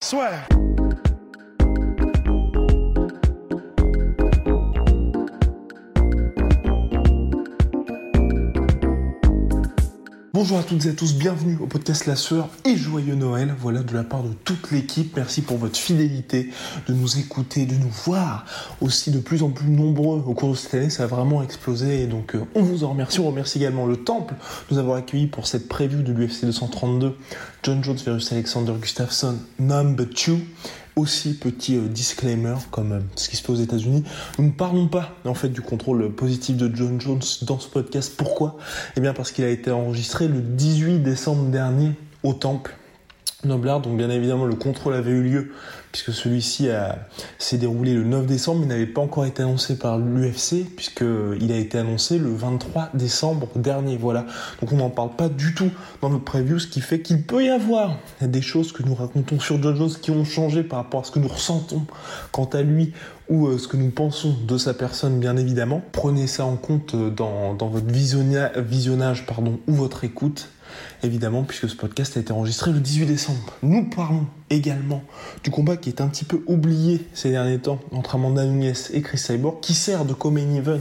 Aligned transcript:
Soit. 0.00 0.30
Bonjour 10.32 10.60
à 10.60 10.62
toutes 10.62 10.86
et 10.86 10.90
à 10.90 10.92
tous, 10.92 11.16
bienvenue 11.16 11.58
au 11.60 11.66
podcast 11.66 12.06
La 12.06 12.14
Sueur 12.14 12.48
et 12.64 12.76
joyeux 12.76 13.16
Noël. 13.16 13.52
Voilà 13.58 13.82
de 13.82 13.92
la 13.92 14.04
part 14.04 14.22
de 14.22 14.32
toute 14.44 14.70
l'équipe, 14.70 15.16
merci 15.16 15.42
pour 15.42 15.58
votre 15.58 15.76
fidélité, 15.76 16.48
de 16.86 16.94
nous 16.94 17.18
écouter, 17.18 17.66
de 17.66 17.74
nous 17.74 17.90
voir 18.04 18.46
aussi 18.80 19.10
de 19.10 19.18
plus 19.18 19.42
en 19.42 19.50
plus 19.50 19.68
nombreux 19.68 20.22
au 20.24 20.34
cours 20.34 20.52
de 20.52 20.54
cette 20.54 20.74
année. 20.74 20.90
Ça 20.90 21.02
a 21.02 21.06
vraiment 21.06 21.42
explosé 21.42 22.04
et 22.04 22.06
donc 22.06 22.36
euh, 22.36 22.44
on 22.54 22.62
vous 22.62 22.84
en 22.84 22.90
remercie. 22.90 23.18
On 23.18 23.26
remercie 23.26 23.58
également 23.58 23.84
le 23.84 23.96
Temple 23.96 24.34
de 24.70 24.74
nous 24.74 24.78
avoir 24.78 24.96
accueillis 24.98 25.26
pour 25.26 25.48
cette 25.48 25.66
preview 25.66 26.02
de 26.02 26.12
l'UFC 26.12 26.44
232. 26.44 27.16
John 27.62 27.82
Jones 27.82 27.98
versus 28.04 28.32
Alexander 28.32 28.72
Gustafsson, 28.80 29.38
number 29.58 30.06
2 30.06 30.38
aussi 30.98 31.34
petit 31.34 31.76
euh, 31.76 31.88
disclaimer 31.88 32.56
comme 32.70 32.92
euh, 32.92 33.00
ce 33.16 33.28
qui 33.28 33.36
se 33.36 33.42
fait 33.42 33.52
aux 33.52 33.56
États-Unis. 33.56 34.04
Nous 34.38 34.46
ne 34.46 34.50
parlons 34.50 34.88
pas 34.88 35.16
en 35.24 35.34
fait 35.34 35.48
du 35.48 35.60
contrôle 35.60 36.10
positif 36.12 36.56
de 36.56 36.74
John 36.74 37.00
Jones 37.00 37.22
dans 37.42 37.58
ce 37.58 37.68
podcast. 37.68 38.14
Pourquoi? 38.16 38.56
Eh 38.96 39.00
bien 39.00 39.14
parce 39.14 39.32
qu'il 39.32 39.44
a 39.44 39.50
été 39.50 39.70
enregistré 39.70 40.28
le 40.28 40.40
18 40.40 40.98
décembre 41.00 41.50
dernier 41.50 41.92
au 42.22 42.32
Temple 42.32 42.74
Noblard. 43.44 43.80
Donc 43.80 43.96
bien 43.96 44.10
évidemment 44.10 44.46
le 44.46 44.54
contrôle 44.54 44.94
avait 44.94 45.10
eu 45.10 45.22
lieu 45.22 45.52
puisque 45.92 46.12
celui-ci 46.12 46.68
s'est 47.38 47.58
déroulé 47.58 47.94
le 47.94 48.04
9 48.04 48.26
décembre, 48.26 48.60
mais 48.60 48.66
n'avait 48.66 48.86
pas 48.86 49.00
encore 49.00 49.24
été 49.24 49.42
annoncé 49.42 49.78
par 49.78 49.98
l'UFC, 49.98 50.66
puisqu'il 50.76 51.50
a 51.50 51.56
été 51.56 51.78
annoncé 51.78 52.18
le 52.18 52.30
23 52.30 52.90
décembre 52.94 53.48
dernier. 53.56 53.96
Voilà. 53.96 54.26
Donc 54.60 54.72
on 54.72 54.76
n'en 54.76 54.90
parle 54.90 55.16
pas 55.16 55.28
du 55.28 55.54
tout 55.54 55.70
dans 56.02 56.10
notre 56.10 56.24
preview, 56.24 56.58
ce 56.58 56.66
qui 56.66 56.80
fait 56.80 57.00
qu'il 57.00 57.22
peut 57.22 57.44
y 57.44 57.48
avoir 57.48 57.96
des 58.20 58.42
choses 58.42 58.72
que 58.72 58.82
nous 58.82 58.94
racontons 58.94 59.40
sur 59.40 59.62
John 59.62 59.78
qui 60.00 60.10
ont 60.10 60.24
changé 60.24 60.62
par 60.62 60.80
rapport 60.80 61.00
à 61.00 61.04
ce 61.04 61.10
que 61.10 61.18
nous 61.18 61.28
ressentons 61.28 61.82
quant 62.32 62.44
à 62.52 62.62
lui 62.62 62.92
ou 63.28 63.46
euh, 63.46 63.58
ce 63.58 63.68
que 63.68 63.76
nous 63.76 63.90
pensons 63.90 64.34
de 64.46 64.58
sa 64.58 64.74
personne, 64.74 65.20
bien 65.20 65.36
évidemment. 65.36 65.82
Prenez 65.92 66.26
ça 66.26 66.44
en 66.44 66.56
compte 66.56 66.94
euh, 66.94 67.10
dans, 67.10 67.54
dans 67.54 67.68
votre 67.68 67.86
visionnage 67.86 69.26
pardon, 69.26 69.58
ou 69.66 69.72
votre 69.72 70.04
écoute 70.04 70.48
évidemment, 71.02 71.44
puisque 71.44 71.68
ce 71.68 71.76
podcast 71.76 72.16
a 72.16 72.20
été 72.20 72.32
enregistré 72.32 72.72
le 72.72 72.80
18 72.80 73.06
décembre. 73.06 73.54
Nous 73.62 73.88
parlons 73.88 74.26
également 74.50 75.02
du 75.44 75.50
combat 75.50 75.76
qui 75.76 75.88
est 75.90 76.00
un 76.00 76.08
petit 76.08 76.24
peu 76.24 76.42
oublié 76.46 77.06
ces 77.12 77.30
derniers 77.30 77.58
temps 77.58 77.80
entre 77.92 78.14
Amanda 78.14 78.44
Nunes 78.44 78.74
et 78.92 79.02
Chris 79.02 79.18
Cyborg, 79.18 79.60
qui 79.60 79.74
sert 79.74 80.04
de 80.04 80.14
co-main 80.14 80.54
event 80.54 80.78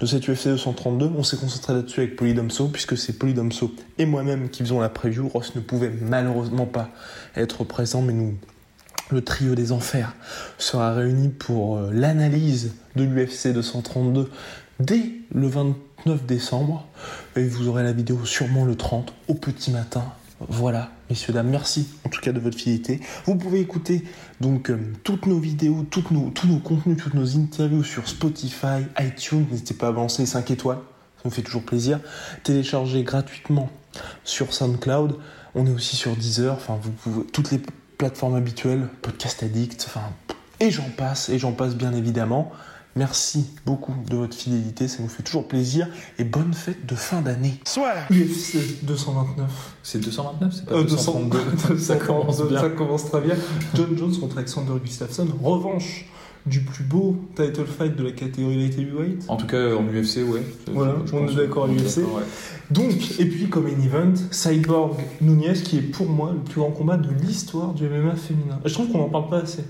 de 0.00 0.06
cette 0.06 0.28
UFC 0.28 0.48
232. 0.48 1.10
On 1.16 1.22
s'est 1.22 1.36
concentré 1.36 1.74
là-dessus 1.74 2.00
avec 2.00 2.16
Polydomso, 2.16 2.68
puisque 2.68 2.96
c'est 2.96 3.14
Polydomso 3.14 3.72
et 3.98 4.06
moi-même 4.06 4.48
qui 4.48 4.62
faisons 4.62 4.80
la 4.80 4.88
preview. 4.88 5.28
Ross 5.28 5.54
ne 5.54 5.60
pouvait 5.60 5.92
malheureusement 6.00 6.66
pas 6.66 6.90
être 7.36 7.64
présent, 7.64 8.02
mais 8.02 8.12
nous 8.12 8.34
le 9.10 9.22
trio 9.22 9.54
des 9.54 9.72
enfers 9.72 10.14
sera 10.58 10.94
réuni 10.94 11.28
pour 11.28 11.76
euh, 11.76 11.90
l'analyse 11.92 12.74
de 12.96 13.04
l'UFC 13.04 13.52
232 13.52 14.30
dès 14.80 15.02
le 15.32 15.46
29 16.04 16.26
décembre. 16.26 16.86
Et 17.36 17.46
vous 17.46 17.68
aurez 17.68 17.82
la 17.82 17.92
vidéo 17.92 18.24
sûrement 18.24 18.64
le 18.64 18.76
30 18.76 19.12
au 19.28 19.34
petit 19.34 19.70
matin. 19.70 20.04
Voilà, 20.48 20.90
messieurs, 21.08 21.32
dames, 21.32 21.48
merci 21.48 21.88
en 22.04 22.08
tout 22.08 22.20
cas 22.20 22.32
de 22.32 22.40
votre 22.40 22.58
fidélité. 22.58 23.00
Vous 23.24 23.36
pouvez 23.36 23.60
écouter 23.60 24.04
donc 24.40 24.70
euh, 24.70 24.78
toutes 25.04 25.26
nos 25.26 25.38
vidéos, 25.38 25.86
nos, 26.10 26.30
tous 26.30 26.46
nos 26.46 26.58
contenus, 26.58 26.98
toutes 27.02 27.14
nos 27.14 27.36
interviews 27.36 27.84
sur 27.84 28.08
Spotify, 28.08 28.84
iTunes. 29.00 29.46
N'hésitez 29.50 29.74
pas 29.74 29.86
à 29.86 29.90
avancer 29.90 30.26
5 30.26 30.50
étoiles, 30.50 30.80
ça 31.22 31.28
me 31.28 31.30
fait 31.30 31.42
toujours 31.42 31.62
plaisir. 31.62 32.00
Télécharger 32.42 33.02
gratuitement 33.04 33.70
sur 34.24 34.52
SoundCloud. 34.52 35.16
On 35.54 35.66
est 35.66 35.70
aussi 35.70 35.96
sur 35.96 36.16
Deezer, 36.16 36.52
enfin, 36.52 36.78
vous 36.82 36.90
pouvez, 36.90 37.26
toutes 37.26 37.52
les 37.52 37.60
plateformes 37.96 38.34
habituelles, 38.34 38.88
Podcast 39.02 39.42
Addict, 39.44 39.84
enfin, 39.86 40.10
et 40.60 40.70
j'en 40.70 40.90
passe, 40.96 41.28
et 41.28 41.38
j'en 41.38 41.52
passe 41.52 41.76
bien 41.76 41.92
évidemment. 41.92 42.52
Merci 42.96 43.46
beaucoup 43.66 43.92
de 44.08 44.16
votre 44.16 44.36
fidélité, 44.36 44.86
ça 44.86 45.02
nous 45.02 45.08
fait 45.08 45.24
toujours 45.24 45.48
plaisir 45.48 45.88
et 46.18 46.24
bonne 46.24 46.54
fête 46.54 46.86
de 46.86 46.94
fin 46.94 47.22
d'année. 47.22 47.54
Soit 47.64 47.94
UFC 48.10 48.56
229. 48.82 49.74
C'est 49.82 49.98
229, 50.00 50.54
c'est 50.54 50.66
pas 50.66 50.74
Euh, 50.76 50.84
232. 50.84 51.38
ça 51.78 51.96
commence 51.96 52.42
bien. 52.46 52.60
Ça 52.60 52.70
commence 52.70 53.10
très 53.10 53.20
bien. 53.20 53.34
John 53.74 53.98
Jones 53.98 54.16
contre 54.18 54.38
Alexander 54.38 54.72
Gustafsson. 54.80 55.26
Revanche 55.42 56.06
du 56.46 56.60
plus 56.60 56.84
beau 56.84 57.16
title 57.34 57.64
fight 57.66 57.96
de 57.96 58.04
la 58.04 58.12
catégorie 58.12 58.58
light 58.58 58.78
heavyweight. 58.78 59.24
En 59.28 59.36
tout 59.36 59.46
cas, 59.46 59.74
en 59.74 59.82
UFC, 59.84 60.18
ouais. 60.18 60.42
Voilà, 60.72 60.96
Je 61.06 61.14
on 61.14 61.26
est 61.26 61.34
d'accord 61.34 61.66
d'accord, 61.68 62.14
ouais. 62.16 62.22
Donc, 62.70 63.18
et 63.18 63.24
puis 63.24 63.48
comme 63.48 63.64
main 63.64 63.82
event, 63.82 64.12
Cyborg 64.30 64.96
Nunez 65.20 65.54
qui 65.54 65.78
est 65.78 65.82
pour 65.82 66.08
moi 66.08 66.32
le 66.32 66.40
plus 66.40 66.60
grand 66.60 66.70
combat 66.70 66.96
de 66.96 67.08
l'histoire 67.10 67.72
du 67.72 67.88
MMA 67.88 68.14
féminin. 68.14 68.60
Je 68.64 68.72
trouve 68.72 68.90
qu'on 68.90 68.98
n'en 68.98 69.08
parle 69.08 69.28
pas 69.30 69.38
assez. 69.38 69.64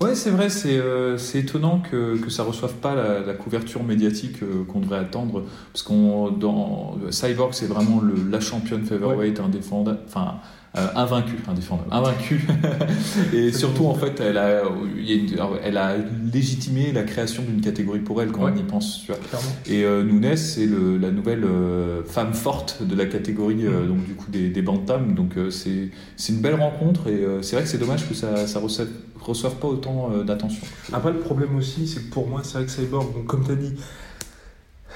Ouais, 0.00 0.14
c'est 0.14 0.30
vrai, 0.30 0.48
c'est 0.50 0.76
euh, 0.76 1.16
c'est 1.16 1.40
étonnant 1.40 1.80
que, 1.80 2.16
que 2.18 2.28
ça 2.28 2.42
reçoive 2.42 2.74
pas 2.74 2.94
la, 2.94 3.20
la 3.20 3.34
couverture 3.34 3.82
médiatique 3.84 4.42
euh, 4.42 4.64
qu'on 4.64 4.80
devrait 4.80 4.98
attendre. 4.98 5.44
Parce 5.72 5.82
qu'on 5.82 6.30
dans 6.30 6.96
Cyborg, 7.10 7.54
c'est 7.54 7.66
vraiment 7.66 8.00
le, 8.00 8.14
la 8.30 8.40
championne 8.40 8.84
featherweight 8.84 9.40
indéfendable. 9.40 10.00
Enfin. 10.06 10.36
Euh, 10.76 10.88
invaincue, 10.96 11.36
indéfendable, 11.48 11.88
invaincue. 11.92 12.46
et 13.32 13.52
surtout, 13.52 13.86
en 13.86 13.94
fait, 13.94 14.18
elle 14.20 14.38
a, 14.38 14.62
elle 15.62 15.76
a 15.76 15.94
légitimé 16.32 16.90
la 16.92 17.04
création 17.04 17.42
d'une 17.44 17.60
catégorie 17.60 18.00
pour 18.00 18.20
elle 18.20 18.32
quand 18.32 18.44
Ouais. 18.44 18.52
on 18.54 18.58
y 18.58 18.62
pense. 18.64 19.02
Tu 19.04 19.12
vois. 19.12 19.20
Clairement. 19.20 19.48
Et 19.66 19.84
euh, 19.84 20.02
Nunes, 20.02 20.36
c'est 20.36 20.66
le- 20.66 20.98
la 20.98 21.10
nouvelle 21.12 21.44
euh, 21.44 22.02
femme 22.04 22.34
forte 22.34 22.82
de 22.82 22.96
la 22.96 23.06
catégorie 23.06 23.66
euh, 23.66 23.86
donc 23.86 24.04
du 24.04 24.14
coup 24.14 24.30
des, 24.30 24.48
des 24.48 24.62
bantams. 24.62 25.14
Donc 25.14 25.36
euh, 25.36 25.50
c'est 25.50 25.90
c'est 26.16 26.32
une 26.32 26.40
belle 26.40 26.54
rencontre 26.60 27.06
et 27.08 27.12
euh, 27.24 27.42
c'est 27.42 27.54
vrai 27.56 27.64
que 27.64 27.70
c'est 27.70 27.78
dommage 27.78 28.08
que 28.08 28.14
ça 28.14 28.46
ça 28.48 28.58
reçoive, 28.58 28.88
reçoive 29.20 29.54
pas 29.56 29.68
autant 29.68 30.10
euh, 30.12 30.24
d'attention. 30.24 30.66
Après, 30.92 31.12
le 31.12 31.18
problème 31.20 31.56
aussi, 31.56 31.86
c'est 31.86 32.00
que 32.00 32.10
pour 32.10 32.26
moi, 32.28 32.40
c'est 32.42 32.58
vrai 32.58 32.64
que 32.66 32.70
Cyborg, 32.72 33.14
donc, 33.14 33.26
comme 33.26 33.44
tu 33.44 33.52
as 33.52 33.56
dit, 33.56 33.72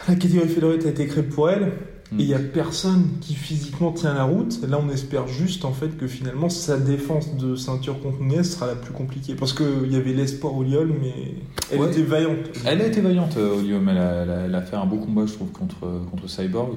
la 0.08 0.14
catégorie 0.16 0.48
featherweight 0.48 0.86
a 0.86 0.88
été 0.90 1.06
créée 1.06 1.22
pour 1.22 1.50
elle. 1.50 1.72
Et 2.12 2.22
il 2.22 2.26
n'y 2.26 2.32
a 2.34 2.38
personne 2.38 3.04
qui 3.20 3.34
physiquement 3.34 3.92
tient 3.92 4.14
la 4.14 4.24
route. 4.24 4.60
Là, 4.66 4.80
on 4.82 4.88
espère 4.90 5.28
juste 5.28 5.64
en 5.66 5.72
fait 5.72 5.96
que 5.98 6.06
finalement 6.06 6.48
sa 6.48 6.78
défense 6.78 7.36
de 7.36 7.54
ceinture 7.54 8.00
contre 8.00 8.22
Nunes 8.22 8.44
sera 8.44 8.66
la 8.66 8.76
plus 8.76 8.92
compliquée. 8.94 9.34
Parce 9.34 9.52
qu'il 9.52 9.92
y 9.92 9.96
avait 9.96 10.14
l'espoir 10.14 10.54
au 10.56 10.62
Lyon, 10.62 10.86
mais 11.02 11.34
elle 11.70 11.80
Ouais. 11.80 11.88
était 11.90 12.02
vaillante. 12.02 12.36
Elle 12.64 12.80
a 12.80 12.86
été 12.86 13.02
vaillante, 13.02 13.36
euh, 13.36 13.58
Olium. 13.58 13.86
Elle 13.90 13.98
a, 13.98 14.10
elle 14.22 14.30
a- 14.30 14.40
elle 14.46 14.54
a 14.54 14.62
fait 14.62 14.76
un 14.76 14.86
beau 14.86 14.96
combat, 14.96 15.26
je 15.26 15.34
trouve, 15.34 15.50
contre, 15.50 15.86
contre 16.10 16.28
Cyborg. 16.30 16.76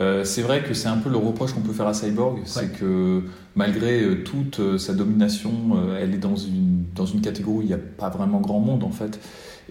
Euh, 0.00 0.24
c'est 0.24 0.42
vrai 0.42 0.62
que 0.64 0.72
c'est 0.74 0.88
un 0.88 0.96
peu 0.96 1.10
le 1.10 1.18
reproche 1.18 1.52
qu'on 1.52 1.60
peut 1.60 1.74
faire 1.74 1.86
à 1.86 1.92
Cyborg, 1.94 2.40
c'est 2.46 2.72
que 2.72 3.22
malgré 3.54 4.02
euh, 4.02 4.24
toute 4.24 4.78
sa 4.78 4.94
domination, 4.94 5.52
elle 6.00 6.14
est 6.14 6.18
dans 6.18 6.34
une, 6.34 6.84
dans 6.94 7.04
une 7.06 7.20
catégorie 7.20 7.56
où 7.58 7.60
il 7.62 7.66
n'y 7.68 7.74
a 7.74 7.78
pas 7.78 8.08
vraiment 8.08 8.40
grand 8.40 8.58
monde 8.58 8.84
en 8.84 8.90
fait. 8.90 9.20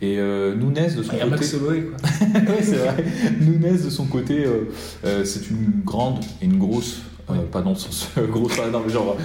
Et 0.01 0.17
euh, 0.17 0.55
Nunes, 0.55 0.73
de 0.97 1.03
son 1.03 1.11
côté. 1.15 1.55
Holloway, 1.55 1.81
quoi. 1.83 1.97
oui, 2.33 2.55
c'est 2.63 2.75
vrai. 2.77 3.05
Nunes, 3.39 3.77
de 3.83 3.89
son 3.89 4.05
côté, 4.05 4.45
euh, 5.05 5.23
c'est 5.25 5.49
une 5.49 5.81
grande 5.85 6.19
et 6.41 6.45
une 6.45 6.57
grosse. 6.57 7.01
euh, 7.29 7.35
pas 7.51 7.61
dans 7.61 7.69
le 7.69 7.75
sens 7.75 8.09
grosse, 8.31 8.53
ah, 8.61 8.69
non, 8.71 8.81
mais 8.85 8.91
genre 8.91 9.15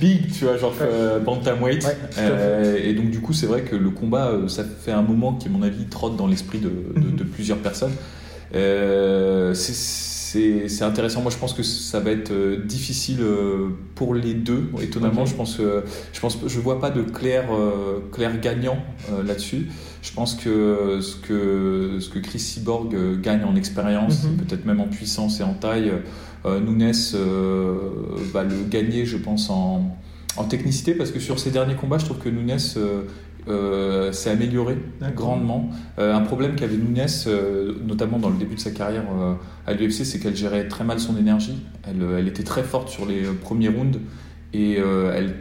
big, 0.00 0.30
tu 0.32 0.44
vois, 0.44 0.56
genre 0.56 0.72
euh, 0.80 1.18
bantamweight. 1.18 1.84
Ouais, 1.84 2.82
et 2.88 2.94
donc, 2.94 3.10
du 3.10 3.20
coup, 3.20 3.32
c'est 3.32 3.46
vrai 3.46 3.62
que 3.62 3.74
le 3.76 3.90
combat, 3.90 4.32
ça 4.46 4.62
fait 4.64 4.92
un 4.92 5.02
moment 5.02 5.34
qui, 5.34 5.48
à 5.48 5.50
mon 5.50 5.62
avis, 5.62 5.84
trotte 5.86 6.16
dans 6.16 6.26
l'esprit 6.28 6.58
de, 6.58 6.68
de- 6.68 7.00
Mhm. 7.08 7.16
de 7.16 7.24
plusieurs 7.24 7.58
personnes. 7.58 7.92
C'est- 8.52 10.09
c'est 10.68 10.84
intéressant. 10.84 11.22
Moi, 11.22 11.30
je 11.32 11.36
pense 11.38 11.52
que 11.54 11.62
ça 11.62 11.98
va 12.00 12.10
être 12.12 12.30
euh, 12.30 12.56
difficile 12.64 13.18
euh, 13.20 13.68
pour 13.94 14.14
les 14.14 14.34
deux. 14.34 14.64
Étonnamment, 14.80 15.26
je 15.26 15.34
pense 15.34 15.56
que 15.56 15.82
je 16.12 16.20
pense 16.20 16.38
je 16.46 16.60
vois 16.60 16.80
pas 16.80 16.90
de 16.90 17.02
clair 17.02 17.46
euh, 17.52 17.98
clair 18.12 18.38
gagnant 18.40 18.78
euh, 19.12 19.22
là-dessus. 19.24 19.68
Je 20.02 20.12
pense 20.12 20.34
que 20.34 20.98
ce 21.02 21.16
que 21.16 21.98
ce 22.00 22.08
que 22.08 22.18
Chris 22.20 22.38
Cyborg 22.38 22.94
euh, 22.94 23.20
gagne 23.20 23.44
en 23.44 23.56
expérience, 23.56 24.24
Mhm. 24.24 24.36
peut-être 24.36 24.64
même 24.66 24.80
en 24.80 24.88
puissance 24.88 25.40
et 25.40 25.42
en 25.42 25.54
taille, 25.54 25.92
euh, 26.46 26.60
Nunes 26.60 26.92
euh, 27.14 27.74
va 28.32 28.44
le 28.44 28.56
gagner, 28.68 29.04
je 29.06 29.16
pense 29.16 29.50
en 29.50 29.96
en 30.36 30.44
technicité 30.44 30.94
parce 30.94 31.10
que 31.10 31.18
sur 31.18 31.40
ces 31.40 31.50
derniers 31.50 31.74
combats, 31.74 31.98
je 31.98 32.04
trouve 32.04 32.18
que 32.18 32.28
Nunes 32.28 32.56
euh, 33.50 34.12
s'est 34.12 34.30
amélioré 34.30 34.78
grandement. 35.14 35.70
Euh, 35.98 36.14
un 36.14 36.20
problème 36.20 36.54
qu'avait 36.54 36.76
Nunes, 36.76 37.06
euh, 37.26 37.74
notamment 37.84 38.18
dans 38.18 38.30
le 38.30 38.36
début 38.36 38.54
de 38.54 38.60
sa 38.60 38.70
carrière 38.70 39.04
à 39.66 39.72
l'UFC, 39.72 40.04
c'est 40.04 40.18
qu'elle 40.18 40.36
gérait 40.36 40.68
très 40.68 40.84
mal 40.84 41.00
son 41.00 41.16
énergie. 41.16 41.58
Elle, 41.86 42.06
elle 42.18 42.28
était 42.28 42.42
très 42.42 42.62
forte 42.62 42.88
sur 42.88 43.06
les 43.06 43.22
premiers 43.22 43.68
rounds 43.68 43.98
et 44.52 44.74
elle, 44.74 45.34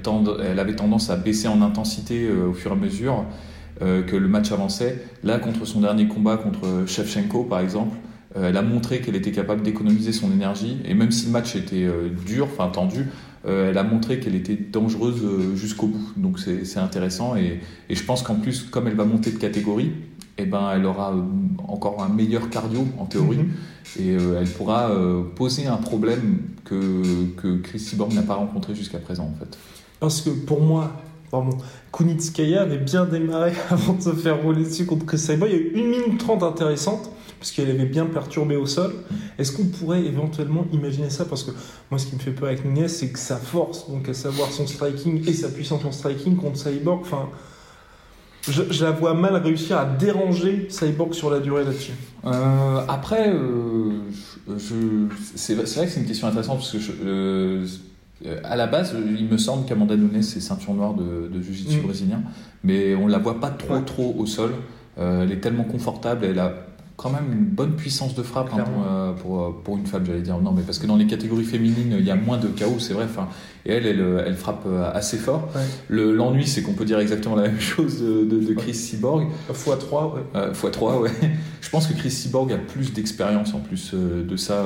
elle, 0.43 0.59
avait 0.59 0.75
tendance 0.75 1.09
à 1.09 1.15
baisser 1.15 1.47
en 1.47 1.61
intensité 1.61 2.29
au 2.31 2.53
fur 2.53 2.71
et 2.71 2.73
à 2.73 2.77
mesure 2.77 3.25
que 3.79 4.15
le 4.15 4.27
match 4.27 4.51
avançait. 4.51 5.03
Là, 5.23 5.39
contre 5.39 5.65
son 5.65 5.81
dernier 5.81 6.07
combat 6.07 6.37
contre 6.37 6.83
Shevchenko, 6.85 7.43
par 7.43 7.59
exemple, 7.59 7.97
elle 8.35 8.57
a 8.57 8.61
montré 8.61 9.01
qu'elle 9.01 9.15
était 9.15 9.31
capable 9.31 9.63
d'économiser 9.63 10.11
son 10.11 10.31
énergie, 10.31 10.77
et 10.85 10.93
même 10.93 11.11
si 11.11 11.25
le 11.25 11.31
match 11.31 11.55
était 11.55 11.87
dur, 12.25 12.47
enfin 12.51 12.69
tendu, 12.69 13.07
elle 13.47 13.77
a 13.77 13.83
montré 13.83 14.19
qu'elle 14.19 14.35
était 14.35 14.55
dangereuse 14.55 15.21
jusqu'au 15.55 15.87
bout. 15.87 16.13
Donc 16.17 16.39
c'est 16.39 16.77
intéressant, 16.77 17.35
et, 17.35 17.61
et, 17.89 17.95
je 17.95 18.03
pense 18.03 18.21
qu'en 18.21 18.35
plus, 18.35 18.63
comme 18.63 18.87
elle 18.87 18.95
va 18.95 19.05
monter 19.05 19.31
de 19.31 19.37
catégorie, 19.37 19.91
eh 20.39 20.45
ben, 20.45 20.71
elle 20.73 20.85
aura 20.85 21.11
euh, 21.11 21.21
encore 21.67 22.01
un 22.01 22.07
meilleur 22.07 22.49
cardio 22.49 22.87
en 22.97 23.05
théorie 23.05 23.39
mhm. 23.39 23.51
et 23.99 24.15
euh, 24.15 24.39
elle 24.39 24.47
pourra 24.47 24.89
euh, 24.89 25.21
poser 25.35 25.67
un 25.67 25.75
problème 25.75 26.39
que, 26.63 27.25
que 27.35 27.57
Chris 27.57 27.79
Cyborg 27.79 28.13
n'a 28.13 28.21
pas 28.21 28.35
rencontré 28.35 28.73
jusqu'à 28.73 28.99
présent 28.99 29.29
en 29.35 29.37
fait. 29.37 29.57
Parce 29.99 30.21
que 30.21 30.29
pour 30.29 30.61
moi, 30.61 30.93
pardon, 31.29 31.57
Kunitskaya 31.91 32.61
avait 32.61 32.77
bien 32.77 33.05
démarré 33.05 33.51
avant 33.69 33.93
de 33.93 34.01
se 34.01 34.13
faire 34.13 34.41
rouler 34.41 34.63
dessus 34.63 34.85
contre 34.85 35.05
Chris 35.05 35.19
Cyborg. 35.19 35.51
Il 35.51 35.57
y 35.57 35.59
a 35.59 35.61
eu 35.61 35.71
une 35.75 35.89
minute 35.89 36.17
trente 36.19 36.41
intéressante 36.41 37.11
parce 37.39 37.51
qu'elle 37.51 37.69
avait 37.69 37.85
bien 37.85 38.05
perturbé 38.05 38.57
au 38.57 38.65
sol. 38.65 38.93
Est-ce 39.37 39.53
qu'on 39.53 39.65
pourrait 39.65 40.03
éventuellement 40.03 40.65
imaginer 40.73 41.09
ça? 41.09 41.25
Parce 41.25 41.43
que 41.43 41.51
moi, 41.89 41.97
ce 41.97 42.05
qui 42.05 42.15
me 42.15 42.19
fait 42.19 42.31
peur 42.31 42.49
avec 42.49 42.65
Nunez, 42.65 42.89
c'est 42.89 43.09
que 43.09 43.19
sa 43.19 43.37
force, 43.37 43.89
donc 43.89 44.09
à 44.09 44.13
savoir 44.13 44.51
son 44.51 44.67
striking 44.67 45.27
et 45.27 45.33
sa 45.33 45.47
puissance 45.47 45.85
en 45.85 45.91
striking 45.91 46.35
contre 46.35 46.57
Cyborg, 46.57 46.99
enfin 47.01 47.29
je, 48.47 48.83
la 48.83 48.91
vois 48.91 49.13
mal 49.13 49.35
réussir 49.37 49.77
à 49.77 49.85
déranger 49.85 50.67
Cyborg 50.69 51.13
sur 51.13 51.29
la 51.29 51.39
durée 51.39 51.63
là-dessus. 51.63 51.93
Euh, 52.25 52.81
après, 52.87 53.29
euh, 53.29 54.01
c'est 55.35 55.55
vrai 55.55 55.63
que 55.63 55.69
c'est 55.69 55.99
une 55.99 56.05
question 56.05 56.27
intéressante 56.27 56.57
parce 56.57 56.71
que 56.71 56.77
euh, 57.05 57.65
à 58.43 58.55
la 58.55 58.67
base, 58.67 58.95
il 59.17 59.27
me 59.27 59.37
semble 59.37 59.65
qu'Amanda 59.65 59.95
Nunes 59.95 60.15
est 60.15 60.39
ceinture 60.39 60.73
noire 60.73 60.93
de, 60.93 61.29
de 61.33 61.41
jiu-jitsu 61.41 61.77
mm. 61.77 61.81
brésilien, 61.83 62.21
mais 62.63 62.95
on 62.95 63.07
la 63.07 63.17
voit 63.17 63.39
pas 63.39 63.49
trop 63.49 63.79
trop 63.79 64.15
au 64.17 64.25
sol. 64.25 64.53
elle 64.97 65.31
est 65.31 65.39
tellement 65.39 65.63
confortable, 65.63 66.25
elle 66.25 66.39
a 66.39 66.68
quand 66.99 67.09
même 67.09 67.31
une 67.31 67.45
bonne 67.45 67.77
puissance 67.77 68.13
de 68.13 68.23
frappe 68.23 68.49
hein, 68.53 68.65
euh, 68.85 69.13
pour, 69.13 69.41
euh, 69.41 69.61
pour, 69.63 69.77
une 69.77 69.85
femme, 69.85 70.05
j'allais 70.05 70.21
dire. 70.21 70.37
Non, 70.39 70.51
mais 70.51 70.63
parce 70.63 70.79
que 70.79 70.85
dans 70.85 70.97
les 70.97 71.07
catégories 71.07 71.45
féminines, 71.45 71.95
il 71.97 72.05
y 72.05 72.11
a 72.11 72.15
moins 72.15 72.37
de 72.37 72.49
chaos, 72.49 72.79
c'est 72.79 72.93
vrai. 72.93 73.05
Enfin, 73.05 73.29
et 73.65 73.71
elle, 73.71 73.85
elle, 73.85 74.23
elle, 74.27 74.35
frappe 74.35 74.65
euh, 74.67 74.91
assez 74.93 75.15
fort. 75.15 75.47
L'ennui, 75.89 76.45
c'est 76.45 76.61
qu'on 76.61 76.73
peut 76.73 76.83
dire 76.83 76.99
exactement 76.99 77.37
la 77.37 77.43
même 77.43 77.59
chose 77.59 78.01
de, 78.01 78.25
de, 78.25 78.53
Chris 78.53 78.73
Cyborg. 78.73 79.27
x3, 79.49 80.13
ouais. 80.13 80.51
x3, 80.51 80.99
ouais. 80.99 81.11
Je 81.61 81.69
pense 81.69 81.87
que 81.87 81.93
Chris 81.93 82.11
Cyborg 82.11 82.51
a 82.51 82.57
plus 82.57 82.91
d'expérience 82.91 83.53
en 83.53 83.59
plus 83.59 83.93
de 83.93 84.35
ça 84.35 84.65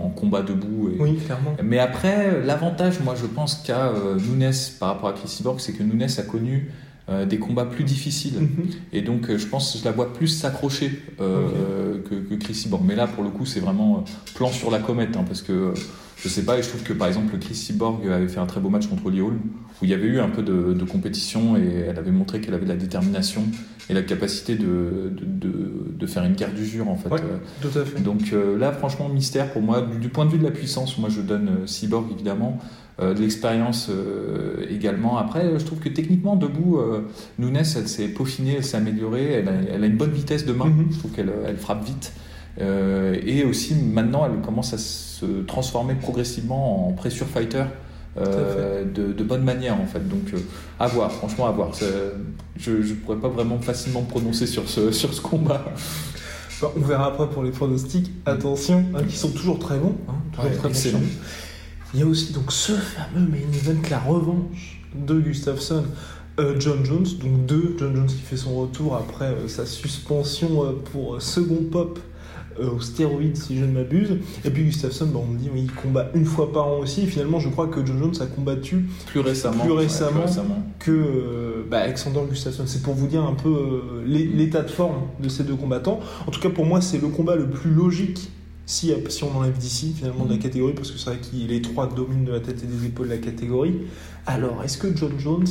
en 0.00 0.08
combat 0.08 0.42
debout. 0.42 0.90
Et... 0.90 1.00
Oui, 1.00 1.16
clairement. 1.16 1.56
Mais 1.62 1.78
après, 1.78 2.42
l'avantage, 2.44 3.00
moi, 3.00 3.14
je 3.20 3.26
pense 3.26 3.56
qu'a 3.56 3.92
Nunes 4.16 4.52
par 4.80 4.88
rapport 4.90 5.10
à 5.10 5.12
Chris 5.12 5.28
Cyborg, 5.28 5.60
c'est 5.60 5.72
que 5.72 5.82
Nunes 5.82 6.06
a 6.16 6.22
connu 6.22 6.70
euh, 7.10 7.24
des 7.24 7.38
combats 7.38 7.64
plus 7.64 7.84
difficiles. 7.84 8.38
Mhm. 8.38 8.66
Et 8.92 9.00
donc, 9.00 9.30
euh, 9.30 9.38
je 9.38 9.46
pense 9.46 9.72
que 9.72 9.78
je 9.78 9.84
la 9.86 9.92
vois 9.92 10.12
plus 10.12 10.28
s'accrocher 10.28 10.90
euh, 11.22 12.02
que, 12.02 12.16
que, 12.16 12.34
Chris 12.34 12.52
Cyborg. 12.52 12.82
Mais 12.86 12.96
là, 12.96 13.06
pour 13.06 13.24
le 13.24 13.30
coup, 13.30 13.46
c'est 13.46 13.60
vraiment 13.60 14.04
plan 14.34 14.48
sur 14.48 14.70
la 14.70 14.78
comète, 14.78 15.16
hein, 15.16 15.24
parce 15.26 15.40
que 15.40 15.72
je 16.22 16.28
sais 16.28 16.42
pas, 16.42 16.58
et 16.58 16.62
je 16.62 16.68
trouve 16.68 16.82
que 16.82 16.92
par 16.92 17.08
exemple, 17.08 17.38
Chris 17.38 17.54
Cyborg 17.54 18.06
avait 18.06 18.28
fait 18.28 18.40
un 18.40 18.46
très 18.46 18.60
beau 18.60 18.68
match 18.68 18.88
contre 18.88 19.06
Holly 19.06 19.22
Holm, 19.22 19.38
où 19.80 19.84
il 19.84 19.88
y 19.88 19.94
avait 19.94 20.06
eu 20.06 20.20
un 20.20 20.28
peu 20.28 20.42
de, 20.42 20.84
compétition 20.84 21.56
et 21.56 21.86
elle 21.88 21.98
avait 21.98 22.10
montré 22.10 22.42
qu'elle 22.42 22.54
avait 22.54 22.66
la 22.66 22.76
détermination 22.76 23.42
et 23.88 23.94
la 23.94 24.02
capacité 24.02 24.56
de, 24.56 25.10
de, 25.10 25.94
de 25.96 26.06
faire 26.06 26.24
une 26.24 26.34
guerre 26.34 26.52
d'usure 26.52 26.90
en 26.90 26.96
fait. 26.96 27.08
tout 27.62 27.78
à 27.78 27.84
fait. 27.86 28.02
Donc 28.02 28.34
là, 28.58 28.72
franchement, 28.72 29.08
mystère 29.08 29.50
pour 29.52 29.62
moi, 29.62 29.80
du, 29.80 30.08
point 30.08 30.26
de 30.26 30.30
vue 30.32 30.38
de 30.38 30.44
la 30.44 30.50
puissance, 30.50 30.98
moi 30.98 31.08
je 31.08 31.22
donne 31.22 31.66
Cyborg 31.66 32.10
évidemment. 32.12 32.58
Euh, 33.00 33.14
de 33.14 33.20
l'expérience 33.20 33.90
euh, 33.90 34.66
également. 34.68 35.18
Après, 35.18 35.56
je 35.56 35.64
trouve 35.64 35.78
que 35.78 35.88
techniquement, 35.88 36.34
debout, 36.34 36.78
euh, 36.78 37.02
Nunes, 37.38 37.56
elle 37.56 37.88
s'est 37.88 38.08
peaufinée, 38.08 38.56
elle 38.56 38.64
s'est 38.64 38.76
améliorée, 38.76 39.34
elle 39.34 39.48
a, 39.48 39.52
elle 39.72 39.84
a, 39.84 39.86
une 39.86 39.96
bonne 39.96 40.10
vitesse 40.10 40.44
de 40.44 40.52
main, 40.52 40.64
mhm. 40.64 40.88
je 40.90 40.98
trouve 40.98 41.12
qu'elle 41.12 41.30
elle 41.46 41.58
frappe 41.58 41.84
vite. 41.84 42.12
et 42.60 43.44
aussi, 43.44 43.76
maintenant, 43.76 44.26
elle 44.26 44.40
commence 44.40 44.74
à 44.74 44.78
se 44.78 45.26
transformer 45.46 45.94
progressivement 45.94 46.88
en 46.88 46.92
pressure 46.92 47.28
fighter. 47.28 47.66
de, 48.16 49.12
de, 49.12 49.22
bonne 49.22 49.44
manière 49.44 49.80
en 49.80 49.86
fait. 49.86 50.08
Donc 50.08 50.32
à 50.80 50.88
voir, 50.88 51.12
franchement 51.12 51.46
à 51.46 51.52
voir. 51.52 51.70
Je 52.56 52.70
ne 52.72 52.94
pourrais 52.94 53.18
pas 53.18 53.28
vraiment 53.28 53.60
facilement 53.60 54.02
me 54.02 54.08
prononcer 54.08 54.48
sur 54.48 54.68
ce, 54.68 54.90
sur 54.90 55.14
ce 55.14 55.20
combat. 55.20 55.64
on 56.76 56.80
verra 56.80 57.06
après 57.06 57.28
pour 57.28 57.44
les 57.44 57.52
pronostics. 57.52 58.10
Attention, 58.26 58.84
hein, 58.92 59.04
qui 59.08 59.16
sont 59.16 59.30
toujours 59.30 59.60
très 59.60 59.78
bons. 59.78 59.94
Hein, 60.08 60.14
toujours 60.32 60.72
très 60.72 60.90
bons. 60.90 61.06
Il 61.94 62.00
y 62.00 62.02
a 62.02 62.06
aussi 62.06 62.32
donc 62.32 62.52
ce 62.52 62.72
fameux 62.72 63.26
main 63.26 63.38
event, 63.54 63.80
la 63.90 63.98
revanche 63.98 64.82
de 64.94 65.18
Gustafsson. 65.20 65.84
Euh, 66.38 66.54
John 66.58 66.84
Jones, 66.84 67.06
donc 67.20 67.46
deux, 67.46 67.74
John 67.78 67.96
Jones 67.96 68.06
qui 68.06 68.20
fait 68.20 68.36
son 68.36 68.54
retour 68.60 68.94
après 68.94 69.24
euh, 69.24 69.48
sa 69.48 69.66
suspension 69.66 70.64
euh, 70.64 70.72
pour 70.92 71.20
second 71.20 71.64
pop 71.70 71.98
au 72.60 72.80
stéroïde 72.80 73.36
si 73.36 73.56
je 73.56 73.64
ne 73.64 73.72
m'abuse. 73.72 74.18
Et 74.44 74.50
puis 74.50 74.64
Gustafsson, 74.64 75.06
bah, 75.06 75.20
on 75.22 75.32
me 75.32 75.38
dit 75.38 75.48
il 75.54 75.72
combat 75.72 76.10
une 76.14 76.24
fois 76.24 76.52
par 76.52 76.66
an 76.66 76.78
aussi. 76.78 77.02
Et 77.02 77.06
finalement, 77.06 77.38
je 77.38 77.48
crois 77.48 77.68
que 77.68 77.84
John 77.86 77.98
Jones 77.98 78.14
a 78.20 78.26
combattu 78.26 78.86
plus 79.06 79.20
récemment, 79.20 79.64
plus 79.64 79.72
récemment, 79.72 80.26
que 80.80 81.64
bah, 81.70 81.78
Alexander 81.78 82.20
Gustafsson. 82.28 82.64
C'est 82.66 82.82
pour 82.82 82.94
vous 82.94 83.06
dire 83.06 83.22
un 83.22 83.34
peu 83.34 84.02
l'état 84.04 84.62
de 84.62 84.70
forme 84.70 85.02
de 85.20 85.28
ces 85.28 85.44
deux 85.44 85.54
combattants. 85.54 86.00
En 86.26 86.32
tout 86.32 86.40
cas, 86.40 86.50
pour 86.50 86.66
moi, 86.66 86.80
c'est 86.80 87.00
le 87.00 87.08
combat 87.08 87.36
le 87.36 87.48
plus 87.48 87.70
logique 87.70 88.28
si, 88.68 88.92
si 89.08 89.24
on 89.24 89.34
enlève 89.34 89.56
d'ici 89.56 89.94
finalement 89.96 90.26
de 90.26 90.30
la 90.30 90.36
mm. 90.36 90.40
catégorie, 90.40 90.74
parce 90.74 90.92
que 90.92 90.98
c'est 90.98 91.10
vrai 91.10 91.18
qu'il 91.18 91.48
les 91.48 91.62
trois 91.62 91.88
dominent 91.88 92.26
de 92.26 92.32
la 92.32 92.40
tête 92.40 92.62
et 92.62 92.66
des 92.66 92.86
épaules 92.86 93.08
de 93.08 93.14
la 93.14 93.18
catégorie, 93.18 93.78
alors 94.26 94.62
est-ce 94.62 94.76
que 94.76 94.94
John 94.94 95.18
Jones 95.18 95.48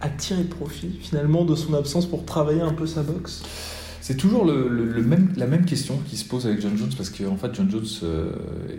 a 0.00 0.08
tiré 0.08 0.44
profit 0.44 0.98
finalement 0.98 1.44
de 1.44 1.54
son 1.54 1.74
absence 1.74 2.06
pour 2.06 2.24
travailler 2.24 2.62
un 2.62 2.72
peu 2.72 2.86
sa 2.86 3.02
boxe? 3.02 3.42
C'est 4.00 4.16
toujours 4.16 4.46
le, 4.46 5.02
même, 5.02 5.34
la 5.36 5.46
même 5.46 5.66
question 5.66 6.00
qui 6.08 6.16
se 6.16 6.24
pose 6.24 6.46
avec 6.46 6.62
John 6.62 6.74
Jones 6.78 6.88
parce 6.96 7.10
qu'en 7.10 7.32
en 7.32 7.36
fait 7.36 7.54
John 7.54 7.70
Jones 7.70 7.84
euh, 8.04 8.30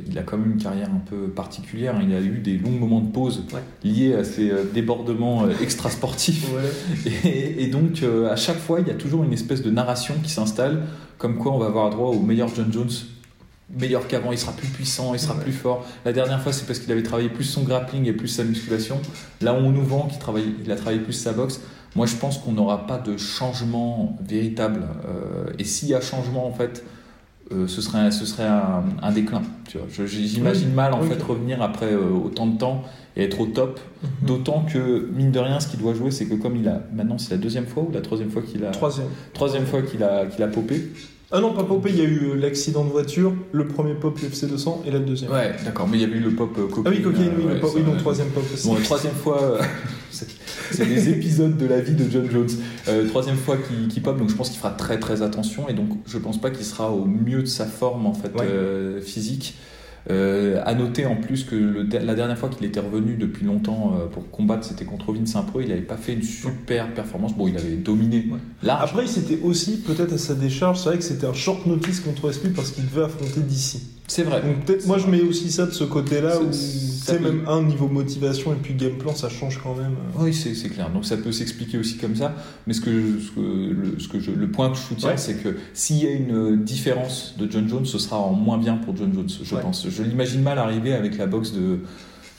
il 0.10 0.18
a 0.18 0.24
quand 0.24 0.40
même 0.40 0.54
une 0.54 0.58
carrière 0.58 0.90
un 0.90 1.04
peu 1.08 1.28
particulière. 1.28 2.02
Il 2.02 2.12
a 2.16 2.22
eu 2.22 2.40
des 2.40 2.58
longs 2.58 2.72
moments 2.72 3.02
de 3.02 3.12
pause 3.12 3.44
liés 3.84 4.16
à 4.16 4.24
ses 4.24 4.50
euh, 4.50 4.64
débordements 4.74 5.44
euh, 5.44 5.52
extrasportifs. 5.62 6.48
Et, 7.24 7.66
et, 7.66 7.68
donc 7.68 8.04
à 8.32 8.36
chaque 8.36 8.58
fois 8.58 8.80
il 8.80 8.88
y 8.88 8.92
a 8.92 8.96
toujours 8.96 9.24
une 9.24 9.34
espèce 9.34 9.62
de 9.62 9.70
narration 9.70 10.16
qui 10.24 10.32
s'installe 10.32 10.88
comme 11.20 11.38
quoi 11.38 11.52
on 11.52 11.60
va 11.60 11.68
avoir 11.68 11.92
droit 11.92 12.08
au 12.08 12.20
meilleur 12.20 12.48
John 12.56 12.74
Jones 12.74 12.90
meilleur 13.78 14.08
qu'avant, 14.08 14.32
il 14.32 14.38
sera 14.38 14.52
plus 14.52 14.68
puissant, 14.68 15.14
il 15.14 15.20
sera 15.20 15.36
plus 15.36 15.52
fort. 15.52 15.86
La 16.06 16.14
dernière 16.14 16.42
fois, 16.42 16.54
c'est 16.54 16.66
parce 16.66 16.80
qu'il 16.80 16.92
avait 16.92 17.04
travaillé 17.04 17.30
plus 17.30 17.44
son 17.44 17.64
grappling 17.64 18.06
et 18.06 18.14
plus 18.14 18.28
sa 18.28 18.44
musculation. 18.44 19.00
Là, 19.42 19.54
on 19.54 19.72
nous 19.72 19.84
vend 19.84 20.08
qu'il 20.08 20.20
travaille, 20.20 20.54
il 20.64 20.72
a 20.72 20.76
travaillé 20.76 21.00
plus 21.00 21.14
sa 21.14 21.34
boxe. 21.34 21.62
Moi, 21.96 22.06
je 22.06 22.16
pense 22.16 22.38
qu'on 22.38 22.52
n'aura 22.52 22.86
pas 22.86 22.98
de 22.98 23.18
changement 23.18 24.18
véritable. 24.22 24.82
Euh, 25.08 25.52
et 25.58 25.64
s'il 25.64 25.90
y 25.90 25.96
a 25.96 26.02
changement, 26.02 26.48
en 26.48 26.52
fait, 26.52 26.84
euh, 27.52 27.68
ce 27.68 27.82
serait, 27.82 28.12
ce 28.12 28.26
serait 28.26 28.48
un, 28.48 29.12
déclin. 29.12 29.42
J'imagine 30.06 30.72
mal, 30.72 30.94
en 30.94 31.02
fait, 31.02 31.22
revenir 31.22 31.62
après 31.62 31.92
euh, 31.92 32.12
autant 32.12 32.46
de 32.46 32.58
temps 32.58 32.84
et 33.16 33.24
être 33.24 33.40
au 33.40 33.48
top. 33.48 33.80
Mhm. 34.04 34.10
D'autant 34.28 34.66
que, 34.72 35.10
mine 35.16 35.32
de 35.32 35.40
rien, 35.40 35.60
ce 35.60 35.68
qu'il 35.68 35.80
doit 35.80 35.96
jouer, 35.96 36.12
c'est 36.12 36.26
que 36.26 36.36
comme 36.36 36.56
il 36.56 36.68
a, 36.68 36.82
maintenant, 36.94 37.18
c'est 37.18 37.32
la 37.32 37.38
deuxième 37.38 37.66
fois 37.66 37.84
ou 37.84 37.92
la 37.92 38.02
troisième 38.02 38.30
fois 38.30 38.44
qu'il 38.44 38.64
a, 38.66 38.72
troisième, 38.72 39.08
troisième 39.34 39.66
fois 39.66 39.82
qu'il 39.82 40.04
a, 40.04 40.28
qu'il 40.28 40.44
a 40.44 40.48
popé. 40.48 40.90
Ah 41.32 41.42
non, 41.42 41.54
pas 41.54 41.64
popé, 41.64 41.90
il 41.92 41.98
y 41.98 42.02
a 42.02 42.06
eu 42.06 42.32
euh, 42.32 42.36
l'accident 42.36 42.84
de 42.84 42.90
voiture, 42.90 43.34
le 43.52 43.68
premier 43.68 43.94
pop 43.94 44.18
UFC 44.18 44.46
200 44.46 44.84
et 44.88 44.92
la 44.92 44.98
deuxième. 44.98 45.32
Ouais, 45.32 45.56
d'accord, 45.64 45.88
mais 45.88 45.98
il 45.98 46.02
y 46.02 46.04
avait 46.04 46.18
eu 46.18 46.22
le 46.22 46.32
pop 46.32 46.58
euh, 46.58 46.68
cocaïne. 46.68 46.84
Ah 46.88 46.90
oui, 46.90 47.02
cocaïne, 47.04 47.32
oui, 47.38 47.44
le 47.54 47.60
pop, 47.60 47.72
oui, 47.76 47.84
donc 47.84 47.98
troisième 47.98 48.30
pop 48.30 48.44
aussi. 48.52 48.68
Bon, 48.68 48.74
la 48.74 48.82
troisième 48.82 49.14
fois, 49.14 49.40
euh, 49.44 49.62
c'est 50.10 50.88
des 50.88 51.10
épisodes 51.10 51.56
de 51.56 51.68
la 51.68 51.82
vie 51.82 51.94
de 51.94 52.10
John 52.10 52.28
Jones. 52.32 52.50
troisième 53.10 53.38
fois 53.38 53.58
qu'il 53.58 54.02
pop, 54.02 54.18
donc 54.18 54.30
je 54.30 54.36
pense 54.36 54.50
qu'il 54.50 54.58
fera 54.58 54.72
très 54.72 55.00
très 55.00 55.22
attention 55.22 55.70
et 55.70 55.74
donc 55.74 55.90
je 56.08 56.18
pense 56.18 56.42
pas 56.42 56.50
qu'il 56.50 56.66
sera 56.66 56.92
au 56.92 57.06
mieux 57.06 57.42
de 57.42 57.48
sa 57.48 57.66
forme 57.66 58.08
en 58.08 58.14
fait 58.14 58.32
physique. 59.04 59.56
Euh, 60.10 60.62
à 60.66 60.74
noter 60.74 61.06
en 61.06 61.16
plus 61.16 61.44
que 61.44 61.56
la 61.92 62.16
dernière 62.16 62.38
fois 62.38 62.50
qu'il 62.50 62.66
était 62.66 62.80
revenu 62.80 63.16
depuis 63.16 63.46
longtemps 63.46 63.96
euh, 63.96 64.08
pour 64.08 64.30
combattre, 64.32 64.64
c'était 64.64 64.86
contre 64.86 65.14
Vincent 65.14 65.44
Pro. 65.44 65.62
Il 65.62 65.70
n'avait 65.70 65.82
pas 65.82 65.98
fait 65.98 66.14
une 66.14 66.24
super 66.24 66.94
performance. 66.94 67.36
Bon, 67.36 67.48
il 67.48 67.58
avait 67.58 67.76
dominé. 67.76 68.28
Après, 68.68 69.04
il 69.04 69.10
s'était 69.10 69.40
aussi 69.44 69.82
peut-être 69.82 70.14
à 70.14 70.18
sa 70.18 70.34
décharge. 70.34 70.80
C'est 70.80 70.90
vrai 70.90 70.98
que 70.98 71.04
c'était 71.04 71.28
un 71.28 71.34
short 71.34 71.66
notice 71.66 72.00
contre 72.00 72.32
SP 72.32 72.50
parce 72.56 72.72
qu'il 72.72 72.88
devait 72.90 73.04
affronter 73.04 73.42
d'ici. 73.42 73.82
C'est 74.10 74.24
vrai. 74.24 74.42
Donc 74.42 74.66
peut-être 74.66 74.88
moi 74.88 74.98
je 74.98 75.08
mets 75.08 75.22
aussi 75.22 75.52
ça 75.52 75.68
de 75.68 75.72
ce 75.72 75.84
côté-là 75.84 76.42
où 76.42 76.52
c'est 76.52 77.22
même 77.22 77.44
un 77.48 77.62
niveau 77.62 77.88
motivation 77.88 78.54
et 78.54 78.56
puis 78.56 78.74
game 78.74 78.98
plan 78.98 79.14
ça 79.14 79.30
change 79.30 79.60
quand 79.62 79.76
même. 79.76 79.96
Oui 80.18 80.34
c'est 80.34 80.70
clair. 80.70 80.90
Donc 80.90 81.06
ça 81.06 81.16
peut 81.16 81.32
s'expliquer 81.32 81.78
aussi 81.78 81.98
comme 81.98 82.16
ça. 82.16 82.34
Mais 82.66 82.74
ce 82.74 82.82
que, 82.82 83.20
ce 83.20 83.32
que, 83.32 83.40
le, 83.40 84.00
ce 84.00 84.08
que 84.08 84.20
je, 84.20 84.32
le 84.32 84.50
point 84.50 84.72
que 84.72 84.78
je 84.78 84.82
soutiens 84.82 85.16
c'est 85.16 85.36
que 85.36 85.58
s'il 85.74 85.98
y 85.98 86.08
a 86.08 86.12
une 86.12 86.64
différence 86.64 87.36
de 87.38 87.50
John 87.50 87.70
Jones 87.70 87.86
ce 87.86 88.00
sera 88.00 88.18
en 88.18 88.34
moins 88.34 88.58
bien 88.58 88.78
pour 88.78 88.98
John 88.98 89.14
Jones 89.14 89.30
je 89.44 89.56
pense. 89.56 89.88
Je 89.90 90.04
l'imagine 90.04 90.42
mal 90.42 90.58
arriver 90.58 90.94
avec 90.94 91.18
la 91.18 91.26
boxe 91.26 91.52
de 91.52 91.80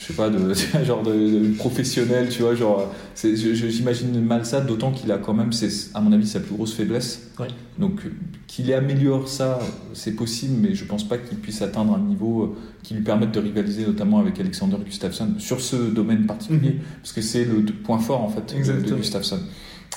je 0.00 0.07
sais 0.07 0.12
pas, 0.14 0.30
de, 0.30 0.54
genre 0.85 1.02
de, 1.02 1.54
professionnel, 1.59 2.28
tu 2.30 2.42
vois, 2.42 2.54
genre, 2.54 2.90
j'imagine 3.23 4.19
mal 4.21 4.47
ça, 4.47 4.61
d'autant 4.62 4.92
qu'il 4.92 5.12
a 5.12 5.19
quand 5.19 5.35
même, 5.35 5.50
à 5.95 6.00
mon 6.00 6.12
avis, 6.12 6.26
sa 6.26 6.40
plus 6.40 6.54
grosse 6.54 6.73
faiblesse. 6.73 7.30
Donc, 7.78 8.00
qu'il 8.47 8.73
améliore 8.73 9.28
ça, 9.28 9.59
c'est 9.92 10.12
possible, 10.12 10.54
mais 10.59 10.75
je 10.75 10.85
pense 10.85 11.07
pas 11.07 11.19
qu'il 11.19 11.38
puisse 11.38 11.61
atteindre 11.62 11.95
un 11.95 12.00
niveau 12.00 12.42
euh, 12.42 12.57
qui 12.83 12.95
lui 12.95 13.02
permette 13.02 13.33
de 13.33 13.40
rivaliser 13.40 13.87
notamment 13.87 14.19
avec 14.19 14.40
Alexander 14.40 14.76
Gustafsson 14.85 15.35
sur 15.38 15.61
ce 15.61 15.76
domaine 15.76 16.26
particulier, 16.26 16.71
mhm. 16.71 16.80
parce 17.02 17.12
que 17.12 17.21
c'est 17.21 17.45
le 17.45 17.62
point 17.64 17.99
fort, 17.99 18.23
en 18.23 18.28
fait, 18.28 18.54
de, 18.57 18.95
Gustafsson. 18.95 19.38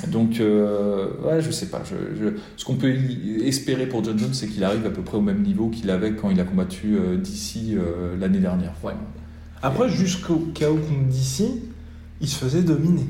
Donc, 0.08 0.40
euh, 0.40 1.08
ouais, 1.24 1.42
je 1.42 1.52
sais 1.52 1.68
pas. 1.68 1.84
Je, 1.86 2.30
ce 2.58 2.66
qu'on 2.66 2.76
peut 2.76 2.94
espérer 3.44 3.86
pour 3.86 4.04
John 4.04 4.18
Jones, 4.18 4.34
c'est 4.34 4.48
qu'il 4.48 4.64
arrive 4.64 4.86
à 4.86 4.90
peu 4.90 5.02
près 5.02 5.18
au 5.18 5.22
même 5.22 5.44
niveau 5.44 5.70
qu'il 5.70 5.90
avait 5.92 6.14
quand 6.14 6.32
il 6.32 6.40
a 6.40 6.44
combattu 6.44 6.96
euh, 6.96 7.18
DC 7.18 7.78
l'année 8.20 8.40
dernière. 8.40 8.74
Ouais. 8.84 8.94
Après, 9.62 9.90
jusqu'au 9.90 10.48
chaos 10.54 10.76
contre 10.76 11.10
DC, 11.10 11.46
il 12.22 12.28
se 12.28 12.36
faisait 12.36 12.64
dominer. 12.64 13.06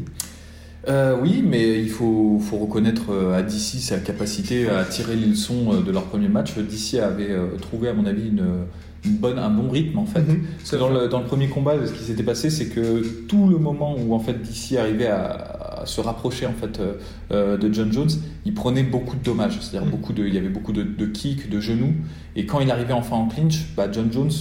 Euh, 0.90 1.16
oui, 1.22 1.44
mais 1.46 1.82
il 1.82 1.90
faut, 1.90 2.40
faut, 2.40 2.58
reconnaître 2.58 3.12
euh, 3.12 3.38
à 3.38 3.42
DC 3.42 3.80
sa 3.80 4.00
capacité 4.00 4.70
à 4.70 4.84
tirer 4.84 5.16
les 5.16 5.28
leçons 5.28 5.74
euh, 5.74 5.82
de 5.82 5.92
leur 5.92 6.04
premier 6.04 6.28
match. 6.28 6.58
DC 6.58 7.00
avait 7.00 7.34
trouvé, 7.62 7.88
à 7.88 7.94
mon 7.94 8.06
avis, 8.06 8.28
une, 8.28 8.66
bonne, 9.06 9.40
un 9.40 9.50
bon 9.50 9.70
rythme 9.70 9.98
en 10.00 10.06
fait. 10.06 10.22
Mhm, 10.22 10.44
dans, 10.78 10.90
le, 10.90 11.08
dans, 11.08 11.20
le, 11.20 11.26
premier 11.26 11.48
combat, 11.48 11.76
ce 11.86 11.94
qui 11.94 12.04
s'était 12.04 12.24
passé, 12.24 12.50
c'est 12.50 12.68
que 12.68 13.02
tout 13.28 13.48
le 13.48 13.58
moment 13.58 13.96
où 13.98 14.14
en 14.14 14.20
fait 14.20 14.34
DC 14.34 14.78
arrivait 14.78 15.08
à, 15.08 15.63
se 15.86 16.02
rapprocher 16.02 16.46
en 16.46 16.54
fait 16.54 16.80
de 17.32 17.74
John 17.74 17.92
Jones, 17.92 18.10
il 18.46 18.54
prenait 18.54 18.84
beaucoup 18.84 19.16
de 19.16 19.24
dommages. 19.24 19.60
C'est-à-dire 19.62 19.86
mhm. 19.86 19.92
beaucoup 19.92 20.14
de, 20.14 20.26
il 20.26 20.34
y 20.34 20.38
avait 20.38 20.50
beaucoup 20.50 20.74
de, 20.74 20.84
de, 20.84 21.06
kicks, 21.06 21.50
de 21.50 21.60
genoux. 21.60 21.94
Et 22.36 22.46
quand 22.46 22.60
il 22.60 22.72
arrivait 22.72 22.94
enfin 22.94 23.16
en 23.16 23.28
clinch, 23.28 23.74
bah 23.76 23.88
John 23.92 24.12
Jones, 24.12 24.32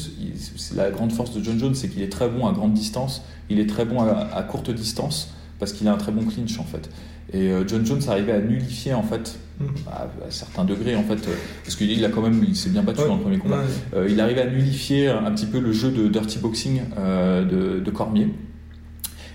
la 0.75 0.91
grande 0.91 1.13
force 1.13 1.35
de 1.35 1.43
John 1.43 1.59
Jones, 1.59 1.75
c'est 1.75 1.89
qu'il 1.89 2.03
est 2.03 2.13
très 2.13 2.29
bon 2.29 2.47
à 2.47 2.53
grande 2.53 2.75
distance, 2.75 3.23
il 3.51 3.61
est 3.61 3.69
très 3.69 3.85
bon 3.85 4.01
à, 4.01 4.43
courte 4.43 4.71
distance 4.71 5.33
parce 5.59 5.73
qu'il 5.73 5.87
a 5.89 5.93
un 5.93 5.97
très 5.97 6.13
bon 6.13 6.25
clinch 6.25 6.59
en 6.59 6.65
fait. 6.65 6.91
Et 7.33 7.51
euh, 7.51 7.67
John 7.67 7.87
Jones 7.87 8.01
arrivait 8.09 8.33
à 8.33 8.41
nullifier 8.41 8.95
en 8.95 9.03
fait 9.03 9.39
mm. 9.61 9.65
à, 9.91 10.09
certains 10.31 10.65
degrés 10.65 10.97
en 10.97 11.03
fait 11.03 11.27
euh, 11.29 11.35
parce 11.65 11.77
qu'il 11.77 12.05
a 12.05 12.09
quand 12.09 12.21
même 12.21 12.45
il 12.47 12.57
s'est 12.57 12.69
bien 12.69 12.83
battu 12.83 13.03
dans 13.07 13.17
le 13.17 13.23
premier 13.23 13.39
combat. 13.39 13.63
Euh, 13.95 14.09
il 14.11 14.21
arrivait 14.21 14.43
à 14.43 14.51
nullifier 14.51 15.09
un 15.09 15.31
petit 15.31 15.47
peu 15.47 15.61
le 15.61 15.73
jeu 15.73 15.91
de 15.91 16.09
dirty 16.09 16.39
boxing 16.39 16.81
de, 16.97 17.91
Cormier. 17.91 18.29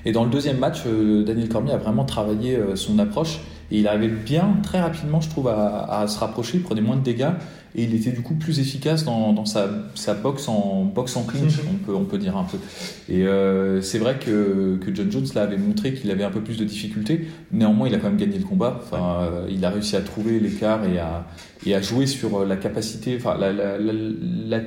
Et 0.06 0.12
dans 0.12 0.24
le 0.24 0.30
deuxième 0.30 0.58
match, 0.58 0.84
Daniel 0.86 1.50
Cormier 1.50 1.74
a 1.74 1.78
vraiment 1.78 2.06
travaillé 2.06 2.58
son 2.76 2.98
approche 3.00 3.40
et 3.72 3.80
il 3.80 3.88
arrivait 3.88 4.08
bien 4.08 4.58
très 4.64 4.80
rapidement, 4.80 5.20
je 5.20 5.30
trouve, 5.30 5.50
à, 5.50 6.02
à 6.02 6.08
se 6.08 6.20
rapprocher. 6.20 6.58
Il 6.58 6.64
prenait 6.64 6.82
moins 6.82 6.96
de 6.96 7.02
dégâts 7.02 7.32
et 7.76 7.84
il 7.84 7.94
était 7.94 8.12
du 8.12 8.22
coup 8.22 8.36
plus 8.36 8.60
efficace 8.60 9.04
dans, 9.04 9.34
dans 9.34 9.46
sa, 9.46 9.70
sa, 9.94 10.14
boxe 10.14 10.48
en 10.48 10.86
boxe 10.86 11.16
en 11.18 11.24
clinch, 11.24 11.58
mhm. 11.58 11.70
on 11.74 11.86
peut 11.86 11.96
on 11.96 12.06
peut 12.06 12.18
dire 12.18 12.38
un 12.38 12.46
peu. 12.46 12.58
Et 13.10 13.28
euh, 13.28 13.82
c'est 13.82 14.00
vrai 14.00 14.18
que, 14.20 14.78
que, 14.78 14.94
John 14.96 15.12
Jones 15.12 15.28
là 15.36 15.44
avait 15.44 15.58
montré 15.58 15.94
qu'il 15.94 16.10
avait 16.10 16.24
un 16.24 16.32
peu 16.32 16.42
plus 16.42 16.58
de 16.58 16.64
difficultés. 16.64 17.28
Néanmoins, 17.52 17.88
il 17.88 17.96
a 17.96 17.98
quand 17.98 18.08
même 18.08 18.18
gagné 18.18 18.40
le 18.40 18.46
combat. 18.46 18.80
Enfin, 18.82 19.20
euh, 19.22 19.48
il 19.50 19.64
a 19.66 19.70
réussi 19.70 19.96
à 19.96 20.02
trouver 20.02 20.40
l'écart 20.40 20.86
et 20.86 20.98
à 20.98 21.28
et 21.66 21.76
à 21.76 21.82
jouer 21.82 22.06
sur 22.06 22.46
la 22.46 22.56
capacité, 22.56 23.18
enfin 23.18 23.36
la, 23.38 23.52
la, 23.52 23.78
la, 23.78 23.94
la, 23.94 24.60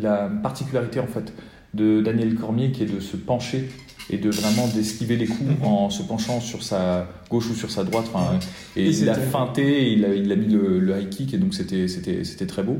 la 0.00 0.30
particularité 0.42 0.98
en 0.98 1.06
fait 1.06 1.32
de 1.74 2.00
Daniel 2.00 2.34
Cormier 2.34 2.72
qui 2.72 2.82
est 2.82 2.86
de 2.86 3.00
se 3.00 3.16
pencher 3.16 3.68
et 4.10 4.18
de 4.18 4.30
vraiment 4.30 4.66
d'esquiver 4.68 5.16
les 5.16 5.26
coups 5.26 5.58
mhm. 5.58 5.66
en 5.66 5.90
se 5.90 6.02
penchant 6.02 6.40
sur 6.40 6.62
sa 6.62 7.06
gauche 7.30 7.50
ou 7.50 7.54
sur 7.54 7.70
sa 7.70 7.84
droite. 7.84 8.06
Enfin, 8.12 8.38
et, 8.76 8.88
il 8.88 9.08
a 9.08 9.14
feinté, 9.14 9.92
il 9.92 10.04
a, 10.04 10.14
il 10.14 10.30
a 10.32 10.36
mis 10.36 10.48
le, 10.48 10.98
high 10.98 11.08
kick 11.10 11.34
et 11.34 11.38
donc 11.38 11.54
c'était, 11.54 11.88
c'était, 11.88 12.24
c'était 12.24 12.46
très 12.46 12.62
beau. 12.62 12.78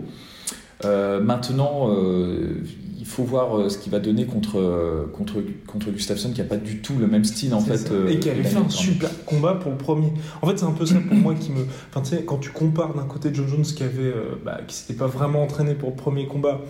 Euh, 0.85 1.21
maintenant, 1.21 1.89
euh, 1.91 2.63
il 2.99 3.05
faut 3.05 3.25
voir 3.25 3.59
euh, 3.59 3.69
ce 3.69 3.79
qu'il 3.79 3.91
va 3.91 3.99
donner 3.99 4.27
contre, 4.27 5.09
contre, 5.13 5.43
contre 5.67 5.91
Gustafsson 5.91 6.31
qui 6.31 6.41
n'a 6.41 6.47
pas 6.47 6.57
du 6.57 6.79
tout 6.79 6.95
le 6.99 7.09
même 7.09 7.25
style 7.25 7.53
en 7.53 7.61
fait. 7.61 7.91
et 8.09 8.21
qui 8.21 8.31
avait 8.31 8.45
fait 8.45 8.57
un 8.57 8.69
super 8.69 9.11
combat 9.25 9.55
pour 9.55 9.73
le 9.73 9.79
premier. 9.79 10.13
En 10.41 10.47
fait, 10.47 10.59
c'est 10.59 10.67
un 10.67 10.73
peu 10.73 10.87
ça 10.87 10.97
pour 11.07 11.17
moi 11.17 11.35
qui 11.35 11.51
me. 11.51 11.67
Enfin, 11.91 12.01
tu 12.03 12.11
sais, 12.11 12.23
quand 12.25 12.39
tu 12.39 12.51
compares 12.51 12.95
d'un 12.95 13.05
côté 13.05 13.31
John 13.33 13.49
Jones 13.49 13.63
qui 13.63 13.83
avait, 13.83 14.15
bah, 14.45 14.61
qui 14.67 14.77
s'était 14.77 14.95
pas 14.95 15.09
vraiment 15.09 15.43
entraîné 15.43 15.75
pour 15.75 15.91
le 15.91 15.97
premier 15.97 16.27
combat 16.27 16.61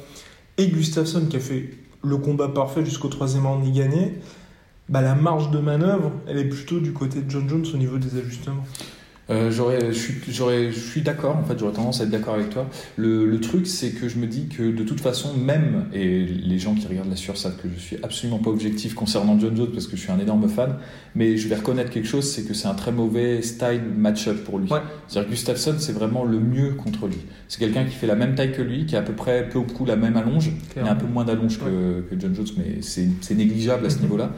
et 0.56 0.66
Gustafsson 0.66 1.26
qui 1.28 1.36
a 1.36 1.40
fait 1.40 1.70
le 2.02 2.16
combat 2.16 2.48
parfait 2.48 2.84
jusqu'au 2.84 3.08
troisième 3.08 3.46
round 3.46 3.66
y 3.66 3.72
gagné, 3.72 4.14
bah, 4.88 5.02
la 5.02 5.14
marge 5.14 5.50
de 5.50 5.58
manœuvre, 5.58 6.12
elle 6.26 6.38
est 6.38 6.48
plutôt 6.48 6.80
du 6.80 6.92
côté 6.92 7.20
de 7.20 7.30
John 7.30 7.48
Jones 7.48 7.66
au 7.74 7.76
niveau 7.76 7.98
des 7.98 8.18
ajustements. 8.18 8.64
Euh, 9.30 9.50
j'aurais, 9.50 9.92
je 9.92 9.98
suis, 9.98 10.14
j'aurais, 10.30 10.72
je 10.72 10.78
suis 10.78 11.02
d'accord. 11.02 11.36
En 11.36 11.44
fait, 11.44 11.58
j'aurais 11.58 11.74
tendance 11.74 12.00
à 12.00 12.04
être 12.04 12.10
d'accord 12.10 12.34
avec 12.34 12.48
toi. 12.48 12.66
Le, 12.96 13.26
le 13.26 13.40
truc, 13.40 13.66
c'est 13.66 13.90
que 13.90 14.08
je 14.08 14.16
me 14.16 14.26
dis 14.26 14.48
que 14.48 14.70
de 14.70 14.82
toute 14.84 15.00
façon, 15.00 15.34
même 15.34 15.86
et 15.92 16.24
les 16.24 16.58
gens 16.58 16.74
qui 16.74 16.86
regardent 16.86 17.10
la 17.10 17.16
sur 17.16 17.36
savent 17.36 17.56
que 17.56 17.68
je 17.68 17.78
suis 17.78 17.96
absolument 18.02 18.38
pas 18.38 18.48
objectif 18.48 18.94
concernant 18.94 19.38
John 19.38 19.54
Jones 19.54 19.70
parce 19.72 19.86
que 19.86 19.96
je 19.96 20.00
suis 20.00 20.10
un 20.10 20.18
énorme 20.18 20.48
fan. 20.48 20.76
Mais 21.14 21.36
je 21.36 21.46
vais 21.46 21.56
reconnaître 21.56 21.90
quelque 21.90 22.08
chose, 22.08 22.30
c'est 22.30 22.44
que 22.44 22.54
c'est 22.54 22.68
un 22.68 22.74
très 22.74 22.92
mauvais 22.92 23.42
style 23.42 23.82
match-up 23.96 24.44
pour 24.44 24.58
lui. 24.58 24.68
C'est-à-dire 25.08 25.28
que 25.28 25.34
Gustafsson, 25.34 25.74
c'est 25.78 25.92
vraiment 25.92 26.24
le 26.24 26.40
mieux 26.40 26.70
contre 26.72 27.06
lui. 27.06 27.18
C'est 27.48 27.58
quelqu'un 27.58 27.84
qui 27.84 27.94
fait 27.94 28.06
la 28.06 28.16
même 28.16 28.34
taille 28.34 28.52
que 28.52 28.62
lui, 28.62 28.86
qui 28.86 28.96
a 28.96 29.00
à 29.00 29.02
peu 29.02 29.12
près 29.12 29.46
peu 29.46 29.58
ou 29.58 29.64
prou 29.64 29.84
la 29.84 29.96
même 29.96 30.16
allonge. 30.16 30.52
Il 30.74 30.82
a 30.82 30.90
un 30.90 30.96
peu 30.96 31.06
moins 31.06 31.24
d'allonge 31.24 31.58
que, 31.58 32.00
que, 32.00 32.18
John 32.18 32.34
Jones, 32.34 32.46
mais 32.56 32.80
c'est, 32.80 33.08
c'est 33.20 33.34
négligeable 33.34 33.84
à 33.84 33.90
ce 33.90 33.98
mm-hmm. 33.98 34.02
niveau-là 34.02 34.32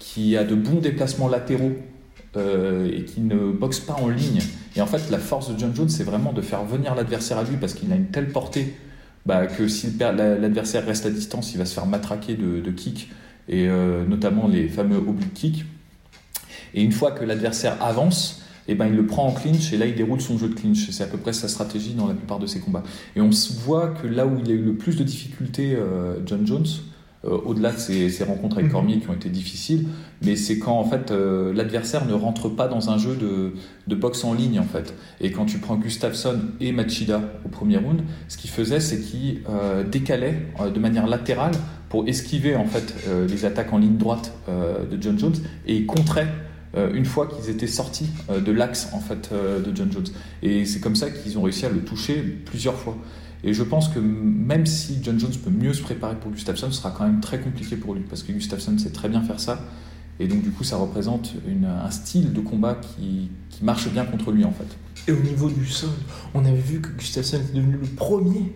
qui 0.00 0.36
a 0.36 0.42
de 0.42 0.56
bons 0.56 0.80
déplacements 0.80 1.28
latéraux 1.28 1.76
euh, 2.36 2.90
et 2.92 3.04
qui 3.04 3.20
ne 3.20 3.52
boxe 3.52 3.78
pas 3.78 3.92
en 3.94 4.08
ligne. 4.08 4.40
Et 4.74 4.80
en 4.80 4.86
fait, 4.86 5.10
la 5.10 5.18
force 5.18 5.52
de 5.52 5.58
John 5.58 5.72
Jones, 5.74 5.88
c'est 5.88 6.02
vraiment 6.02 6.32
de 6.32 6.40
faire 6.40 6.64
venir 6.64 6.96
l'adversaire 6.96 7.38
à 7.38 7.44
lui 7.44 7.56
parce 7.56 7.74
qu'il 7.74 7.92
a 7.92 7.96
une 7.96 8.06
telle 8.06 8.30
portée 8.30 8.74
bah, 9.26 9.46
que 9.46 9.68
si 9.68 9.92
l'adversaire 9.98 10.84
reste 10.86 11.06
à 11.06 11.10
distance, 11.10 11.52
il 11.52 11.58
va 11.58 11.66
se 11.66 11.74
faire 11.74 11.86
matraquer 11.86 12.34
de, 12.34 12.70
kicks, 12.70 13.10
et 13.48 13.68
euh, 13.68 14.04
notamment 14.06 14.48
les 14.48 14.68
fameux 14.68 14.96
oblique 14.96 15.34
kicks. 15.34 15.64
Et 16.72 16.82
une 16.82 16.92
fois 16.92 17.12
que 17.12 17.24
l'adversaire 17.24 17.82
avance, 17.82 18.42
eh 18.68 18.74
ben, 18.74 18.86
il 18.86 18.94
le 18.94 19.04
prend 19.04 19.26
en 19.26 19.32
clinch 19.32 19.72
et 19.72 19.76
là 19.76 19.86
il 19.86 19.94
déroule 19.94 20.20
son 20.20 20.38
jeu 20.38 20.48
de 20.48 20.54
clinch. 20.54 20.88
C'est 20.90 21.02
à 21.02 21.06
peu 21.06 21.18
près 21.18 21.32
sa 21.32 21.48
stratégie 21.48 21.94
dans 21.94 22.06
la 22.06 22.14
plupart 22.14 22.38
de 22.38 22.46
ses 22.46 22.60
combats. 22.60 22.84
Et 23.16 23.20
on 23.20 23.30
voit 23.64 23.88
que 23.88 24.06
là 24.06 24.26
où 24.26 24.38
il 24.42 24.50
a 24.50 24.54
eu 24.54 24.62
le 24.62 24.74
plus 24.74 24.96
de 24.96 25.02
difficultés, 25.02 25.74
euh, 25.74 26.20
John 26.24 26.46
Jones, 26.46 26.66
euh, 27.26 27.36
au-delà 27.44 27.72
de 27.72 27.76
ces, 27.76 28.24
rencontres 28.24 28.56
avec 28.56 28.68
mhm. 28.68 28.72
Cormier 28.72 28.98
qui 28.98 29.10
ont 29.10 29.12
été 29.12 29.28
difficiles, 29.28 29.88
mais 30.22 30.36
c'est 30.36 30.58
quand 30.58 30.78
en 30.78 30.84
fait 30.84 31.10
euh, 31.10 31.52
l'adversaire 31.52 32.06
ne 32.06 32.14
rentre 32.14 32.48
pas 32.48 32.66
dans 32.66 32.88
un 32.88 32.96
jeu 32.96 33.14
de, 33.14 33.94
boxe 33.94 34.24
en 34.24 34.32
ligne 34.32 34.58
en 34.58 34.64
fait. 34.64 34.94
Et 35.20 35.30
quand 35.30 35.44
tu 35.44 35.58
prends 35.58 35.76
Gustafsson 35.76 36.40
et 36.60 36.72
Machida 36.72 37.20
au 37.44 37.50
premier 37.50 37.76
round, 37.76 38.00
ce 38.28 38.38
qu'il 38.38 38.48
faisait 38.48 38.80
c'est 38.80 39.00
qu'il 39.00 39.42
euh, 39.50 39.84
décalait 39.84 40.46
de 40.74 40.80
manière 40.80 41.06
latérale 41.06 41.52
pour 41.90 42.08
esquiver 42.08 42.56
en 42.56 42.64
fait 42.64 42.94
les 43.28 43.44
attaques 43.44 43.72
en 43.72 43.78
ligne 43.78 43.98
droite 43.98 44.32
de 44.48 45.02
John 45.02 45.18
Jones 45.18 45.34
et 45.66 45.74
il 45.74 45.86
contrait 45.86 46.28
une 46.94 47.04
fois 47.04 47.26
qu'ils 47.26 47.50
étaient 47.50 47.66
sortis 47.66 48.08
de 48.32 48.52
l'axe 48.52 48.90
en 48.92 49.00
fait 49.00 49.30
de 49.32 49.76
John 49.76 49.90
Jones. 49.90 50.06
Et 50.44 50.64
c'est 50.64 50.78
comme 50.78 50.94
ça 50.94 51.10
qu'ils 51.10 51.36
ont 51.36 51.42
réussi 51.42 51.66
à 51.66 51.68
le 51.68 51.80
toucher 51.80 52.22
plusieurs 52.44 52.76
fois. 52.76 52.96
Et 53.42 53.54
je 53.54 53.62
pense 53.62 53.88
que 53.88 53.98
même 53.98 54.66
si 54.66 54.98
John 55.02 55.18
Jones 55.18 55.32
peut 55.42 55.50
mieux 55.50 55.72
se 55.72 55.82
préparer 55.82 56.16
pour 56.16 56.30
Gustafsson, 56.30 56.70
ce 56.70 56.78
sera 56.78 56.90
quand 56.90 57.04
même 57.04 57.20
très 57.20 57.40
compliqué 57.40 57.76
pour 57.76 57.94
lui 57.94 58.02
parce 58.02 58.22
que 58.22 58.32
Gustafsson 58.32 58.76
sait 58.78 58.90
très 58.90 59.08
bien 59.08 59.22
faire 59.22 59.40
ça. 59.40 59.60
Et 60.18 60.28
donc, 60.28 60.42
du 60.42 60.50
coup, 60.50 60.64
ça 60.64 60.76
représente 60.76 61.32
un 61.64 61.90
style 61.90 62.34
de 62.34 62.40
combat 62.40 62.74
qui, 62.74 63.30
qui, 63.48 63.64
marche 63.64 63.88
bien 63.90 64.04
contre 64.04 64.32
lui 64.32 64.44
en 64.44 64.52
fait. 64.52 64.66
Et 65.08 65.12
au 65.12 65.20
niveau 65.22 65.48
du 65.48 65.66
sol, 65.66 65.88
on 66.34 66.44
avait 66.44 66.58
vu 66.58 66.82
que 66.82 66.88
Gustafsson 66.90 67.38
était 67.38 67.54
devenu 67.54 67.78
le 67.80 67.86
premier 67.86 68.52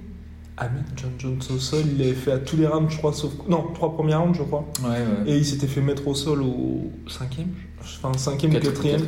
à 0.56 0.68
mettre 0.68 0.90
John 0.96 1.10
Jones 1.18 1.40
au 1.54 1.58
sol. 1.58 1.84
Il 1.86 1.98
l'avait 1.98 2.12
fait 2.12 2.32
à 2.32 2.38
tous 2.38 2.56
les 2.56 2.66
rounds, 2.66 2.90
je 2.90 2.98
crois, 2.98 3.12
sauf. 3.12 3.32
Non, 3.48 3.68
trois 3.72 3.94
premiers 3.94 4.14
rounds, 4.14 4.36
je 4.36 4.42
crois. 4.42 4.68
Ouais, 4.82 4.88
ouais. 4.88 5.32
Et 5.32 5.38
il 5.38 5.44
s'était 5.44 5.66
fait 5.66 5.80
mettre 5.80 6.06
au 6.06 6.14
sol 6.14 6.42
au 6.42 6.90
cinquième 7.08 7.48
Enfin, 7.80 8.16
cinquième 8.16 8.54
ou 8.54 8.60
quatrième. 8.60 9.02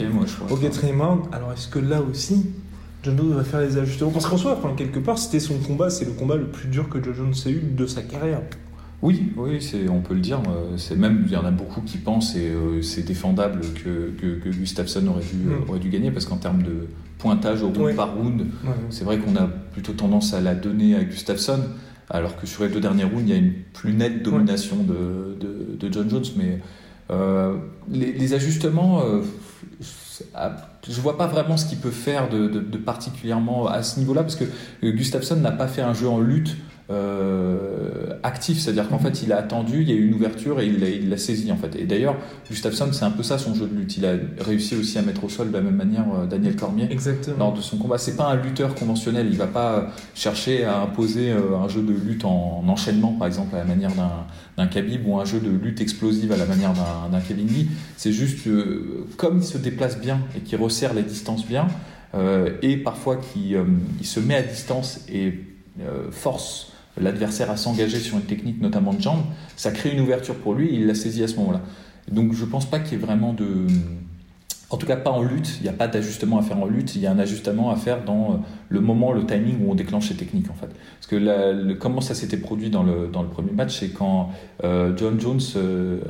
au 0.50 0.56
quatrième 0.56 1.00
round. 1.00 1.25
Alors, 1.33 1.52
est-ce 1.52 1.68
que 1.68 1.78
là 1.78 2.02
aussi, 2.02 2.47
John 3.07 3.17
Jones 3.17 3.35
va 3.35 3.45
faire 3.45 3.61
les 3.61 3.79
ajustements. 3.79 4.11
Parce 4.11 4.27
qu'en 4.27 4.37
soi, 4.37 4.61
quelque 4.77 4.99
part, 4.99 5.17
c'était 5.17 5.39
son 5.39 5.59
combat, 5.59 5.91
c'est 5.91 6.05
le 6.05 6.11
combat 6.11 6.35
le 6.35 6.47
plus 6.47 6.69
dur 6.69 6.89
que 6.89 7.03
John 7.03 7.15
Jones 7.15 7.35
ait 7.47 7.51
eu 7.51 7.61
de 7.61 7.87
sa 7.87 8.03
carrière. 8.03 8.43
Oui, 9.01 9.33
oui, 9.37 9.63
c'est, 9.63 9.89
on 9.89 10.01
peut 10.01 10.15
le 10.15 10.21
dire. 10.21 10.41
Euh, 10.49 10.77
c'est 10.77 10.97
même, 10.97 11.23
il 11.27 11.33
y 11.33 11.37
en 11.37 11.45
a 11.45 11.53
beaucoup 11.53 11.83
qui 11.83 11.99
pensent 11.99 12.35
et 12.35 12.49
euh, 12.49 12.83
c'est 12.83 13.03
défendable 13.03 13.61
que, 13.61 14.11
que, 14.19 14.49
Gustafsson 14.49 15.07
aurait 15.07 15.23
dû, 15.23 15.37
mm. 15.37 15.69
aurait 15.69 15.79
dû 15.79 15.91
gagner 15.91 16.11
parce 16.11 16.25
qu'en 16.25 16.39
termes 16.39 16.63
de 16.63 16.89
pointage 17.19 17.63
au 17.63 17.69
round 17.69 17.95
par 17.95 18.15
round, 18.15 18.47
c'est 18.91 19.05
vrai 19.05 19.19
qu'on 19.19 19.37
a 19.37 19.47
plutôt 19.47 19.93
tendance 19.93 20.35
à 20.35 20.41
la 20.41 20.55
donner 20.55 20.97
à 20.97 21.05
Gustafsson, 21.05 21.61
alors 22.11 22.37
que 22.37 22.47
sur 22.47 22.65
les 22.65 22.71
deux 22.71 22.81
derniers 22.81 23.05
rounds, 23.05 23.23
il 23.23 23.29
y 23.29 23.33
a 23.33 23.37
une 23.37 23.53
plus 23.73 23.93
nette 23.93 24.23
domination 24.23 24.77
de, 24.83 25.37
de, 25.79 25.93
John 25.93 26.11
Jones. 26.11 26.25
Mais 26.37 26.59
euh, 27.11 27.57
les, 27.89 28.35
ajustements, 28.35 29.03
je 30.88 31.00
vois 31.00 31.16
pas 31.16 31.26
vraiment 31.26 31.57
ce 31.57 31.66
qu'il 31.66 31.78
peut 31.78 31.90
faire 31.90 32.28
de, 32.28 32.61
particulièrement 32.76 33.66
à 33.66 33.83
ce 33.83 33.99
niveau-là, 33.99 34.23
parce 34.23 34.37
que 34.37 34.45
Gustafsson 34.83 35.37
n'a 35.37 35.52
pas 35.52 35.69
fait 35.69 35.83
un 35.83 35.95
jeu 35.95 36.09
en 36.09 36.21
lutte 36.21 36.57
euh, 36.88 38.14
actif, 38.23 38.61
c'est-à-dire 38.61 38.88
qu'en 38.88 39.00
fait 39.00 39.25
il 39.25 39.33
a 39.33 39.38
attendu, 39.38 39.83
il 39.83 39.90
y 39.90 39.93
a 39.93 39.97
eu 39.97 40.07
une 40.07 40.14
ouverture 40.14 40.61
et 40.61 40.66
il 40.66 41.09
l'a 41.09 41.16
saisi 41.16 41.50
en 41.50 41.57
fait. 41.57 41.75
Et 41.75 41.85
d'ailleurs, 41.85 42.16
Gustafsson, 42.49 42.93
c'est 42.93 43.05
un 43.05 43.11
peu 43.11 43.25
ça 43.25 43.38
son 43.38 43.55
jeu 43.55 43.66
de 43.66 43.75
lutte. 43.75 43.97
Il 43.97 44.07
a 44.07 44.14
réussi 44.38 44.76
aussi 44.76 44.97
à 44.97 45.02
mettre 45.02 45.25
au 45.25 45.28
sol 45.28 45.49
de 45.49 45.52
la 45.52 45.62
même 45.62 45.75
manière 45.75 46.05
euh, 46.14 46.26
Daniel 46.26 46.55
Cormier 46.55 46.87
Exactement. 46.88 47.38
lors 47.38 47.52
de 47.55 47.61
son 47.61 47.76
combat. 47.78 47.99
C'est 47.99 48.16
pas 48.16 48.26
un 48.26 48.37
lutteur 48.37 48.76
conventionnel, 48.76 49.26
il 49.28 49.37
va 49.37 49.49
pas 49.49 49.90
chercher 50.14 50.64
à 50.64 50.78
imposer 50.81 51.33
euh, 51.33 51.57
un 51.57 51.69
jeu 51.69 51.83
de 51.83 51.93
lutte 51.93 52.25
en, 52.25 52.62
enchaînement, 52.69 53.12
par 53.14 53.26
exemple 53.26 53.57
à 53.57 53.59
la 53.59 53.64
manière 53.64 53.90
d'un 54.57 54.66
Khabib 54.69 55.09
ou 55.09 55.19
un 55.19 55.25
jeu 55.25 55.40
de 55.40 55.50
lutte 55.50 55.81
explosive 55.81 56.31
à 56.31 56.37
la 56.37 56.47
manière 56.47 56.73
d'un 56.73 57.21
Kevin 57.21 57.49
Lee. 57.49 57.69
C'est 57.97 58.12
juste 58.12 58.47
comme 59.16 59.38
il 59.38 59.45
se 59.45 59.59
déplace 59.59 59.99
bien 59.99 60.21
et 60.37 60.40
qu'il 60.40 60.61
resserre 60.61 60.95
les 60.95 61.02
distances 61.02 61.47
bien, 61.47 61.66
et 62.62 62.76
parfois 62.76 63.16
qu'il 63.16 63.57
se 64.02 64.21
met 64.21 64.35
à 64.35 64.43
distance 64.43 65.00
et 65.09 65.40
force 66.11 66.73
l'adversaire 66.99 67.50
à 67.50 67.57
s'engager 67.57 67.99
sur 67.99 68.17
une 68.17 68.25
technique, 68.25 68.61
notamment 68.61 68.93
de 68.93 69.00
jambe, 69.00 69.23
ça 69.57 69.71
crée 69.71 69.91
une 69.91 70.00
ouverture 70.00 70.37
pour 70.37 70.55
lui 70.55 70.71
il 70.73 70.87
l'a 70.87 70.95
saisi 70.95 71.23
à 71.23 71.29
ce 71.29 71.37
moment-là. 71.37 71.61
Donc 72.11 72.33
je 72.33 72.45
pense 72.45 72.67
pas 72.67 72.79
qu'il 72.79 72.99
y 72.99 73.03
ait 73.03 73.05
vraiment 73.05 73.33
de. 73.33 73.67
En 74.69 74.79
tout 74.79 74.87
cas, 74.87 74.97
pas 74.97 75.12
en 75.12 75.23
lutte, 75.23 75.59
il 75.61 75.62
n'y 75.62 75.69
a 75.69 75.73
pas 75.73 75.87
d'ajustement 75.87 76.41
à 76.41 76.43
faire 76.43 76.59
en 76.59 76.67
lutte, 76.67 76.97
il 76.97 77.00
y 77.03 77.07
a 77.07 77.12
un 77.12 77.21
ajustement 77.21 77.71
à 77.71 77.76
faire 77.76 78.03
dans 78.05 78.33
euh, 78.33 78.37
le 78.69 78.81
moment, 78.81 79.12
le 79.12 79.25
timing 79.25 79.65
où 79.65 79.71
on 79.71 79.76
déclenche 79.76 80.11
les 80.11 80.17
techniques 80.17 80.50
en 80.50 80.55
fait. 80.55 80.67
Parce 80.67 81.07
que 81.07 81.73
comment 81.75 82.00
ça 82.00 82.15
s'était 82.17 82.37
produit 82.37 82.69
dans 82.69 82.83
le, 82.83 83.07
dans 83.07 83.23
le 83.23 83.29
premier 83.29 83.53
match, 83.53 83.79
c'est 83.79 83.91
quand 83.91 84.31
euh, 84.65 84.93
John 84.97 85.21
Jones 85.21 85.41
euh, 85.55 86.00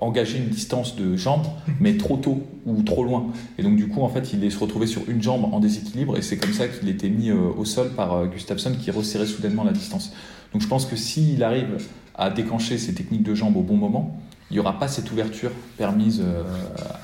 engageait 0.00 0.38
une 0.38 0.48
distance 0.48 0.96
de 0.96 1.14
jambe, 1.14 1.44
mais 1.78 1.98
trop 1.98 2.16
tôt 2.16 2.42
ou 2.64 2.82
trop 2.82 3.04
loin. 3.04 3.26
Et 3.58 3.62
donc 3.62 3.76
du 3.76 3.86
coup, 3.86 4.00
en 4.00 4.08
fait, 4.08 4.32
il 4.32 4.50
se 4.50 4.58
retrouvé 4.58 4.86
sur 4.86 5.02
une 5.08 5.22
jambe 5.22 5.44
en 5.52 5.60
déséquilibre 5.60 6.16
et 6.16 6.22
c'est 6.22 6.38
comme 6.38 6.54
ça 6.54 6.68
qu'il 6.68 6.88
était 6.88 7.10
mis 7.10 7.32
au 7.32 7.66
sol 7.66 7.90
par 7.90 8.26
Gustafsson 8.28 8.72
qui 8.80 8.90
resserrait 8.90 9.26
soudainement 9.26 9.62
la 9.62 9.72
distance. 9.72 10.14
Donc 10.52 10.62
je 10.62 10.68
pense 10.68 10.86
que 10.86 10.96
s'il 10.96 11.42
arrive 11.42 11.78
à 12.14 12.30
déclencher 12.30 12.78
ses 12.78 12.94
techniques 12.94 13.22
de 13.22 13.34
jambes 13.34 13.56
au 13.56 13.62
bon 13.62 13.76
moment, 13.76 14.20
il 14.50 14.54
n'y 14.54 14.60
aura 14.60 14.78
pas 14.78 14.88
cette 14.88 15.10
ouverture 15.10 15.50
permise 15.76 16.22
euh, 16.24 16.42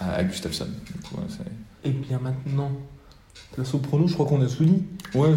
à, 0.00 0.22
Gustafsson. 0.24 0.68
Et 1.84 1.90
bien 1.90 2.20
maintenant, 2.20 2.70
Place 3.52 3.74
au 3.74 3.78
prono, 3.78 4.06
je 4.06 4.14
crois 4.14 4.24
qu'on 4.24 4.40
a 4.40 4.46
tout 4.46 4.64
dit. 4.64 4.82
Ouais, 5.14 5.28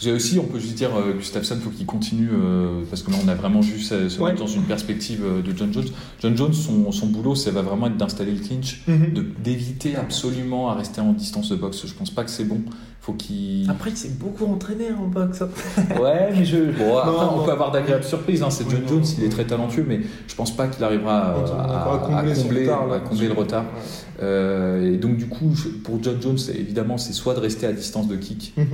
j'ai 0.00 0.10
aussi, 0.10 0.38
on 0.40 0.44
peut 0.44 0.58
juste 0.58 0.74
dire, 0.74 0.90
euh, 0.96 1.12
Gustafsson, 1.12 1.56
faut 1.62 1.70
qu'il 1.70 1.86
continue, 1.86 2.28
euh, 2.32 2.82
parce 2.90 3.02
que 3.02 3.12
là, 3.12 3.18
on 3.24 3.28
a 3.28 3.34
vraiment 3.36 3.60
vu 3.60 3.80
ça, 3.80 3.96
dans 4.36 4.46
une 4.48 4.64
perspective 4.64 5.22
euh, 5.24 5.40
de 5.40 5.56
John 5.56 5.72
Jones. 5.72 5.84
John 6.20 6.36
Jones, 6.36 6.52
son, 6.52 6.90
son 6.90 7.06
boulot, 7.06 7.36
ça 7.36 7.52
va 7.52 7.62
vraiment 7.62 7.86
être 7.86 7.96
d'installer 7.96 8.32
le 8.32 8.40
clinch, 8.40 8.82
mhm. 8.88 9.12
d'éviter 9.42 9.94
absolument 9.94 10.70
à 10.70 10.74
rester 10.74 11.00
en 11.00 11.12
distance 11.12 11.50
de 11.50 11.56
boxe. 11.56 11.86
Je 11.86 11.94
pense 11.94 12.10
pas 12.10 12.24
que 12.24 12.30
c'est 12.30 12.44
bon. 12.44 12.62
Faut 13.00 13.12
qu'il. 13.12 13.70
Après, 13.70 13.90
il 13.90 13.96
s'est 13.96 14.16
beaucoup 14.18 14.46
entraîné 14.46 14.86
en 14.90 15.06
boxe. 15.06 15.42
ouais, 16.00 16.30
mais 16.32 16.44
je. 16.44 16.56
Bon, 16.76 16.96
après, 16.96 17.26
on 17.32 17.44
peut 17.44 17.52
avoir 17.52 17.70
d'agréables 17.70 18.02
surprises. 18.02 18.42
Hein. 18.42 18.50
C'est 18.50 18.68
John 18.68 18.80
Jones, 18.88 19.04
il 19.18 19.24
est 19.24 19.28
très 19.28 19.44
talentueux, 19.44 19.84
mais 19.86 20.00
je 20.26 20.34
pense 20.34 20.56
pas 20.56 20.66
qu'il 20.68 20.82
arrivera 20.82 21.34
à, 21.34 21.98
combler, 21.98 22.68
à 22.68 22.98
combler 23.00 23.28
le 23.28 23.34
retard. 23.34 23.66
Euh, 24.22 24.94
et 24.94 24.96
donc 24.96 25.16
du 25.16 25.26
coup, 25.26 25.52
pour 25.82 26.02
John 26.02 26.20
Jones, 26.20 26.38
évidemment, 26.54 26.98
c'est 27.04 27.12
soit 27.12 27.34
de 27.34 27.40
rester 27.40 27.66
à 27.66 27.72
distance 27.72 28.08
de 28.08 28.16
kick, 28.16 28.54
mhm. 28.56 28.66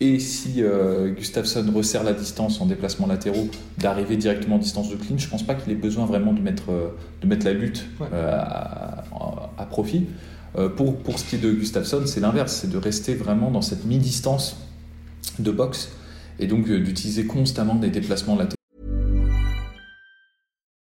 et 0.00 0.18
si 0.18 0.62
euh, 0.62 1.10
Gustafsson 1.10 1.64
resserre 1.74 2.04
la 2.04 2.12
distance 2.12 2.60
en 2.60 2.66
déplacement 2.66 3.06
latéraux, 3.06 3.48
d'arriver 3.78 4.16
directement 4.16 4.56
en 4.56 4.58
distance 4.58 4.90
de 4.90 4.96
clinch. 4.96 5.24
Je 5.24 5.28
pense 5.28 5.44
pas 5.44 5.54
qu'il 5.54 5.72
ait 5.72 5.76
besoin 5.76 6.06
vraiment 6.06 6.32
de 6.32 6.40
mettre, 6.40 6.70
euh, 6.70 6.88
de 7.22 7.26
mettre 7.26 7.46
la 7.46 7.52
lutte 7.52 7.86
à, 8.12 9.04
profit. 9.70 10.06
pour, 10.76 10.96
pour 10.96 11.18
ce 11.18 11.24
qui 11.24 11.36
est 11.36 11.38
de 11.38 11.52
Gustafsson, 11.52 12.02
c'est 12.06 12.20
l'inverse, 12.20 12.60
c'est 12.62 12.70
de 12.70 12.78
rester 12.78 13.14
vraiment 13.14 13.50
dans 13.50 13.62
cette 13.62 13.84
mi-distance 13.84 14.56
de 15.38 15.50
boxe 15.50 15.90
et 16.40 16.46
donc 16.46 16.66
d'utiliser 16.66 17.26
constamment 17.26 17.74
des 17.74 17.90
déplacements 17.90 18.34
latéraux 18.34 18.58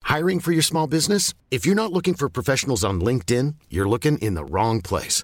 Hiring 0.10 0.40
for 0.40 0.52
your 0.52 0.64
small 0.64 0.88
business? 0.88 1.36
If 1.52 1.68
you're 1.68 1.76
not 1.76 1.94
looking 1.94 2.16
for 2.16 2.30
professionals 2.30 2.84
on 2.84 3.00
LinkedIn, 3.00 3.54
you're 3.70 3.88
looking 3.88 4.18
in 4.18 4.34
the 4.34 4.44
wrong 4.44 4.82
place. 4.82 5.24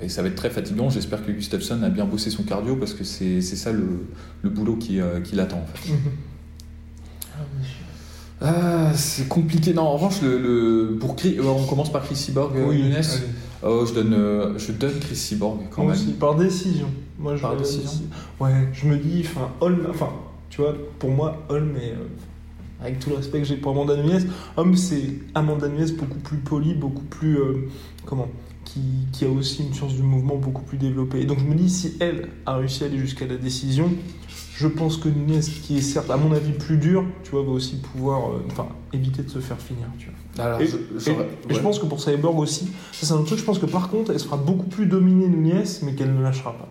Et 0.00 0.08
ça 0.08 0.22
va 0.22 0.28
être 0.28 0.34
très 0.34 0.48
fatigant. 0.48 0.88
J'espère 0.88 1.24
que 1.26 1.30
Gustafsson 1.30 1.82
a 1.82 1.90
bien 1.90 2.06
bossé 2.06 2.30
son 2.30 2.42
cardio 2.42 2.74
parce 2.76 2.94
que 2.94 3.04
c'est 3.04 3.42
ça 3.42 3.70
le, 3.70 4.06
le, 4.40 4.48
boulot 4.48 4.76
qui, 4.76 4.98
euh, 4.98 5.20
qui 5.20 5.36
l'attend 5.36 5.58
en 5.58 5.66
fait. 5.66 5.92
Ah, 8.40 8.46
ah, 8.46 8.94
c'est 8.94 9.28
compliqué. 9.28 9.74
Non, 9.74 9.82
en 9.82 9.92
revanche, 9.92 10.22
le, 10.22 10.38
le 10.38 10.96
pour 10.98 11.16
euh, 11.22 11.42
on 11.44 11.66
commence 11.66 11.92
par 11.92 12.02
Chris 12.02 12.16
Cyborg, 12.16 12.56
euh, 12.56 12.66
oui, 12.66 12.82
oh, 13.62 13.84
je, 13.86 13.92
donne, 13.92 14.56
je 14.56 14.72
donne 14.72 14.98
Chris 14.98 15.16
Cyborg 15.16 15.60
quand 15.70 15.82
même. 15.82 15.92
Aussi, 15.92 16.12
par 16.12 16.34
décision. 16.34 16.88
Moi, 17.18 17.36
je 17.36 17.42
par 17.42 17.54
décision 17.54 17.90
Ouais, 18.40 18.70
je 18.72 18.86
me 18.86 18.96
dis, 18.96 19.22
enfin, 19.26 19.50
Holm, 19.60 19.86
enfin, 19.90 20.08
tu 20.48 20.62
vois, 20.62 20.74
pour 20.98 21.10
moi, 21.10 21.44
Holm 21.50 21.76
est. 21.76 21.94
avec 22.80 23.00
tout 23.00 23.10
le 23.10 23.16
respect 23.16 23.40
que 23.40 23.44
j'ai 23.44 23.56
pour 23.56 23.72
Amanda 23.72 23.96
Nunes, 24.02 24.30
Holm, 24.56 24.74
c'est 24.76 25.18
Amanda 25.34 25.68
Nunes 25.68 25.94
beaucoup 25.98 26.20
plus 26.20 26.38
poli, 26.38 26.72
beaucoup 26.72 27.04
plus. 27.04 27.38
comment 28.06 28.28
qui, 29.12 29.24
a 29.24 29.28
aussi 29.28 29.62
une 29.62 29.74
science 29.74 29.94
du 29.94 30.02
mouvement 30.02 30.36
beaucoup 30.36 30.62
plus 30.62 30.78
développée. 30.78 31.20
Et 31.20 31.24
donc 31.24 31.38
je 31.38 31.44
me 31.44 31.54
dis, 31.54 31.70
si 31.70 31.96
elle 32.00 32.28
a 32.46 32.56
réussi 32.56 32.84
à 32.84 32.86
aller 32.86 32.98
jusqu'à 32.98 33.26
la 33.26 33.36
décision, 33.36 33.90
je 34.54 34.66
pense 34.66 34.96
que 34.96 35.08
Nunez, 35.08 35.40
qui 35.40 35.78
est 35.78 35.82
certes 35.82 36.10
à 36.10 36.16
mon 36.16 36.32
avis 36.32 36.52
plus 36.52 36.76
dur, 36.76 37.04
tu 37.24 37.32
vois, 37.32 37.42
va 37.42 37.50
aussi 37.50 37.76
pouvoir 37.76 38.30
euh, 38.30 38.46
enfin, 38.50 38.68
éviter 38.92 39.22
de 39.22 39.30
se 39.30 39.38
faire 39.38 39.58
finir. 39.58 39.86
Tu 39.98 40.08
vois. 40.36 40.62
et, 40.62 40.66
je, 40.66 41.60
pense 41.60 41.78
que 41.78 41.86
pour 41.86 42.00
Cyborg 42.00 42.38
aussi, 42.38 42.66
ça 42.92 43.06
c'est 43.06 43.12
un 43.12 43.22
truc, 43.22 43.38
je 43.38 43.44
pense 43.44 43.58
que 43.58 43.66
par 43.66 43.88
contre, 43.88 44.12
elle 44.12 44.20
sera 44.20 44.36
beaucoup 44.36 44.66
plus 44.66 44.86
dominée 44.86 45.26
Nunez, 45.26 45.64
mais 45.82 45.94
qu'elle 45.94 46.14
ne 46.14 46.22
lâchera 46.22 46.52
pas. 46.52 46.68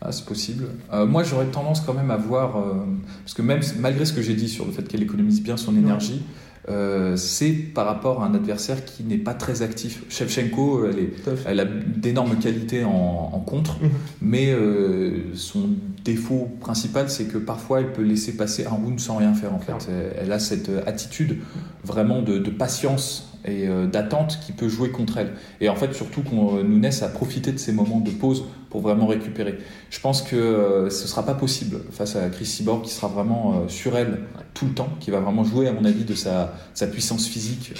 Ah, 0.00 0.12
c'est 0.12 0.26
possible. 0.26 0.68
Euh, 0.92 1.06
moi, 1.06 1.22
j'aurais 1.22 1.46
tendance 1.46 1.80
quand 1.80 1.94
même 1.94 2.10
à 2.10 2.16
voir, 2.16 2.56
euh, 2.58 2.84
parce 3.22 3.34
que 3.34 3.42
même 3.42 3.60
malgré 3.78 4.04
ce 4.04 4.12
que 4.12 4.22
j'ai 4.22 4.34
dit 4.34 4.48
sur 4.48 4.66
le 4.66 4.72
fait 4.72 4.86
qu'elle 4.86 5.02
économise 5.02 5.42
bien 5.42 5.56
son 5.56 5.76
énergie, 5.76 6.22
euh, 6.68 7.16
c'est 7.16 7.52
par 7.52 7.86
rapport 7.86 8.22
à 8.22 8.26
un 8.26 8.34
adversaire 8.34 8.84
qui 8.84 9.04
n'est 9.04 9.18
pas 9.18 9.34
très 9.34 9.62
actif. 9.62 10.02
Shevchenko, 10.08 10.86
elle, 10.86 10.98
est, 10.98 11.12
elle 11.46 11.60
a 11.60 11.64
d'énormes 11.64 12.36
qualités 12.36 12.84
en, 12.84 13.42
contre, 13.46 13.80
mhm. 13.80 13.90
mais 14.20 14.50
euh, 14.50 15.34
son 15.34 15.68
défaut 16.04 16.48
principal, 16.60 17.08
c'est 17.08 17.26
que 17.26 17.38
parfois 17.38 17.80
elle 17.80 17.92
peut 17.92 18.02
laisser 18.02 18.36
passer 18.36 18.66
un 18.66 18.70
round 18.70 18.98
sans 18.98 19.16
rien 19.16 19.34
faire. 19.34 19.54
En 19.54 19.60
fait, 19.60 19.72
elle, 20.20 20.32
a 20.32 20.38
cette 20.38 20.70
attitude 20.86 21.38
vraiment 21.84 22.22
de, 22.22 22.38
de 22.38 22.50
patience 22.50 23.35
et 23.46 23.68
euh, 23.68 23.86
d'attente 23.86 24.38
qui 24.44 24.52
peut 24.52 24.68
jouer 24.68 24.90
contre 24.90 25.18
elle. 25.18 25.32
Et 25.60 25.68
en 25.68 25.76
fait, 25.76 25.94
surtout 25.94 26.22
qu'on 26.22 26.62
nous 26.62 26.78
naisse 26.78 27.02
à 27.02 27.08
profiter 27.08 27.52
de 27.52 27.58
ces 27.58 27.72
moments 27.72 28.00
de 28.00 28.10
pause 28.10 28.44
pour 28.70 28.80
vraiment 28.80 29.06
récupérer. 29.06 29.58
Je 29.90 30.00
pense 30.00 30.22
que 30.22 30.36
euh, 30.36 30.90
ce 30.90 31.04
ne 31.04 31.08
sera 31.08 31.24
pas 31.24 31.34
possible 31.34 31.78
face 31.90 32.16
à 32.16 32.28
Chris 32.28 32.46
Cyborg 32.46 32.82
qui 32.82 32.90
sera 32.90 33.08
vraiment 33.08 33.52
euh, 33.52 33.68
sur 33.68 33.96
elle 33.96 34.20
tout 34.54 34.66
le 34.66 34.72
temps, 34.72 34.88
qui 35.00 35.10
va 35.10 35.20
vraiment 35.20 35.44
jouer, 35.44 35.68
à 35.68 35.72
mon 35.72 35.84
avis, 35.84 36.04
de 36.04 36.14
sa, 36.14 36.54
sa 36.74 36.86
puissance 36.86 37.26
physique 37.26 37.74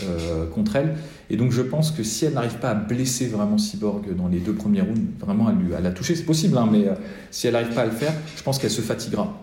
contre 0.55 0.77
elle. 0.77 0.95
Et 1.31 1.39
donc, 1.39 1.51
je 1.51 1.63
pense 1.63 1.91
que 1.91 2.03
si 2.03 2.27
elle 2.27 2.35
n'arrive 2.35 2.59
pas 2.59 2.69
à 2.69 2.75
blesser 2.75 3.29
vraiment 3.29 3.57
Cyborg 3.57 4.15
dans 4.15 4.29
les 4.29 4.41
deux 4.41 4.53
premiers 4.53 4.83
rounds, 4.83 5.01
vraiment 5.19 5.49
à, 5.49 5.53
lui, 5.53 5.75
à 5.75 5.81
la 5.81 5.91
toucher, 5.91 6.15
c'est 6.15 6.25
possible, 6.25 6.59
hein, 6.59 6.69
mais 6.71 6.85
si 7.31 7.47
elle 7.47 7.55
n'arrive 7.55 7.73
pas 7.73 7.81
à 7.81 7.87
le 7.87 7.93
faire, 7.93 8.13
je 8.37 8.43
pense 8.43 8.59
qu'elle 8.59 8.71
se 8.71 8.83
fatiguera. 8.83 9.43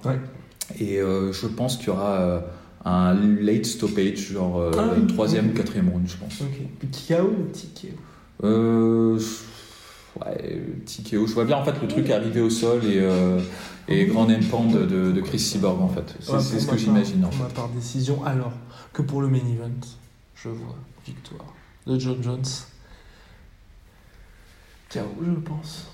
Et 0.79 0.99
je 0.99 1.47
pense 1.47 1.77
qu'il 1.77 1.87
y 1.87 1.89
aura 1.89 2.43
un 2.85 3.13
late 3.13 3.65
stoppage, 3.65 4.31
genre 4.33 4.59
euh, 4.59 4.71
ah 4.77 4.93
troisième 5.07 5.49
ou 5.49 5.53
quatrième 5.53 5.89
round, 5.89 6.07
je 6.07 6.17
pense. 6.17 6.41
Ok. 6.41 6.91
TKO 6.91 7.23
ou 7.23 7.51
TKO 7.51 7.95
euh, 8.43 9.19
Ouais, 10.19 10.61
TKO. 10.85 11.25
Je 11.25 11.33
vois 11.33 11.45
bien 11.45 11.57
en 11.57 11.63
fait 11.63 11.79
le 11.81 11.87
truc 11.87 12.09
arriver 12.09 12.41
au 12.41 12.49
sol 12.49 12.83
et, 12.85 12.99
euh, 12.99 13.39
et 13.87 14.05
grand 14.05 14.29
impend 14.29 14.65
de, 14.65 14.85
de, 14.85 15.21
Chris 15.21 15.39
Cyborg 15.39 15.81
en 15.81 15.87
fait. 15.87 16.15
C'est 16.19 16.59
ce 16.59 16.67
que 16.67 16.77
j'imagine. 16.77 17.21
Pour 17.21 17.47
par 17.49 17.69
décision, 17.69 18.23
alors 18.25 18.53
que 18.91 19.01
pour 19.01 19.21
le 19.21 19.27
main 19.27 19.37
event, 19.37 19.71
je 20.35 20.49
vois 20.49 20.75
victoire 21.05 21.53
de 21.87 21.97
John 21.97 22.21
Jones. 22.21 22.43
KO, 24.91 24.99
je 25.25 25.39
pense. 25.39 25.87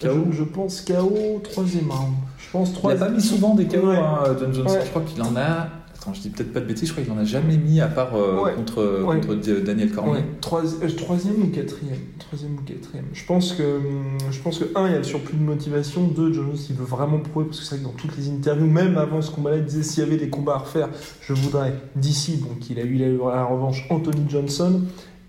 KO 0.00 0.32
Je 0.32 0.42
pense 0.42 0.80
KO, 0.82 1.40
troisième 1.42 1.90
round. 1.90 2.14
Je 2.38 2.50
pense 2.50 2.72
troisième. 2.74 2.98
Il 2.98 3.00
n'a 3.00 3.06
pas 3.06 3.16
mis 3.16 3.22
souvent 3.22 3.54
des 3.54 3.66
KO, 3.66 3.88
hein, 3.88 4.36
John 4.38 4.52
Jones. 4.52 4.68
Je 4.84 4.90
crois 4.90 5.02
qu'il 5.02 5.22
en 5.22 5.34
a 5.36 5.83
Attends, 6.04 6.12
je 6.12 6.20
dis 6.20 6.28
peut-être 6.28 6.52
pas 6.52 6.60
de 6.60 6.66
bêtises, 6.66 6.88
je 6.88 6.92
crois 6.92 7.02
qu'il 7.02 7.12
en 7.14 7.18
a 7.18 7.24
jamais 7.24 7.56
mis 7.56 7.80
à 7.80 7.86
part 7.86 8.14
euh, 8.14 8.50
contre, 8.54 9.04
contre 9.04 9.34
Daniel 9.62 9.90
Cormier. 9.90 10.20
Euh, 10.20 10.88
troisième 10.94 11.42
ou 11.42 11.46
quatrième? 11.46 11.96
Troisième 12.18 12.56
ou 12.56 12.62
quatrième. 12.62 13.06
Je 13.14 13.24
pense 13.24 13.54
que, 13.54 13.78
hum, 13.78 14.18
je 14.30 14.38
pense 14.40 14.58
que 14.58 14.66
un, 14.74 14.86
il 14.86 14.92
y 14.92 14.94
a 14.96 14.98
le 14.98 15.04
surplus 15.04 15.38
de 15.38 15.42
motivation. 15.42 16.06
Deux, 16.06 16.30
Jones, 16.30 16.56
il 16.68 16.76
veut 16.76 16.84
vraiment 16.84 17.20
prouver, 17.20 17.46
parce 17.46 17.60
que 17.60 17.64
c'est 17.64 17.76
vrai 17.76 17.84
que 17.84 17.88
dans 17.88 17.96
toutes 17.96 18.18
les 18.18 18.28
interviews, 18.28 18.66
même 18.66 18.98
avant 18.98 19.22
ce 19.22 19.30
combat-là, 19.30 19.56
il 19.56 19.64
disait 19.64 19.82
s'il 19.82 20.04
y 20.04 20.06
avait 20.06 20.18
des 20.18 20.28
combats 20.28 20.56
à 20.56 20.58
refaire, 20.58 20.90
je 21.22 21.32
voudrais 21.32 21.72
d'ici. 21.96 22.36
Donc 22.36 22.68
il 22.68 22.78
a 22.78 22.82
eu 22.82 22.98
la 22.98 23.44
revanche 23.44 23.86
Anthony 23.88 24.24
Johnson 24.28 24.82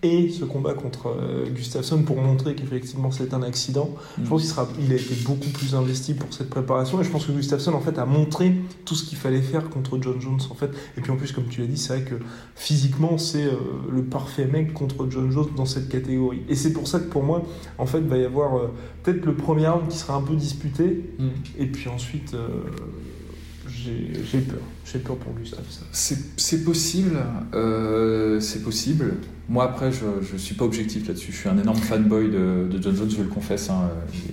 et 0.05 0.29
ce 0.29 0.45
combat 0.45 0.73
contre 0.73 1.07
euh, 1.07 1.49
Gustafsson 1.49 2.03
pour 2.03 2.17
montrer 2.17 2.55
qu'effectivement 2.55 3.11
c'est 3.11 3.33
un 3.33 3.41
accident. 3.41 3.89
Je 4.17 4.23
mm. 4.23 4.27
pense 4.27 4.41
qu'il 4.41 4.49
sera, 4.49 4.67
il 4.79 4.91
a 4.91 4.95
été 4.95 5.15
beaucoup 5.25 5.49
plus 5.49 5.75
investi 5.75 6.13
pour 6.13 6.33
cette 6.33 6.49
préparation 6.49 7.01
et 7.01 7.03
je 7.03 7.09
pense 7.09 7.25
que 7.25 7.31
Gustafsson 7.31 7.73
en 7.73 7.79
fait 7.79 7.97
a 7.97 8.05
montré 8.05 8.53
tout 8.85 8.95
ce 8.95 9.03
qu'il 9.03 9.17
fallait 9.17 9.41
faire 9.41 9.69
contre 9.69 9.99
John 10.01 10.21
Jones 10.21 10.39
en 10.49 10.55
fait. 10.55 10.69
Et 10.97 11.01
puis 11.01 11.11
en 11.11 11.15
plus 11.15 11.31
comme 11.31 11.45
tu 11.45 11.61
l'as 11.61 11.67
dit, 11.67 11.77
c'est 11.77 11.97
vrai 11.97 12.03
que 12.03 12.15
physiquement 12.55 13.17
c'est 13.17 13.45
euh, 13.45 13.55
le 13.91 14.03
parfait 14.03 14.45
mec 14.45 14.73
contre 14.73 15.07
John 15.09 15.31
Jones 15.31 15.49
dans 15.55 15.65
cette 15.65 15.89
catégorie. 15.89 16.43
Et 16.49 16.55
c'est 16.55 16.73
pour 16.73 16.87
ça 16.87 16.99
que 16.99 17.09
pour 17.09 17.23
moi 17.23 17.43
en 17.77 17.85
fait 17.85 17.99
il 17.99 18.07
va 18.07 18.17
y 18.17 18.25
avoir 18.25 18.57
euh, 18.57 18.71
peut-être 19.03 19.25
le 19.25 19.35
premier 19.35 19.67
round 19.67 19.87
qui 19.87 19.97
sera 19.97 20.15
un 20.15 20.21
peu 20.21 20.35
disputé 20.35 21.09
mm. 21.17 21.27
et 21.57 21.65
puis 21.65 21.89
ensuite 21.89 22.35
j'ai 23.85 24.39
peur. 24.39 24.59
J'ai 24.85 24.99
peur 24.99 25.15
pour 25.17 25.33
Gustafsson. 25.33 25.85
C'est 25.91 26.63
possible. 26.63 27.17
c'est 28.39 28.63
possible. 28.63 29.13
Moi, 29.47 29.63
après, 29.63 29.91
je 29.91 30.33
ne 30.33 30.37
suis 30.39 30.55
pas 30.55 30.65
objectif 30.65 31.07
là-dessus. 31.07 31.31
Je 31.31 31.37
suis 31.37 31.49
un 31.49 31.57
énorme 31.57 31.77
fanboy 31.77 32.29
de, 32.29 32.67
de 32.67 32.81
John 32.81 32.95
Jones, 32.95 33.09
je 33.09 33.21
le 33.21 33.27
confesse, 33.27 33.67
il 33.67 33.71
hein, 33.71 33.89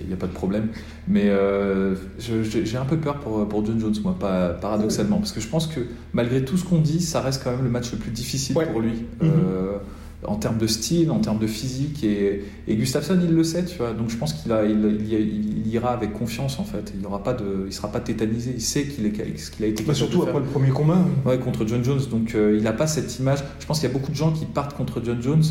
n'y 0.07 0.13
a 0.13 0.17
pas 0.17 0.25
de 0.25 0.31
problème. 0.31 0.69
Mais 1.07 1.25
euh, 1.27 1.93
j'ai 2.17 2.77
un 2.77 2.85
peu 2.85 2.97
peur 2.97 3.19
pour, 3.19 3.47
pour 3.47 3.63
John 3.63 3.79
Jones, 3.79 3.93
moi, 4.03 4.15
pas, 4.19 4.49
paradoxalement. 4.49 5.17
Parce 5.17 5.31
que 5.31 5.39
je 5.39 5.47
pense 5.47 5.67
que 5.67 5.81
malgré 6.13 6.43
tout 6.43 6.57
ce 6.57 6.65
qu'on 6.65 6.79
dit, 6.79 6.99
ça 6.99 7.21
reste 7.21 7.43
quand 7.43 7.51
même 7.51 7.63
le 7.63 7.69
match 7.69 7.91
le 7.91 7.99
plus 7.99 8.11
difficile 8.11 8.55
pour 8.55 8.81
lui. 8.81 8.91
Mm-hmm. 8.91 9.23
euh, 9.23 9.77
en 10.25 10.35
termes 10.35 10.57
de 10.57 10.67
style, 10.67 11.11
en 11.11 11.19
termes 11.19 11.39
de 11.39 11.47
physique. 11.47 12.03
Et, 12.03 12.43
et 12.67 12.75
Gustafsson, 12.75 13.19
il 13.21 13.33
le 13.33 13.43
sait, 13.43 13.65
tu 13.65 13.77
vois. 13.77 13.93
Donc 13.93 14.09
je 14.09 14.17
pense 14.17 14.33
qu'il 14.33 14.51
il, 14.51 15.67
ira 15.67 15.91
avec 15.91 16.13
confiance, 16.13 16.59
en 16.59 16.63
fait. 16.63 16.93
Il 16.95 17.01
ne 17.01 17.17
pas 17.17 17.33
de, 17.33 17.65
il 17.67 17.73
sera 17.73 17.91
pas 17.91 17.99
tétanisé. 17.99 18.53
Il 18.55 18.61
sait 18.61 18.85
qu'il 18.85 19.05
est, 19.05 19.37
ce 19.37 19.51
qu'il 19.51 19.65
a 19.65 19.67
été. 19.67 19.83
Bah 19.83 19.93
surtout 19.93 20.23
après 20.23 20.39
le 20.39 20.45
premier 20.45 20.69
combat. 20.69 20.99
Ouais, 21.25 21.37
contre 21.37 21.65
John 21.67 21.83
Jones. 21.83 22.01
Donc 22.09 22.35
euh, 22.35 22.55
il 22.57 22.63
n'a 22.63 22.73
pas 22.73 22.87
cette 22.87 23.19
image. 23.19 23.43
Je 23.59 23.65
pense 23.65 23.79
qu'il 23.79 23.87
y 23.87 23.91
a 23.91 23.93
beaucoup 23.93 24.11
de 24.11 24.15
gens 24.15 24.31
qui 24.31 24.45
partent 24.45 24.75
contre 24.75 25.01
John 25.03 25.21
Jones 25.21 25.43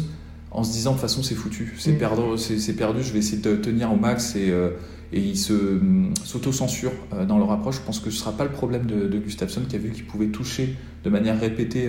en 0.51 0.65
se 0.65 0.73
disant 0.73 0.91
de 0.91 0.97
toute 0.97 1.03
façon 1.03 1.23
c'est 1.23 1.35
foutu, 1.35 1.75
c'est 1.79 1.93
mm. 1.93 1.99
perdu, 1.99 2.23
c'est 2.37 2.77
perdu. 2.77 3.03
Je 3.03 3.13
vais 3.13 3.21
essayer 3.21 3.41
de 3.41 3.57
tenir 3.57 3.93
au 3.93 3.97
max 3.97 4.37
et 4.37 4.51
euh, 4.51 4.71
et 5.15 5.21
ils 5.21 5.37
mm, 5.37 6.15
s'auto-censurent 6.25 6.93
euh, 7.13 7.27
dans 7.27 7.39
leur 7.39 7.51
approche. 7.53 7.77
Je 7.77 7.83
pense 7.83 8.01
que 8.01 8.11
ce 8.11 8.17
ne 8.17 8.21
sera 8.21 8.33
pas 8.33 8.45
le 8.45 8.51
problème 8.51 8.87
de, 8.87 9.09
de 9.09 9.19
Gustafsson 9.19 9.63
qui 9.69 9.77
a 9.77 9.79
vu 9.79 9.91
qu'il 9.91 10.07
pouvait 10.07 10.29
toucher 10.29 10.75
de 11.05 11.11
manière 11.11 11.39
répétée 11.39 11.89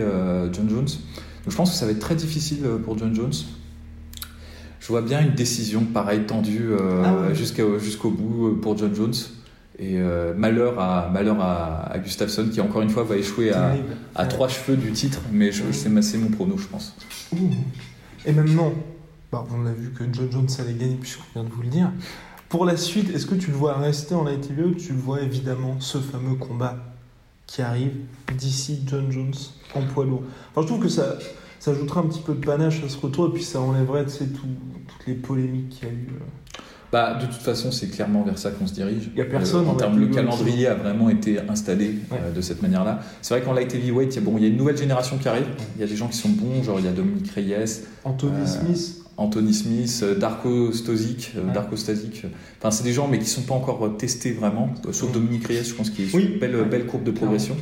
John 0.51 0.69
Jones 0.69 0.87
je 1.47 1.55
pense 1.55 1.71
que 1.71 1.75
ça 1.75 1.85
va 1.85 1.91
être 1.91 1.99
très 1.99 2.15
difficile 2.15 2.65
euh, 2.65 2.77
pour 2.77 2.97
John 2.97 3.13
Jones. 3.13 3.33
Je 4.79 4.87
vois 4.87 5.01
bien 5.01 5.21
une 5.21 5.33
décision 5.33 5.85
pareille 5.85 6.25
tendue 6.25 6.71
euh, 6.71 7.03
ah 7.05 7.33
jusqu'au 7.33 8.09
bout 8.09 8.47
euh, 8.47 8.59
pour 8.59 8.77
John 8.77 8.93
Jones. 8.93 9.13
Et 9.79 9.97
malheur, 10.37 10.79
à, 10.79 11.09
malheur 11.11 11.41
à, 11.41 11.97
Gustafsson 11.97 12.47
qui 12.53 12.61
encore 12.61 12.83
une 12.83 12.91
fois 12.91 13.03
va 13.03 13.17
échouer 13.17 13.51
à, 13.51 14.25
trois 14.27 14.47
cheveux 14.47 14.77
du 14.77 14.91
titre, 14.91 15.19
mais 15.31 15.51
c'est 15.51 16.17
mon 16.19 16.29
prono, 16.29 16.57
je 16.57 16.67
pense. 16.67 16.95
Et 18.23 18.31
maintenant, 18.31 18.71
bah, 19.31 19.43
on 19.51 19.65
a 19.65 19.71
vu 19.71 19.89
que 19.89 20.03
John 20.13 20.31
Jones 20.31 20.47
allait 20.59 20.75
gagner, 20.75 20.95
puisqu'on 20.95 21.23
vient 21.33 21.43
de 21.43 21.53
vous 21.53 21.63
le 21.63 21.69
dire. 21.69 21.91
Pour 22.49 22.65
la 22.65 22.77
suite, 22.77 23.09
est-ce 23.15 23.25
que 23.25 23.33
tu 23.33 23.49
le 23.49 23.57
vois 23.57 23.75
rester 23.79 24.13
en 24.13 24.23
light 24.23 24.47
TV 24.47 24.63
ou 24.63 24.75
tu 24.75 24.93
le 24.93 24.99
vois 24.99 25.21
évidemment 25.23 25.77
ce 25.79 25.97
fameux 25.97 26.35
combat 26.35 26.92
qui 27.53 27.61
arrive 27.61 27.91
d'ici 28.35 28.81
John 28.87 29.11
Jones 29.11 29.33
en 29.75 29.81
poids 29.81 30.05
lourd. 30.05 30.23
Enfin, 30.49 30.63
je 30.63 30.67
trouve 30.67 30.81
que 30.81 30.89
ça, 30.89 31.19
ça 31.59 31.69
ajoutera 31.69 32.01
un 32.01 32.07
petit 32.07 32.21
peu 32.21 32.33
de 32.33 32.43
panache 32.43 32.83
à 32.83 32.89
ce 32.89 32.97
retour 32.97 33.27
et 33.27 33.31
puis 33.31 33.43
ça 33.43 33.61
enlèverait 33.61 34.05
tout, 34.05 34.17
toutes 34.23 35.07
les 35.07 35.13
polémiques 35.13 35.69
qu'il 35.69 35.87
y 35.87 35.91
a 35.91 35.93
eu. 35.93 36.07
Euh. 36.15 36.61
Bah, 36.91 37.13
de 37.13 37.27
toute 37.27 37.41
façon, 37.41 37.71
c'est 37.71 37.89
clairement 37.89 38.23
vers 38.23 38.39
ça 38.39 38.49
qu'on 38.49 38.65
se 38.65 38.73
dirige. 38.73 39.11
Il 39.13 39.19
y 39.19 39.21
a 39.21 39.25
personne. 39.25 39.67
Euh, 39.67 39.69
en 39.69 39.75
termes, 39.75 39.99
le 39.99 40.07
calendrier 40.07 40.65
a 40.65 40.73
vraiment 40.73 41.09
été 41.09 41.39
installé 41.47 41.95
euh, 42.11 42.31
de 42.31 42.41
cette 42.41 42.63
manière-là. 42.63 43.01
C'est 43.21 43.35
vrai 43.35 43.43
qu'en 43.43 43.53
light 43.53 43.73
heavyweight, 43.73 44.15
il 44.15 44.15
y, 44.15 44.17
a, 44.17 44.21
bon, 44.21 44.37
il 44.37 44.43
y 44.43 44.45
a 44.45 44.49
une 44.49 44.57
nouvelle 44.57 44.77
génération 44.77 45.19
qui 45.19 45.27
arrive. 45.27 45.45
Il 45.75 45.81
y 45.81 45.83
a 45.83 45.87
des 45.87 45.95
gens 45.95 46.07
qui 46.07 46.17
sont 46.17 46.29
bons, 46.29 46.63
genre 46.63 46.79
il 46.79 46.85
y 46.85 46.89
a 46.89 46.91
Dominique 46.91 47.31
Reyes. 47.31 47.83
Anthony 48.03 48.47
Smith. 48.47 49.02
Anthony 49.15 49.53
Smith, 49.53 49.99
euh, 50.01 50.15
Darko 50.15 50.71
Stosic, 50.71 51.33
euh, 51.35 51.53
Darko 51.53 51.75
Stasic. 51.75 52.25
Enfin, 52.59 52.71
c'est 52.71 52.83
des 52.83 52.93
gens, 52.93 53.07
mais 53.07 53.19
qui 53.19 53.25
ne 53.25 53.29
sont 53.29 53.41
pas 53.43 53.53
encore 53.53 53.85
euh, 53.85 53.89
testés 53.89 54.31
vraiment. 54.31 54.73
Sauf 54.91 55.11
Dominique 55.11 55.47
Reyes, 55.47 55.63
je 55.63 55.73
pense 55.73 55.91
qu'il 55.91 56.05
est 56.05 56.13
une 56.13 56.39
belle, 56.39 56.65
belle 56.69 56.85
courbe 56.85 57.03
de 57.03 57.11
progression. 57.11 57.55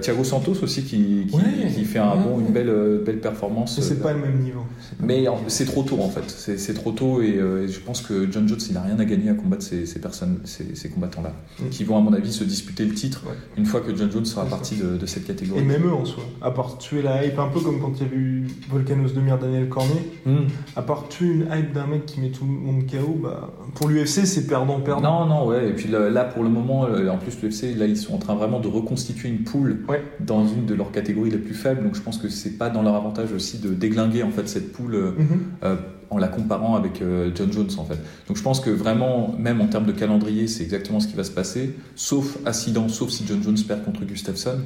Thiago 0.00 0.24
Santos 0.24 0.62
aussi, 0.62 0.82
qui, 0.82 1.26
qui, 1.74 1.84
fait 1.84 1.98
un 1.98 2.16
bon, 2.16 2.40
une 2.40 2.52
belle, 2.52 3.00
belle 3.04 3.20
performance. 3.20 3.80
c'est 3.80 4.02
pas 4.02 4.12
le 4.12 4.20
même 4.20 4.40
niveau. 4.40 4.62
Mais 5.00 5.24
c'est 5.48 5.66
trop 5.66 5.82
tôt 5.82 6.00
en 6.00 6.08
fait. 6.08 6.28
C'est 6.28 6.74
trop 6.74 6.92
tôt 6.92 7.22
et, 7.22 7.38
je 7.68 7.80
pense 7.80 8.00
que 8.00 8.30
John 8.30 8.48
Jones, 8.48 8.58
il 8.68 8.74
n'a 8.74 8.82
rien 8.82 8.98
à 8.98 9.04
gagner 9.04 9.30
à 9.30 9.34
combattre 9.34 9.62
ces, 9.62 9.86
ces 9.86 10.00
personnes, 10.00 10.40
ces, 10.44 10.74
ces 10.74 10.88
combattants-là, 10.88 11.32
mm. 11.60 11.68
qui 11.68 11.84
vont 11.84 11.96
à 11.96 12.00
mon 12.00 12.12
avis 12.12 12.32
se 12.32 12.44
disputer 12.44 12.84
le 12.84 12.94
titre 12.94 13.22
une 13.56 13.66
fois 13.66 13.80
que 13.80 13.94
John 13.94 14.10
Jones 14.10 14.24
sera 14.24 14.44
parti 14.46 14.76
de, 14.76 14.96
de, 14.96 15.06
cette 15.06 15.26
catégorie. 15.26 15.60
Et 15.60 15.64
même 15.64 15.86
eux 15.86 15.92
en 15.92 16.04
soi, 16.04 16.24
à 16.42 16.50
part 16.50 16.78
tuer 16.78 17.02
la 17.02 17.24
hype, 17.24 17.38
un 17.38 17.48
peu 17.48 17.60
comme 17.60 17.80
quand 17.80 17.92
il 17.96 18.02
y 18.02 18.06
avait 18.06 18.16
eu 18.16 18.46
Volcanos 18.70 19.14
de 19.14 19.20
Mire 19.20 19.38
Daniel 19.38 19.68
Cormier. 19.68 20.10
Mm. 20.26 20.33
Hmm. 20.34 20.48
À 20.76 20.82
part 20.82 21.08
tuer 21.08 21.26
une 21.26 21.48
hype 21.52 21.72
d'un 21.72 21.86
mec 21.86 22.06
qui 22.06 22.20
met 22.20 22.30
tout 22.30 22.44
le 22.44 22.50
monde 22.50 22.84
KO, 22.90 23.18
bah, 23.22 23.50
pour 23.74 23.88
l'UFC, 23.88 24.26
c'est 24.26 24.46
perdant-perdant. 24.46 25.26
Non, 25.26 25.26
non, 25.26 25.46
ouais. 25.46 25.68
Et 25.68 25.72
puis 25.72 25.88
là, 25.88 26.24
pour 26.24 26.42
le 26.42 26.48
moment, 26.48 26.86
euh, 26.86 27.08
en 27.08 27.18
plus, 27.18 27.40
l'UFC, 27.42 27.76
là, 27.76 27.86
ils 27.86 27.96
sont 27.96 28.14
en 28.14 28.18
train 28.18 28.34
vraiment 28.34 28.60
de 28.60 28.68
reconstituer 28.68 29.28
une 29.28 29.44
poule 29.44 29.84
dans 30.20 30.46
une 30.46 30.66
de 30.66 30.74
leurs 30.74 30.92
catégories 30.92 31.30
les 31.30 31.38
plus 31.38 31.54
faibles. 31.54 31.82
Donc 31.82 31.94
je 31.94 32.00
pense 32.00 32.18
que 32.18 32.28
c'est 32.28 32.58
pas 32.58 32.70
dans 32.70 32.82
leur 32.82 32.94
avantage 32.94 33.32
aussi 33.32 33.58
de 33.58 33.70
déglinguer 33.70 34.22
en 34.22 34.30
fait 34.30 34.48
cette 34.48 34.72
poule. 34.72 34.94
Euh, 34.94 35.12
mhm. 35.12 35.40
euh, 35.64 35.76
en 36.10 36.18
la 36.18 36.28
comparant 36.28 36.76
avec 36.76 37.02
John 37.34 37.50
Jones 37.50 37.70
en 37.76 37.84
fait. 37.84 37.98
Donc 38.28 38.36
je 38.36 38.42
pense 38.42 38.60
que 38.60 38.70
vraiment, 38.70 39.34
même 39.36 39.60
en 39.60 39.66
termes 39.66 39.86
de 39.86 39.90
calendrier, 39.90 40.46
c'est 40.46 40.62
exactement 40.62 41.00
ce 41.00 41.08
qui 41.08 41.16
va 41.16 41.24
se 41.24 41.32
passer, 41.32 41.74
sauf 41.96 42.38
accident, 42.44 42.88
sauf 42.88 43.10
si 43.10 43.24
John 43.26 43.42
Jones 43.42 43.56
perd 43.66 43.84
contre 43.84 44.04
Gustafsson. 44.04 44.60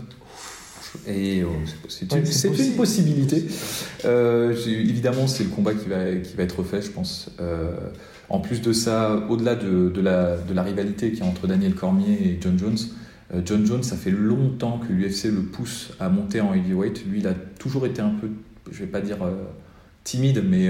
Et 1.07 1.43
oh, 1.45 1.51
c'est 1.89 2.13
une, 2.13 2.73
possibilité. 2.77 3.45
Euh, 4.05 4.55
évidemment, 4.67 5.27
c'est 5.27 5.45
le 5.45 5.51
combat 5.51 5.75
qui 5.75 5.89
va, 5.89 6.15
qui 6.15 6.37
va 6.37 6.43
être 6.43 6.63
fait, 6.63 6.83
je 6.83 6.91
pense. 6.91 7.31
Euh, 7.41 7.73
en 8.29 8.41
plus 8.41 8.61
de 8.61 8.73
ça, 8.73 9.25
au-delà 9.29 9.55
de, 9.55 9.89
de, 9.89 10.01
la, 10.01 10.37
de, 10.37 10.55
la, 10.55 10.63
rivalité 10.63 11.13
qui 11.13 11.21
est 11.21 11.25
entre 11.25 11.47
Daniel 11.47 11.75
Cormier 11.75 12.13
et 12.13 12.39
John 12.41 12.59
Jones, 12.59 12.79
euh, 13.35 13.41
John 13.45 13.67
Jones, 13.67 13.83
ça 13.83 13.97
fait 13.97 14.11
longtemps 14.11 14.79
que 14.79 14.93
l'UFC 14.93 15.25
le 15.25 15.43
pousse 15.43 15.93
à 16.01 16.09
monter 16.09 16.41
en 16.41 16.53
heavyweight. 16.55 17.05
Lui, 17.07 17.21
il 17.21 17.27
a 17.27 17.35
toujours 17.59 17.87
été 17.87 18.03
un 18.03 18.11
peu, 18.11 18.29
je 18.71 18.81
vais 18.81 18.91
pas 18.91 19.01
dire 19.01 19.19
timide, 20.05 20.43
mais 20.49 20.69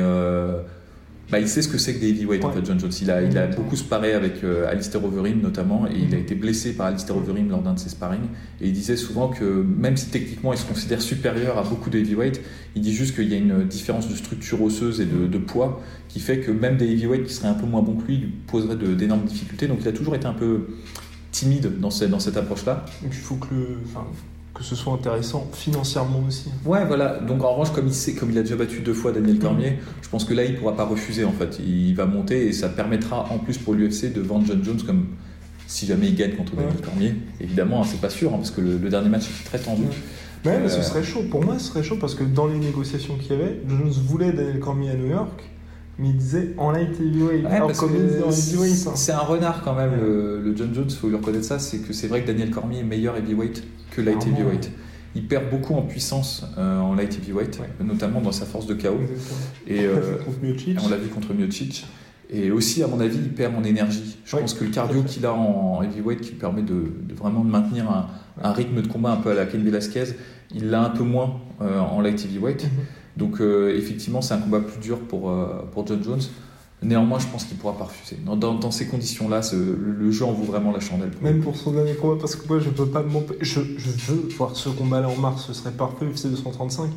bah, 1.31 1.39
il 1.39 1.49
sait 1.49 1.61
ce 1.61 1.69
que 1.69 1.77
c'est 1.77 1.95
que 1.95 2.01
des 2.01 2.09
heavyweights 2.09 2.45
en 2.45 2.51
fait, 2.51 2.65
John 2.65 2.81
Jones. 2.81 2.91
Il 3.03 3.11
a, 3.11 3.23
il 3.23 3.37
a 3.37 3.47
beaucoup 3.49 3.77
sparé 3.77 4.15
avec 4.15 4.43
euh, 4.45 4.67
Alistair 4.69 5.05
Overeem 5.05 5.41
notamment, 5.43 5.87
et 5.87 5.99
il 5.99 6.15
a 6.15 6.19
été 6.19 6.35
blessé 6.35 6.73
par 6.73 6.87
Alistair 6.87 7.17
Overeem 7.17 7.51
lors 7.51 7.61
d'un 7.61 7.75
de 7.75 7.79
ses 7.79 7.91
sparring. 7.91 8.23
Et 8.63 8.69
il 8.69 8.73
disait 8.73 8.97
souvent 8.97 9.29
que 9.29 9.45
même 9.45 9.97
si 9.99 10.07
techniquement 10.09 10.55
il 10.55 10.59
se 10.59 10.65
considère 10.65 11.03
supérieur 11.03 11.59
à 11.59 11.65
beaucoup 11.65 11.91
de 11.91 11.99
heavyweights, 11.99 12.41
il 12.77 12.83
dit 12.83 12.95
juste 12.95 13.15
qu'il 13.15 13.29
y 13.29 13.35
a 13.35 13.37
une 13.37 13.65
différence 13.65 14.09
de 14.09 14.15
structure 14.15 14.63
osseuse 14.63 15.01
et 15.01 15.05
de, 15.05 15.39
poids 15.39 15.83
qui 16.09 16.21
fait 16.21 16.41
que 16.41 16.51
même 16.51 16.77
des 16.77 16.87
heavyweights 16.87 17.25
qui 17.25 17.33
seraient 17.33 17.49
un 17.49 17.55
peu 17.55 17.67
moins 17.67 17.83
bons 17.83 17.97
que 17.97 18.07
lui 18.07 18.17
lui 18.17 18.33
poseraient 18.47 18.77
d'énormes 18.77 19.25
difficultés. 19.25 19.67
Donc 19.67 19.79
il 19.83 19.89
a 19.89 19.93
toujours 19.93 20.15
été 20.15 20.27
un 20.27 20.33
peu 20.33 20.67
timide 21.31 21.79
dans, 21.79 21.91
cette, 21.91 22.11
dans 22.11 22.21
cette 22.21 22.37
approche-là. 22.37 22.87
Il 23.05 23.13
faut 23.13 23.37
que 23.37 23.55
le, 23.55 23.67
que 24.55 24.65
ce 24.65 24.75
soit 24.75 24.93
intéressant 24.93 25.49
financièrement 25.53 26.23
aussi. 26.27 26.51
Ouais, 26.65 26.85
voilà. 26.85 27.19
Donc 27.21 27.45
en 27.45 27.53
revanche, 27.53 27.73
comme 27.73 27.87
il 27.87 27.95
sait, 27.95 28.15
comme 28.15 28.31
il 28.31 28.39
a 28.39 28.43
déjà 28.43 28.57
battu 28.57 28.81
deux 28.81 28.95
fois 28.95 29.13
Daniel 29.13 29.39
Cormier, 29.39 29.79
je 30.03 30.09
pense 30.09 30.25
que 30.25 30.35
là, 30.35 30.45
il 30.45 30.57
pourra 30.57 30.75
pas 30.75 30.85
refuser 30.85 31.25
en 31.25 31.33
fait. 31.33 31.61
Il 31.65 31.95
va 31.95 32.07
monter 32.07 32.47
et 32.47 32.53
ça 32.53 32.69
permettra 32.69 33.27
en 33.31 33.39
plus 33.39 33.59
pour 33.59 33.75
l'UFC 33.75 34.13
de 34.13 34.21
vendre 34.21 34.47
John 34.47 34.65
Jones 34.65 34.83
comme 34.85 35.07
si 35.67 35.87
jamais 35.87 36.09
il 36.09 36.17
gagne 36.17 36.33
contre 36.33 36.57
Daniel 36.57 36.81
Cormier. 36.83 37.15
Évidemment, 37.41 37.83
hein, 37.83 37.87
c'est 37.87 38.01
pas 38.01 38.11
sûr 38.11 38.33
hein, 38.33 38.39
parce 38.39 38.51
que 38.51 38.61
le, 38.61 38.79
dernier 38.79 39.11
match 39.11 39.25
est 39.25 39.45
très 39.45 39.59
tendu. 39.59 39.85
Ouais. 40.45 40.59
mais 40.61 40.69
ce 40.69 40.79
euh, 40.79 40.83
serait 40.83 41.05
chaud. 41.05 41.23
Pour 41.31 41.45
moi, 41.45 41.59
ce 41.59 41.67
serait 41.67 41.83
chaud 41.83 41.97
parce 42.01 42.15
que 42.15 42.25
dans 42.25 42.47
les 42.47 42.59
négociations 42.59 43.17
qu'il 43.17 43.33
y 43.33 43.35
avait, 43.35 43.61
Jones 43.69 43.91
voulait 43.91 44.33
Daniel 44.33 44.61
Cormier 44.61 44.91
à 44.91 44.95
New 44.95 45.09
York 45.09 45.45
mais 45.99 46.09
il 46.09 46.17
disait 46.17 46.55
en 46.59 46.71
light 46.71 46.99
heavyweight. 47.01 47.45
Hein. 47.45 48.95
c'est 48.95 49.13
un 49.13 49.19
renard 49.19 49.63
quand 49.63 49.75
même, 49.75 49.93
le, 50.01 50.55
John 50.57 50.73
Jones, 50.75 50.87
il 50.89 50.95
faut 50.95 51.09
lui 51.09 51.17
reconnaître 51.17 51.45
ça, 51.45 51.59
c'est 51.59 51.79
que 51.79 51.93
c'est 51.93 52.07
vrai 52.07 52.23
que 52.23 52.27
Daniel 52.27 52.51
Cormier 52.51 52.81
est 52.81 52.85
meilleur 52.85 53.17
heavyweight 53.17 53.65
que 53.91 54.01
light 54.01 54.25
heavyweight. 54.27 54.71
Il 55.15 55.27
perd 55.27 55.51
beaucoup 55.51 55.75
en 55.75 55.83
puissance 55.83 56.45
euh, 56.59 56.79
en 56.79 56.95
light 56.95 57.17
heavyweight, 57.17 57.61
notamment 57.81 58.21
dans 58.21 58.31
sa 58.31 58.47
force 58.47 58.67
de 58.67 58.75
chaos. 58.75 59.01
Et 59.67 59.85
euh, 59.85 60.19
on 60.85 60.89
l'a 60.89 60.97
vu 60.97 61.09
contre 61.09 61.35
Miocic. 61.35 61.87
Et 62.31 62.51
aussi, 62.51 62.83
à 62.83 62.87
mon 62.87 63.01
avis, 63.01 63.17
il 63.17 63.33
perd 63.33 63.57
en 63.57 63.65
énergie. 63.65 64.19
Je 64.25 64.37
pense 64.37 64.53
que 64.53 64.65
le 64.65 64.71
cardio 64.71 65.03
qu'il 65.03 65.25
a 65.25 65.33
en 65.33 65.83
heavyweight, 65.83 66.21
qui 66.21 66.33
permet 66.33 66.63
de, 66.63 66.93
vraiment 67.17 67.43
de 67.43 67.51
maintenir 67.51 67.91
un, 68.41 68.53
rythme 68.53 68.83
de 68.83 68.87
combat 68.87 69.13
un 69.13 69.17
peu 69.17 69.31
à 69.31 69.35
la 69.35 69.47
Ken 69.47 69.65
Velasquez, 69.65 70.15
il 70.55 70.69
l'a 70.71 70.85
un 70.85 70.91
peu 70.91 71.05
moins 71.05 71.41
euh, 71.63 71.81
en 71.81 72.01
light 72.01 72.23
heavyweight. 72.25 72.65
Mhm. 72.65 72.71
Donc 73.19 73.41
euh, 73.41 73.77
effectivement, 73.77 74.23
c'est 74.23 74.35
un 74.35 74.39
combat 74.39 74.61
plus 74.61 74.79
dur 74.79 74.99
pour, 75.01 75.31
euh, 75.31 75.69
pour 75.73 75.87
John 75.87 76.03
Jones. 76.03 76.23
Néanmoins, 76.81 77.19
je 77.19 77.27
pense 77.27 77.45
qu'il 77.45 77.57
pourra 77.57 77.77
pas 77.77 77.85
refuser. 77.85 78.17
Dans, 78.25 78.37
dans, 78.37 78.71
ces 78.71 78.87
conditions-là, 78.87 79.41
le, 79.53 80.11
jeu 80.13 80.25
en 80.25 80.31
vaut 80.31 80.45
vraiment 80.45 80.71
la 80.71 80.79
chandelle. 80.79 81.11
Même 81.21 81.41
pour 81.41 81.57
son 81.57 81.73
dernier 81.73 81.95
combat, 81.95 82.17
parce 82.21 82.37
que 82.37 82.47
moi, 82.47 82.61
je 82.61 82.71
peux 82.71 82.87
pas 82.87 83.05
je, 83.41 83.61
je 83.77 84.13
veux 84.13 84.29
voir 84.37 84.55
ce 84.55 84.69
combat-là 84.69 85.09
en 85.09 85.17
mars, 85.17 85.47
ce 85.49 85.53
serait 85.53 85.73
parfait, 85.73 86.07
UFC 86.07 86.29
235. 86.29 86.89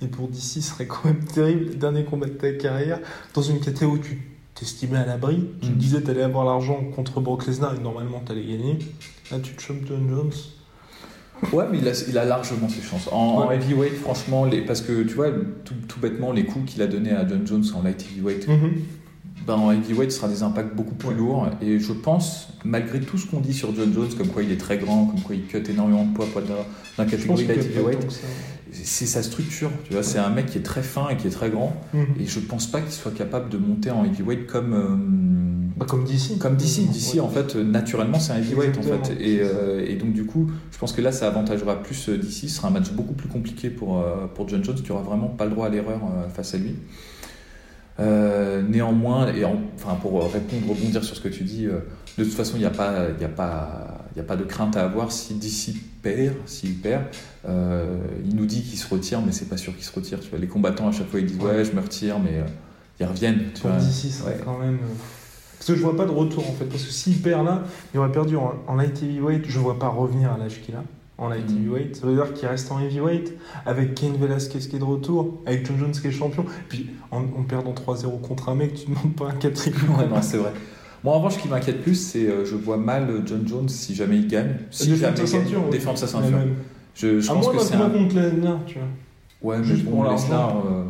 Mais 0.00 0.08
pour 0.08 0.28
DC, 0.28 0.40
ce 0.40 0.60
serait 0.62 0.86
quand 0.86 1.04
même 1.04 1.22
terrible. 1.22 1.66
Le 1.66 1.74
dernier 1.74 2.04
combat 2.04 2.26
de 2.26 2.32
ta 2.32 2.50
carrière, 2.52 2.98
dans 3.34 3.42
une 3.42 3.60
catégorie 3.60 3.98
où 3.98 4.02
tu 4.02 4.22
t'estimais 4.54 4.98
à 4.98 5.04
l'abri, 5.04 5.44
tu 5.60 5.68
mm. 5.68 5.74
disais 5.74 6.00
que 6.00 6.06
tu 6.06 6.10
allais 6.12 6.22
avoir 6.22 6.46
l'argent 6.46 6.82
contre 6.94 7.20
Brock 7.20 7.46
Lesnar 7.46 7.74
et 7.74 7.78
normalement 7.78 8.22
tu 8.24 8.32
allais 8.32 8.44
gagner. 8.44 8.78
Là, 9.30 9.38
tu 9.38 9.52
te 9.52 9.60
chopes 9.60 9.84
John 9.86 10.08
Jones. 10.08 10.32
Ouais, 11.52 11.64
mais 11.70 11.78
il 11.78 11.88
a, 11.88 11.92
il 12.08 12.18
a, 12.18 12.24
largement 12.24 12.68
ses 12.68 12.82
chances. 12.82 13.08
En, 13.12 13.50
heavyweight, 13.50 13.94
franchement, 13.94 14.44
les, 14.44 14.62
parce 14.62 14.80
que 14.80 15.02
tu 15.02 15.14
vois, 15.14 15.28
tout, 15.64 15.74
tout 15.86 16.00
bêtement, 16.00 16.32
les 16.32 16.44
coups 16.44 16.72
qu'il 16.72 16.82
a 16.82 16.86
donnés 16.86 17.12
à 17.12 17.26
John 17.26 17.46
Jones 17.46 17.64
en 17.74 17.82
light 17.82 18.02
heavyweight, 18.02 18.48
mm-hmm. 18.48 19.46
ben, 19.46 19.54
en 19.54 19.70
heavyweight, 19.70 20.10
ce 20.10 20.18
sera 20.18 20.28
des 20.28 20.42
impacts 20.42 20.74
beaucoup 20.74 20.94
plus 20.94 21.14
lourds. 21.14 21.48
Et 21.60 21.78
je 21.78 21.92
pense, 21.92 22.48
malgré 22.64 23.00
tout 23.00 23.18
ce 23.18 23.26
qu'on 23.26 23.40
dit 23.40 23.52
sur 23.52 23.74
John 23.74 23.92
Jones, 23.92 24.08
comme 24.16 24.28
quoi 24.28 24.42
il 24.42 24.50
est 24.50 24.56
très 24.56 24.78
grand, 24.78 25.06
comme 25.06 25.20
quoi 25.20 25.34
il 25.34 25.44
cut 25.46 25.62
énormément 25.70 26.04
de 26.04 26.14
poids, 26.14 26.26
dans 26.42 26.54
la 26.98 27.04
catégorie 27.04 27.46
light 27.46 27.64
heavyweight, 27.64 27.98
c'est 28.72 29.06
sa 29.06 29.22
structure. 29.22 29.70
Tu 29.84 29.92
vois, 29.92 30.02
c'est 30.02 30.18
un 30.18 30.30
mec 30.30 30.46
qui 30.46 30.58
est 30.58 30.62
très 30.62 30.82
fin 30.82 31.08
et 31.10 31.16
qui 31.16 31.26
est 31.26 31.30
très 31.30 31.50
grand. 31.50 31.76
Mhm. 31.92 32.06
Et 32.20 32.26
je 32.26 32.40
pense 32.40 32.66
pas 32.66 32.80
qu'il 32.80 32.92
soit 32.92 33.14
capable 33.14 33.50
de 33.50 33.58
monter 33.58 33.90
en 33.90 34.04
heavyweight 34.04 34.46
comme. 34.46 34.72
Euh, 34.72 35.45
comme 35.84 36.04
DC. 36.04 36.38
Comme 36.38 36.56
DC. 36.56 36.88
DC, 36.90 37.20
en 37.20 37.28
fait, 37.28 37.54
naturellement, 37.56 38.18
c'est 38.18 38.32
un 38.32 38.38
heavyweight, 38.38 38.78
en 38.78 38.82
fait. 38.82 39.14
Euh, 39.20 39.84
et, 39.86 39.96
donc, 39.96 40.12
du 40.12 40.24
coup, 40.24 40.50
je 40.72 40.78
pense 40.78 40.92
que 40.92 41.02
là, 41.02 41.12
ça 41.12 41.26
avantagera 41.28 41.82
plus 41.82 42.08
DC. 42.08 42.48
Ce 42.48 42.48
sera 42.48 42.68
un 42.68 42.70
match 42.70 42.90
beaucoup 42.92 43.14
plus 43.14 43.28
compliqué 43.28 43.68
pour, 43.70 43.98
euh, 43.98 44.26
pour 44.34 44.48
John 44.48 44.64
Jones, 44.64 44.76
qui 44.76 44.90
aura 44.92 45.02
vraiment 45.02 45.28
pas 45.28 45.44
le 45.44 45.50
droit 45.50 45.66
à 45.66 45.70
l'erreur 45.70 46.00
face 46.34 46.54
à 46.54 46.58
lui. 46.58 46.76
néanmoins, 47.98 49.32
et 49.34 49.44
enfin, 49.44 49.94
pour 50.00 50.32
répondre, 50.32 50.68
rebondir 50.68 51.04
sur 51.04 51.16
ce 51.16 51.20
que 51.20 51.28
tu 51.28 51.44
dis, 51.44 51.68
de 52.18 52.24
toute 52.24 52.32
façon, 52.32 52.56
il 52.56 52.60
n'y 52.60 52.64
a, 52.64 52.70
pas, 52.70 53.08
a, 53.08 53.28
pas, 53.28 54.06
a 54.18 54.22
pas 54.22 54.36
de 54.36 54.44
crainte 54.44 54.76
à 54.76 54.84
avoir 54.84 55.12
si 55.12 55.34
DC 55.34 55.74
perd, 56.02 56.34
s'il 56.46 56.76
perd. 56.76 57.04
Euh, 57.46 57.98
il 58.24 58.34
nous 58.34 58.46
dit 58.46 58.62
qu'il 58.62 58.78
se 58.78 58.88
retire, 58.88 59.20
mais 59.20 59.32
c'est 59.32 59.48
pas 59.48 59.58
sûr 59.58 59.74
qu'il 59.74 59.84
se 59.84 59.92
retire. 59.92 60.20
Tu 60.20 60.30
vois, 60.30 60.38
les 60.38 60.46
combattants 60.46 60.88
à 60.88 60.92
chaque 60.92 61.08
fois 61.08 61.20
ils 61.20 61.26
disent 61.26 61.38
ouais, 61.38 61.64
je 61.64 61.72
me 61.72 61.80
retire, 61.80 62.18
mais 62.18 62.38
euh, 62.38 62.44
ils 63.00 63.06
reviennent. 63.06 63.50
Tu 63.54 63.60
Pour 63.60 63.72
DC, 63.72 64.10
c'est 64.10 64.44
quand 64.44 64.58
même. 64.58 64.78
Euh, 65.56 65.66
parce 65.66 65.66
que 65.68 65.74
je 65.74 65.82
vois 65.82 65.96
pas 65.96 66.04
de 66.04 66.10
retour 66.10 66.48
en 66.48 66.52
fait. 66.52 66.66
Parce 66.66 66.84
que 66.84 66.90
s'il 66.90 67.20
perd 67.20 67.44
là, 67.44 67.64
il 67.94 67.98
aurait 67.98 68.12
perdu 68.12 68.36
en, 68.36 68.74
light 68.74 69.02
heavyweight. 69.02 69.44
Je 69.48 69.58
vois 69.58 69.78
pas 69.78 69.88
revenir 69.88 70.32
à 70.32 70.38
l'âge 70.38 70.60
qu'il 70.62 70.74
a 70.74 70.84
en 71.18 71.28
light 71.28 71.50
mm. 71.50 71.56
heavyweight. 71.56 71.96
Ça 71.96 72.06
veut 72.06 72.14
dire 72.14 72.32
qu'il 72.34 72.48
reste 72.48 72.70
en 72.70 72.80
heavyweight 72.80 73.32
avec 73.64 73.94
Kane 73.94 74.16
Velasquez 74.16 74.58
qui 74.58 74.76
est 74.76 74.78
de 74.78 74.84
retour, 74.84 75.40
avec 75.46 75.66
John 75.66 75.78
Jones 75.78 75.92
qui 75.92 76.06
est 76.06 76.12
champion. 76.12 76.44
Puis 76.68 76.90
en, 77.10 77.20
en 77.20 77.42
perdant 77.42 77.72
3-0 77.72 78.20
contre 78.20 78.48
un 78.50 78.54
mec, 78.54 78.74
tu 78.74 78.90
ne 78.90 78.94
demandes 78.94 79.16
pas 79.16 79.28
un 79.28 79.34
quatrième. 79.34 79.76
ouais, 79.98 80.06
non, 80.08 80.22
c'est 80.22 80.38
vrai. 80.38 80.52
Moi, 81.04 81.14
en 81.14 81.18
revanche, 81.18 81.34
ce 81.34 81.38
qui 81.38 81.48
m'inquiète 81.48 81.82
plus, 81.82 81.94
c'est 81.94 82.26
euh, 82.26 82.44
je 82.44 82.54
vois 82.54 82.76
mal 82.76 83.22
John 83.26 83.46
Jones 83.46 83.68
si 83.68 83.94
jamais 83.94 84.16
il 84.16 84.26
gagne. 84.26 84.56
Si 84.70 84.96
jamais 84.96 85.14
il 85.16 85.30
gagne, 85.30 85.70
défendre 85.70 85.98
sa 85.98 86.06
ceinture. 86.06 86.38
Je, 86.94 87.20
je 87.20 87.28
pense 87.30 87.48
que 87.48 87.58
c'est 87.60 87.74
un... 87.74 87.90
contre 87.90 88.16
Lesnar, 88.16 88.58
tu 88.66 88.78
vois. 88.78 88.88
Ouais, 89.42 89.58
mais 89.58 89.74
bon, 89.82 90.02
Lesnar, 90.02 90.56
euh, 90.56 90.84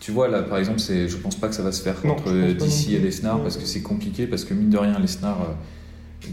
tu 0.00 0.12
vois, 0.12 0.28
là, 0.28 0.42
par 0.42 0.58
exemple, 0.58 0.78
c'est, 0.78 1.08
je 1.08 1.16
pense 1.16 1.36
pas 1.36 1.48
que 1.48 1.54
ça 1.54 1.62
va 1.62 1.72
se 1.72 1.82
faire 1.82 2.00
contre 2.00 2.30
DC 2.30 2.90
et 2.90 2.98
Lesnar 2.98 3.40
parce 3.40 3.56
que 3.56 3.64
c'est 3.64 3.82
compliqué, 3.82 4.26
parce 4.26 4.44
que 4.44 4.54
mine 4.54 4.70
de 4.70 4.78
rien, 4.78 4.98
Lesnar. 4.98 5.40
Euh, 5.42 5.44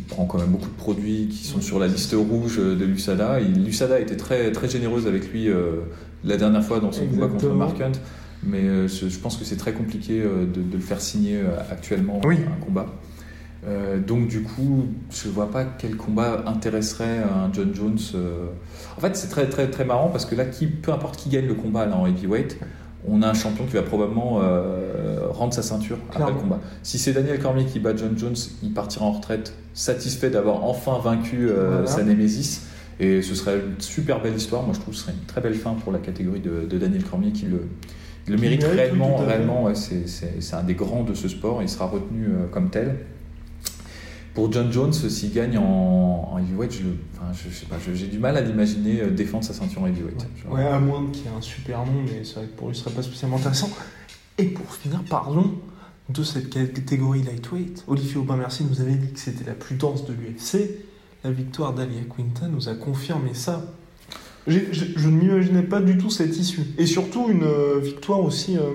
prend 0.10 0.26
quand 0.26 0.40
même 0.40 0.50
beaucoup 0.50 0.70
de 0.70 0.76
produits 0.76 1.28
qui 1.28 1.46
sont 1.46 1.62
sur 1.62 1.78
la 1.78 1.86
liste 1.86 2.16
rouge 2.18 2.58
de 2.58 2.84
l'USADA. 2.84 3.40
L'USADA 3.40 4.00
était 4.00 4.18
très, 4.18 4.52
très 4.52 4.68
généreuse 4.68 5.06
avec 5.06 5.32
lui 5.32 5.50
la 6.24 6.36
dernière 6.36 6.64
fois 6.64 6.80
dans 6.80 6.92
son 6.92 7.06
combat 7.06 7.28
contre 7.28 7.50
Mark 7.50 7.80
Hunt. 7.80 7.92
Mais 8.42 8.88
je, 8.88 9.20
pense 9.20 9.38
que 9.38 9.46
c'est 9.46 9.58
très 9.58 9.74
compliqué 9.74 10.20
de, 10.20 10.62
de, 10.62 10.74
le 10.74 10.80
faire 10.80 11.00
signer 11.00 11.42
actuellement 11.70 12.22
un 12.26 12.66
combat. 12.66 12.88
Euh, 13.66 14.00
donc 14.00 14.28
du 14.28 14.42
coup, 14.42 14.88
je 15.10 15.30
vois 15.30 15.50
pas 15.50 15.64
quel 15.64 15.96
combat 15.96 16.44
intéresserait 16.48 17.20
un 17.20 17.52
John 17.54 17.74
Jones. 17.74 18.00
Euh. 18.16 18.48
En 18.98 19.02
fait, 19.02 19.16
c'est 19.16 19.30
très 19.30 19.48
très 19.48 19.70
très 19.70 19.86
marrant 19.86 20.10
parce 20.10 20.26
que 20.26 20.36
là, 20.36 20.46
qui, 20.46 20.68
peu 20.68 20.92
importe 20.92 21.18
qui 21.18 21.30
gagne 21.30 21.48
le 21.48 21.54
combat 21.54 21.86
là 21.86 21.96
en 21.96 22.06
heavyweight, 22.06 22.58
on 23.08 23.22
a 23.22 23.30
un 23.30 23.34
champion 23.34 23.66
qui 23.66 23.74
va 23.74 23.82
probablement 23.82 24.40
euh, 24.42 25.28
rendre 25.30 25.54
sa 25.54 25.62
ceinture 25.62 25.98
après 26.10 26.32
le 26.32 26.40
combat. 26.40 26.60
Si 26.84 26.98
c'est 26.98 27.14
Daniel 27.14 27.40
Cormier 27.40 27.66
qui 27.66 27.80
bat 27.80 27.96
John 27.96 28.18
Jones, 28.18 28.36
il 28.62 28.74
partira 28.74 29.06
en 29.06 29.12
retraite 29.12 29.54
satisfait 29.74 30.30
d'avoir 30.30 30.64
enfin 30.64 31.00
vaincu 31.04 31.50
sa 31.86 32.04
némésis. 32.04 32.68
Et 33.00 33.24
ce 33.24 33.34
serait 33.34 33.58
une 33.58 33.82
super 33.82 34.22
belle 34.22 34.36
histoire. 34.36 34.62
Moi, 34.64 34.74
je 34.74 34.80
trouve 34.80 34.94
que 34.94 35.00
ce 35.00 35.06
serait 35.06 35.14
une 35.14 35.26
très 35.26 35.42
belle 35.42 35.56
fin 35.56 35.74
pour 35.74 35.92
la 35.92 35.98
catégorie 35.98 36.42
de, 36.42 36.78
Daniel 36.78 37.04
Cormier 37.04 37.32
qui 37.32 37.46
le, 37.46 37.68
le 38.28 38.38
mérite 38.38 38.64
réellement. 38.64 39.18
réellement 39.18 39.74
c'est 39.74 40.54
un 40.54 40.64
des 40.64 40.76
grands 40.76 41.04
de 41.04 41.16
ce 41.16 41.28
sport. 41.28 41.62
Il 41.62 41.70
sera 41.70 41.88
retenu 41.88 42.30
comme 42.52 42.70
tel. 42.70 42.98
Pour 44.34 44.52
John 44.52 44.72
Jones, 44.72 44.94
s'il 44.94 45.32
gagne 45.32 45.58
en, 45.58 46.38
heavyweight, 46.40 46.72
je, 46.72 46.84
enfin, 47.14 47.32
je, 47.34 47.54
sais 47.54 47.66
pas, 47.68 47.76
j'ai 47.94 48.08
du 48.08 48.18
mal 48.18 48.36
à 48.36 48.42
l'imaginer 48.42 49.02
euh, 49.02 49.12
défendre 49.12 49.44
sa 49.44 49.54
ceinture 49.54 49.84
en 49.84 49.88
heavyweight. 49.88 50.26
Ouais, 50.50 50.66
à 50.66 50.80
moins 50.80 51.06
qu'il 51.12 51.26
y 51.26 51.28
ait 51.28 51.38
un 51.38 51.42
super 51.42 51.86
nom, 51.86 52.02
mais 52.06 52.24
c'est 52.24 52.36
vrai 52.36 52.46
que 52.46 52.58
pour 52.58 52.70
lui, 52.70 52.76
ce 52.76 52.84
serait 52.84 52.96
pas 52.96 53.04
spécialement 53.04 53.38
intéressant. 53.38 53.70
Et 54.40 54.46
pour 54.46 54.74
finir, 54.74 55.04
parlons 55.08 55.54
de 56.10 56.24
cette 56.24 56.50
catégorie 56.50 57.22
lightweight. 57.22 57.84
Olivier 57.88 58.18
Aubin-Merci 58.18 58.66
nous 58.66 58.82
avait 58.82 58.96
dit 58.96 59.14
que 59.14 59.20
c'était 59.20 59.46
la 59.46 59.54
plus 59.54 59.76
dense 59.76 60.06
de 60.06 60.14
l'UFC. 60.14 60.70
La 61.24 61.32
victoire 61.32 61.74
d'Alia 61.74 62.02
Quinta 62.16 62.48
nous 62.48 62.68
a 62.68 62.74
confirmé 62.74 63.34
ça. 63.34 63.64
Je, 64.48 64.60
ne 64.60 65.12
m'imaginais 65.12 65.62
pas 65.62 65.80
du 65.80 65.98
tout 65.98 66.10
cette 66.10 66.38
issue. 66.38 66.64
Et 66.78 66.86
surtout 66.86 67.28
une 67.30 67.44
euh, 67.44 67.80
victoire 67.80 68.20
aussi. 68.20 68.58
Euh, 68.58 68.72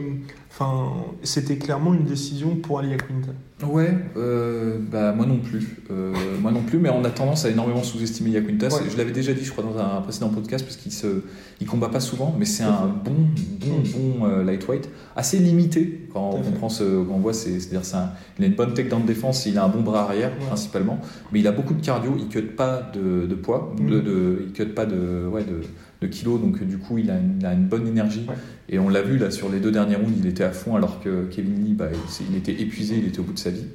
enfin, 0.58 0.92
c'était 1.22 1.56
clairement 1.56 1.94
une 1.94 2.04
décision 2.04 2.56
pour 2.56 2.78
Alia 2.80 2.96
Quinta. 2.96 3.32
Ouais, 3.66 3.92
euh, 4.16 4.78
bah 4.80 5.12
moi 5.12 5.26
non 5.26 5.38
plus. 5.38 5.78
Euh, 5.90 6.12
moi 6.40 6.52
non 6.52 6.62
plus, 6.62 6.78
mais 6.78 6.90
on 6.90 7.04
a 7.04 7.10
tendance 7.10 7.44
à 7.44 7.50
énormément 7.50 7.82
sous-estimer 7.82 8.30
Yaquintas. 8.30 8.80
Je 8.88 8.96
l'avais 8.96 9.10
déjà 9.10 9.32
dit, 9.32 9.44
je 9.44 9.50
crois, 9.50 9.64
dans 9.64 9.76
un 9.78 10.00
précédent 10.00 10.28
podcast, 10.28 10.64
parce 10.64 10.76
qu'il 10.76 10.92
se, 10.92 11.22
il 11.60 11.66
combat 11.66 11.88
pas 11.88 11.98
souvent, 12.00 12.34
mais 12.38 12.44
c'est 12.44 12.62
un 12.62 12.86
bon, 12.86 13.14
bon, 13.60 13.82
bon 13.92 14.26
euh, 14.26 14.44
lightweight, 14.44 14.88
assez 15.16 15.38
limité 15.38 16.06
quand 16.12 16.30
on 16.34 16.42
comprend 16.42 16.68
ce, 16.68 16.84
quand 16.84 17.14
on 17.14 17.18
voit, 17.18 17.32
c'est-à-dire 17.32 17.84
c'est 17.84 17.96
il 18.38 18.44
a 18.44 18.46
une 18.46 18.54
bonne 18.54 18.74
tech 18.74 18.88
dans 18.88 19.00
de 19.00 19.06
défense, 19.06 19.44
il 19.46 19.58
a 19.58 19.64
un 19.64 19.68
bon 19.68 19.82
bras 19.82 20.02
arrière 20.02 20.36
principalement, 20.46 21.00
mais 21.32 21.40
il 21.40 21.46
a 21.48 21.52
beaucoup 21.52 21.74
de 21.74 21.84
cardio, 21.84 22.14
il 22.16 22.28
cut 22.28 22.42
pas 22.42 22.90
de, 22.94 23.26
de 23.26 23.34
poids, 23.34 23.74
mm. 23.80 23.90
de, 23.90 24.00
de, 24.00 24.44
il 24.46 24.52
cut 24.52 24.66
pas 24.66 24.86
de, 24.86 25.26
ouais, 25.26 25.42
de 25.42 25.62
de 26.00 26.06
kilos, 26.06 26.40
donc 26.40 26.62
du 26.62 26.78
coup 26.78 26.98
il 26.98 27.10
a 27.10 27.18
une, 27.18 27.66
bonne 27.66 27.86
énergie. 27.86 28.26
Et 28.68 28.78
on 28.78 28.88
l'a 28.88 29.02
vu 29.02 29.18
là 29.18 29.30
sur 29.30 29.48
les 29.48 29.58
deux 29.58 29.72
derniers 29.72 29.96
rounds, 29.96 30.14
il 30.18 30.26
était 30.26 30.44
à 30.44 30.52
fond 30.52 30.76
alors 30.76 31.00
que 31.00 31.26
Kevin 31.26 31.64
Lee, 31.64 31.74
bah, 31.74 31.88
il, 32.30 32.36
était 32.36 32.52
épuisé, 32.52 32.96
il 32.96 33.08
était 33.08 33.20
au 33.20 33.24
bout 33.24 33.32
de 33.32 33.38
sa 33.38 33.50
vie. 33.50 33.66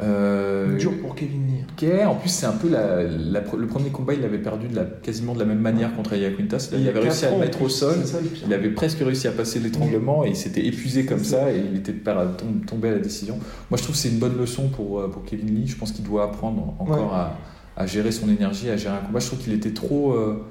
Euh, 0.00 0.76
Dur 0.78 0.98
pour 1.00 1.14
Kevin 1.14 1.46
Lee. 1.46 2.04
en 2.04 2.14
plus, 2.16 2.30
c'est 2.30 2.46
un 2.46 2.52
peu 2.52 2.68
le 2.68 3.66
premier 3.66 3.90
combat, 3.90 4.14
il 4.14 4.24
avait 4.24 4.38
perdu 4.38 4.66
de 4.68 4.74
la, 4.74 4.84
quasiment 4.84 5.34
de 5.34 5.38
la 5.38 5.44
même 5.44 5.60
manière 5.60 5.94
contre 5.94 6.14
Aya 6.14 6.30
Quintas. 6.32 6.70
Il, 6.72 6.88
avait 6.88 7.00
réussi 7.00 7.26
à 7.26 7.30
le 7.30 7.38
mettre 7.38 7.62
au 7.62 7.68
sol, 7.68 7.96
il 8.46 8.52
avait 8.52 8.70
presque 8.70 8.98
réussi 8.98 9.28
à 9.28 9.32
passer 9.32 9.60
l'étranglement 9.60 10.24
et 10.24 10.30
il 10.30 10.36
s'était 10.36 10.66
épuisé 10.66 11.06
comme 11.06 11.24
ça, 11.24 11.52
et 11.52 11.62
il 11.72 11.78
était 11.78 11.94
tombé 12.66 12.88
à 12.88 12.92
la 12.92 12.98
décision. 12.98 13.38
Moi, 13.70 13.78
je 13.78 13.82
trouve 13.82 13.94
que 13.94 14.00
c'est 14.00 14.10
une 14.10 14.18
bonne 14.18 14.36
leçon 14.36 14.68
pour, 14.68 15.00
euh, 15.00 15.08
pour 15.08 15.24
Kevin 15.24 15.54
Lee. 15.54 15.66
Je 15.66 15.76
pense 15.76 15.92
qu'il 15.92 16.04
doit 16.04 16.24
apprendre 16.24 16.74
encore 16.78 17.14
à, 17.14 17.86
gérer 17.86 18.12
son 18.12 18.28
énergie, 18.28 18.70
à 18.70 18.76
gérer 18.76 18.96
un 18.96 19.06
combat. 19.06 19.18
Je 19.18 19.26
trouve 19.26 19.38
qu'il 19.38 19.52
était 19.52 19.72
trop. 19.72 20.12
Euh, 20.12 20.44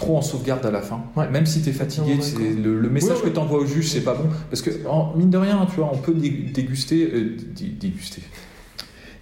trop 0.00 0.16
en 0.16 0.22
sauvegarde 0.22 0.64
à 0.64 0.70
la 0.70 0.80
fin. 0.80 1.02
Même 1.30 1.46
si 1.46 1.60
tu 1.62 1.68
es 1.68 1.72
fatigué, 1.72 2.18
le, 2.62 2.88
message 2.88 3.22
que 3.22 3.28
tu 3.28 3.38
envoies 3.38 3.60
au 3.60 3.66
juge, 3.66 3.88
c'est 3.88 4.00
pas 4.00 4.14
bon. 4.14 4.28
Parce 4.48 4.62
que, 4.62 4.70
en, 4.88 5.14
mine 5.14 5.30
de 5.30 5.36
rien, 5.36 5.66
tu 5.68 5.76
vois, 5.76 5.90
on 5.92 5.98
peut 5.98 6.14
déguster. 6.14 7.10
Euh, 7.12 7.36
déguster. 7.78 8.22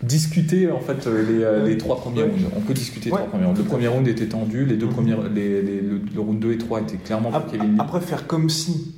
Discuter 0.01 0.71
en 0.71 0.79
fait 0.79 1.09
euh, 1.09 1.25
les, 1.29 1.43
euh, 1.43 1.67
les, 1.67 1.77
trois 1.77 1.97
premiers 1.97 2.23
rounds. 2.23 2.45
On 2.57 2.61
peut 2.61 2.73
discuter 2.73 3.07
les 3.07 3.11
trois 3.11 3.27
premiers 3.27 3.47
rounds. 3.47 3.59
Le 3.59 3.65
premier 3.65 3.89
round 3.89 4.07
était 4.07 4.27
tendu, 4.27 4.65
les 4.65 4.77
deux 4.77 4.87
mhm. 4.87 4.93
premiers, 4.93 5.17
les, 5.35 5.61
le, 5.61 6.21
round 6.21 6.39
2 6.39 6.53
et 6.53 6.59
3 6.59 6.83
étaient 6.83 6.99
clairement 6.99 7.33
pour 7.33 7.51
Kevin 7.51 7.75
Après, 7.81 8.01
faire 8.01 8.29
comme 8.29 8.49
si 8.49 8.95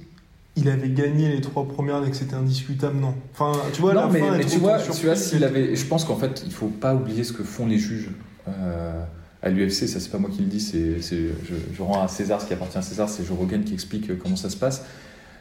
il 0.57 0.69
avait 0.69 0.91
gagné 0.91 1.31
les 1.31 1.41
trois 1.41 1.67
premières 1.67 2.05
et 2.05 2.11
que 2.11 2.17
c'était 2.17 2.35
indiscutable, 2.35 2.99
non. 2.99 3.15
Enfin, 3.33 3.59
tu 3.73 3.81
vois, 3.81 3.95
non, 3.95 4.11
mais, 4.11 4.21
tu 4.45 4.59
vois, 4.59 4.79
tu 4.79 5.07
vois 5.07 5.17
s'il 5.17 5.43
avait. 5.43 5.75
Je 5.75 5.87
pense 5.87 6.05
qu'en 6.05 6.17
fait, 6.17 6.43
il 6.45 6.53
faut 6.53 6.67
pas 6.67 6.95
oublier 6.95 7.25
ce 7.25 7.33
que 7.33 7.45
font 7.45 7.67
les 7.67 7.79
juges. 7.79 8.11
Euh, 8.49 9.03
à 9.43 9.49
l'UFC, 9.49 9.89
ça 9.89 10.01
c'est 10.01 10.11
pas 10.11 10.19
moi 10.19 10.31
qui 10.31 10.43
le 10.43 10.49
dis, 10.49 10.61
c'est, 10.61 11.01
je, 11.01 11.83
rends 11.83 12.03
à 12.03 12.09
César 12.09 12.41
ce 12.41 12.47
qui 12.47 12.53
appartient 12.53 12.77
à 12.77 12.83
César, 12.83 13.09
c'est 13.09 13.25
Joe 13.25 13.39
Rogan 13.39 13.65
qui 13.65 13.73
explique 13.73 14.11
euh, 14.11 14.19
comment 14.21 14.37
ça 14.37 14.51
se 14.51 14.57
passe. 14.57 14.85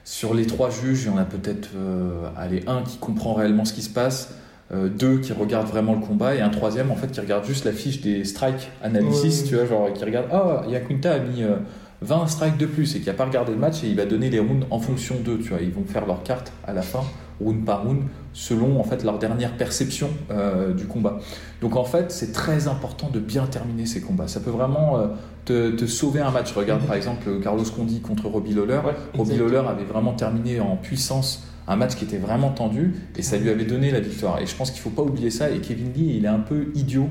Sur 0.05 0.33
les 0.33 0.45
trois 0.45 0.69
juges, 0.69 1.03
il 1.03 1.07
y 1.07 1.09
en 1.09 1.17
a 1.17 1.25
peut-être 1.25 1.69
euh, 1.75 2.29
allez, 2.37 2.63
un 2.67 2.81
qui 2.81 2.97
comprend 2.97 3.33
réellement 3.33 3.65
ce 3.65 3.73
qui 3.73 3.81
se 3.81 3.89
passe, 3.89 4.33
euh, 4.71 4.87
deux 4.87 5.19
qui 5.19 5.33
regardent 5.33 5.67
vraiment 5.67 5.93
le 5.93 5.99
combat, 5.99 6.35
et 6.35 6.41
un 6.41 6.49
troisième 6.49 6.91
en 6.91 6.95
fait 6.95 7.11
qui 7.11 7.19
regarde 7.19 7.45
juste 7.45 7.65
la 7.65 7.73
fiche 7.73 7.99
des 8.01 8.23
strike 8.23 8.71
analysis, 8.81 9.43
tu 9.43 9.55
vois, 9.55 9.65
genre 9.65 9.91
qui 9.91 10.03
regarde, 10.03 10.27
oh, 10.33 10.69
Yakunta 10.69 11.13
a 11.13 11.19
mis 11.19 11.43
20 12.01 12.27
strikes 12.27 12.57
de 12.57 12.65
plus 12.65 12.95
et 12.95 13.01
qui 13.01 13.09
a 13.09 13.13
pas 13.13 13.25
regardé 13.25 13.51
le 13.51 13.57
match 13.57 13.83
et 13.83 13.87
il 13.87 13.97
va 13.97 14.05
donner 14.05 14.29
les 14.29 14.39
rounds 14.39 14.65
en 14.69 14.79
fonction 14.79 15.15
d'eux, 15.23 15.39
tu 15.39 15.49
vois, 15.49 15.59
ils 15.61 15.71
vont 15.71 15.83
faire 15.83 16.05
leur 16.05 16.23
carte 16.23 16.53
à 16.65 16.71
la 16.71 16.81
fin 16.81 17.03
round 17.41 17.65
par 17.65 17.83
round, 17.83 18.03
selon 18.39 18.79
en 18.79 18.83
fait 18.83 19.03
leur 19.03 19.19
dernière 19.19 19.57
perception 19.57 20.09
euh, 20.31 20.73
du 20.73 20.85
combat. 20.85 21.19
Donc 21.59 21.75
en 21.75 21.83
fait, 21.83 22.09
c'est 22.09 22.31
très 22.31 22.69
important 22.69 23.09
de 23.09 23.19
bien 23.19 23.45
terminer 23.45 23.85
ces 23.85 23.99
combats. 23.99 24.29
Ça 24.29 24.39
peut 24.39 24.49
vraiment 24.49 24.97
euh, 24.97 25.75
te, 25.75 25.85
sauver 25.85 26.21
un 26.21 26.31
match. 26.31 26.53
Regarde 26.53 26.81
par 26.83 26.95
exemple 26.95 27.27
Carlos 27.43 27.65
Condi 27.75 27.99
contre 27.99 28.27
Robbie 28.27 28.53
Lawler. 28.53 28.79
Robbie 29.13 29.35
Lawler 29.35 29.63
avait 29.67 29.83
vraiment 29.83 30.13
terminé 30.13 30.61
en 30.61 30.77
puissance 30.77 31.43
un 31.67 31.75
match 31.75 31.95
qui 31.95 32.05
était 32.05 32.17
vraiment 32.17 32.51
tendu 32.51 32.95
et 33.17 33.21
ça 33.23 33.35
lui 33.35 33.49
avait 33.49 33.65
donné 33.65 33.91
la 33.91 33.99
victoire. 33.99 34.39
Et 34.39 34.45
je 34.45 34.55
pense 34.55 34.71
qu'il 34.71 34.79
faut 34.79 34.89
pas 34.89 35.01
oublier 35.03 35.31
ça. 35.31 35.49
Et 35.49 35.59
Kevin 35.59 35.91
Lee, 35.93 36.15
il 36.15 36.23
est 36.23 36.29
un 36.29 36.39
peu 36.39 36.71
idiot 36.75 37.09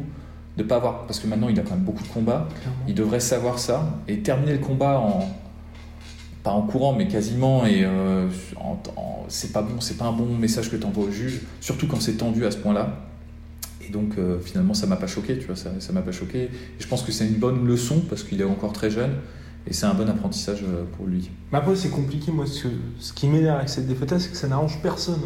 de 0.57 0.63
pas 0.63 0.77
avoir, 0.77 1.07
parce 1.07 1.21
que 1.21 1.27
maintenant 1.27 1.51
il 1.51 1.61
a 1.61 1.63
quand 1.63 1.75
même 1.75 1.85
beaucoup 1.85 2.03
de 2.03 2.09
combats. 2.09 2.49
Il 2.89 2.95
devrait 2.95 3.21
savoir 3.21 3.59
ça 3.59 3.99
et 4.09 4.21
terminer 4.21 4.53
le 4.53 4.61
combat 4.61 4.99
en 4.99 5.29
pas 6.49 6.55
en 6.55 6.63
courant, 6.63 6.95
mais 6.95 7.07
quasiment. 7.09 7.67
Et 7.67 7.85
euh, 7.85 8.27
c'est 9.29 9.53
pas 9.53 9.61
bon, 9.61 9.81
c'est 9.81 9.99
pas 9.99 10.07
un 10.07 10.13
bon 10.13 10.35
message 10.35 10.71
que 10.71 10.77
tu 10.77 10.87
envoies 10.87 11.05
au 11.05 11.11
juge, 11.11 11.43
surtout 11.61 11.87
quand 11.87 12.01
c'est 12.01 12.15
tendu 12.15 12.47
à 12.47 12.51
ce 12.51 12.57
point-là. 12.57 13.05
Et 13.87 13.91
donc 13.91 14.15
euh, 14.17 14.39
finalement, 14.41 14.73
ça 14.73 14.87
m'a 14.87 14.97
pas 14.97 15.07
choqué, 15.07 15.39
tu 15.39 15.47
vois, 15.47 15.57
ça, 15.57 15.93
m'a 15.93 16.01
pas 16.01 16.13
choqué. 16.13 16.45
Et 16.45 16.51
je 16.79 16.89
pense 16.89 17.03
que 17.03 17.13
c'est 17.13 17.27
une 17.27 17.35
bonne 17.35 17.67
leçon 17.67 18.01
parce 18.09 18.23
qu'il 18.23 18.41
est 18.41 18.45
encore 18.45 18.73
très 18.73 18.91
jeune 18.91 19.13
et 19.67 19.75
c'est 19.75 19.85
un 19.85 19.93
bon 19.93 20.09
apprentissage 20.09 20.63
euh, 20.63 20.85
pour 20.97 21.07
lui. 21.07 21.31
Mais 21.53 21.59
après, 21.59 21.77
c'est 21.77 21.91
compliqué, 21.91 22.33
moi, 22.33 22.47
ce, 22.47 22.69
ce 22.99 23.13
qui 23.13 23.29
m'énerve 23.29 23.59
avec 23.59 23.69
cette 23.69 23.87
défaite 23.87 24.19
c'est 24.19 24.31
que 24.31 24.37
ça 24.37 24.49
n'arrange 24.49 24.81
personne. 24.83 25.21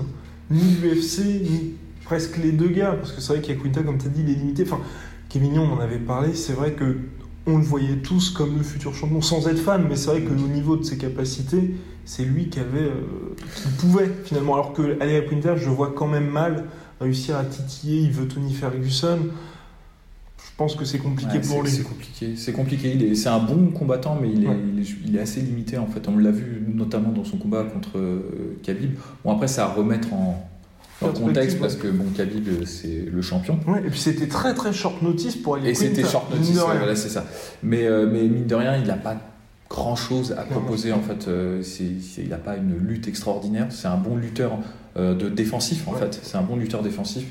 Ni 0.51 0.61
l'UFC, 0.83 1.21
ni 1.41 1.75
presque 2.05 2.37
les 2.39 2.51
deux 2.51 2.69
gars, 2.69 2.97
parce 2.99 3.13
que 3.13 3.21
c'est 3.21 3.35
vrai 3.35 3.43
qu'Aquinta, 3.43 3.85
comme 3.85 3.99
tu 3.99 4.07
as 4.07 4.11
dit, 4.11 4.23
il 4.27 4.31
est 4.31 4.35
limité. 4.35 4.65
Enfin, 4.67 4.81
Kevin 5.29 5.57
on 5.61 5.73
en 5.73 5.79
avait 5.79 6.01
parlé, 6.01 6.35
c'est 6.35 6.53
vrai 6.53 6.73
que 6.73 6.97
on 7.47 7.59
le 7.59 7.65
voyait 7.65 7.97
tous 7.97 8.31
comme 8.31 8.57
le 8.59 8.63
futur 8.63 8.95
champion, 8.95 9.21
sans 9.21 9.49
être 9.49 9.59
fan, 9.59 9.87
mais 9.89 9.97
c'est 9.97 10.11
vrai 10.11 10.21
que 10.23 10.31
au 10.31 10.49
niveau 10.49 10.77
de 10.77 10.85
ses 10.85 10.97
capacités, 10.97 11.75
c'est 12.05 12.25
lui 12.25 12.49
qui 12.49 12.61
avait, 12.61 12.81
euh, 12.81 13.35
qui 13.57 13.69
pouvait 13.79 14.11
finalement. 14.25 14.55
Alors 14.55 14.73
que 14.73 15.01
Ali 15.01 15.27
Quinter, 15.29 15.55
je 15.57 15.69
vois 15.69 15.93
quand 15.95 16.09
même 16.09 16.29
mal 16.29 16.65
réussir 17.01 17.37
à 17.37 17.45
titiller. 17.45 18.03
Il 18.03 18.13
veut 18.13 18.29
Tony 18.29 18.53
Ferguson. 18.53 19.19
Je 20.39 20.57
pense 20.57 20.77
que 20.77 20.85
c'est 20.85 20.99
compliqué 20.99 21.41
pour 21.41 21.63
lui. 21.63 21.71
C'est 21.71 21.83
compliqué. 21.83 22.37
C'est 22.37 22.53
compliqué. 22.53 23.15
C'est 23.15 23.29
un 23.29 23.41
bon 23.41 23.69
combattant, 23.69 24.19
mais 24.21 24.31
il 24.31 24.45
est, 24.45 24.85
il 25.07 25.17
est, 25.17 25.21
assez 25.21 25.41
limité 25.41 25.79
en 25.79 25.87
fait. 25.87 26.09
On 26.09 26.19
l'a 26.19 26.31
vu 26.31 26.63
notamment 26.73 27.11
dans 27.11 27.25
son 27.25 27.39
combat 27.39 27.65
contre 27.65 27.99
euh, 27.99 28.59
Khabib. 28.63 28.95
Bon 29.25 29.33
après, 29.33 29.49
ça 29.49 29.65
à 29.65 29.69
remettre 29.73 30.13
en 30.13 30.49
en 31.05 31.13
contexte 31.13 31.59
parce 31.59 31.77
que 31.77 31.89
bon 31.89 32.05
Khabib 32.17 32.65
c'est 32.65 33.07
le 33.11 33.23
champion. 33.23 33.59
Ouais, 33.67 33.81
et 33.81 33.91
puis 33.91 34.01
c'était 34.01 34.29
très 34.29 34.55
très 34.55 34.73
short 34.73 35.03
notice 35.03 35.37
pour 35.37 35.57
aller. 35.57 35.71
Et 35.71 35.75
c'était 35.75 36.05
short 36.05 36.31
notice, 36.35 36.57
voilà 36.59 36.97
c'est 36.97 37.09
ça. 37.09 37.25
Mais 37.63 37.85
euh, 37.85 38.09
mais 38.11 38.23
mine 38.23 38.47
de 38.47 38.55
rien 38.55 38.77
il 38.77 38.87
n'a 38.87 38.97
pas 38.97 39.17
grand 39.69 39.97
chose 39.97 40.35
à 40.37 40.43
proposer 40.43 40.93
en 40.93 41.01
fait. 41.01 41.29
Euh, 41.29 41.63
il 42.19 42.29
n'a 42.29 42.37
pas 42.37 42.57
une 42.57 42.77
lutte 42.77 43.09
extraordinaire. 43.09 43.67
C'est 43.71 43.89
un 43.89 43.97
bon 43.97 44.17
lutteur 44.17 44.59
euh, 44.97 45.15
de 45.15 45.29
défensif 45.29 45.89
en 45.89 45.93
fait. 45.93 46.19
C'est 46.23 46.37
un 46.37 46.43
bon 46.43 46.57
lutteur 46.57 46.83
défensif. 46.83 47.25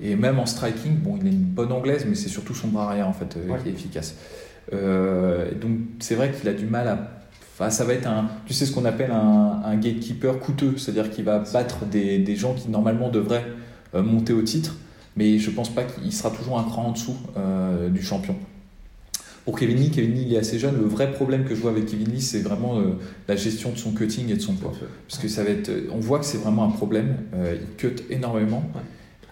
Et 0.00 0.16
même 0.16 0.40
en 0.40 0.46
striking, 0.46 0.96
bon, 0.96 1.16
il 1.20 1.28
a 1.28 1.30
une 1.30 1.36
bonne 1.36 1.70
anglaise, 1.70 2.06
mais 2.08 2.16
c'est 2.16 2.28
surtout 2.28 2.54
son 2.54 2.68
bras 2.68 2.88
arrière 2.88 3.06
en 3.06 3.12
fait 3.12 3.36
qui 3.62 3.68
est 3.68 3.72
efficace. 3.72 4.16
donc 4.72 5.78
c'est 6.00 6.14
vrai 6.14 6.32
qu'il 6.32 6.48
a 6.48 6.54
du 6.54 6.66
mal 6.66 6.88
à 6.88 7.21
ça 7.58 7.84
va 7.84 7.92
être 7.92 8.06
un, 8.06 8.28
tu 8.46 8.54
sais 8.54 8.66
ce 8.66 8.72
qu'on 8.72 8.84
appelle 8.84 9.10
un, 9.10 9.76
gatekeeper 9.76 10.38
coûteux, 10.38 10.74
c'est-à-dire 10.76 11.10
qu'il 11.10 11.24
va 11.24 11.40
battre 11.40 11.84
des, 11.86 12.36
gens 12.36 12.54
qui 12.54 12.68
normalement 12.68 13.08
devraient 13.08 13.46
euh, 13.94 14.02
monter 14.02 14.32
au 14.32 14.42
titre, 14.42 14.76
mais 15.16 15.38
je 15.38 15.50
pense 15.50 15.68
pas 15.68 15.84
qu'il 15.84 16.12
sera 16.12 16.30
toujours 16.30 16.58
un 16.58 16.64
cran 16.64 16.86
en 16.86 16.92
dessous 16.92 17.16
euh, 17.36 17.88
du 17.88 18.02
champion. 18.02 18.36
Pour 19.44 19.58
Kevin 19.58 19.76
Lee, 19.76 19.90
Kevin 19.90 20.14
Lee 20.14 20.24
il 20.28 20.34
est 20.34 20.38
assez 20.38 20.58
jeune. 20.58 20.76
Le 20.76 20.86
vrai 20.86 21.10
problème 21.10 21.44
que 21.44 21.54
je 21.54 21.60
vois 21.60 21.72
avec 21.72 21.86
Kevin 21.86 22.08
Lee, 22.08 22.20
c'est 22.20 22.40
vraiment 22.40 22.78
euh, 22.78 22.92
la 23.26 23.34
gestion 23.34 23.72
de 23.72 23.76
son 23.76 23.90
cutting 23.90 24.30
et 24.30 24.34
de 24.34 24.40
son 24.40 24.54
poids. 24.54 24.72
Parce 25.08 25.20
que 25.20 25.26
ça 25.26 25.42
va 25.42 25.50
être, 25.50 25.70
on 25.90 25.98
voit 25.98 26.20
que 26.20 26.24
c'est 26.24 26.38
vraiment 26.38 26.64
un 26.64 26.70
problème. 26.70 27.16
il 27.34 27.76
cut 27.76 27.96
énormément. 28.08 28.62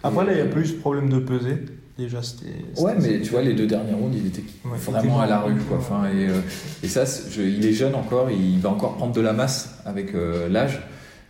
Après, 0.03 0.27
là, 0.27 0.33
il 0.33 0.37
n'y 0.37 0.41
a 0.43 0.65
ce 0.65 0.73
problème 0.73 1.09
de 1.11 1.19
peser 1.21 1.65
déjà 2.01 2.23
c'était. 2.23 2.81
Ouais, 2.81 2.95
mais 3.01 3.21
tu 3.21 3.31
vois, 3.31 3.43
les 3.43 3.55
deux 3.55 3.67
derniers 3.67 3.95
rounds, 3.95 4.17
il 4.17 4.27
était 4.27 4.45
vraiment 4.65 5.21
à 5.21 5.27
la 5.27 5.41
rue. 5.41 5.57
Quoi. 5.69 5.79
Enfin, 5.79 6.05
et, 6.07 6.29
euh, 6.29 6.41
et 6.83 6.89
ça, 6.89 7.05
il 7.39 7.65
est 7.65 7.73
jeune 7.73 7.95
encore, 7.95 8.31
il 8.31 8.59
va 8.59 8.71
encore 8.71 8.97
prendre 8.97 9.13
de 9.13 9.21
la 9.21 9.33
masse 9.33 9.77
avec 9.85 10.15
euh, 10.15 10.49
l'âge. 10.49 10.81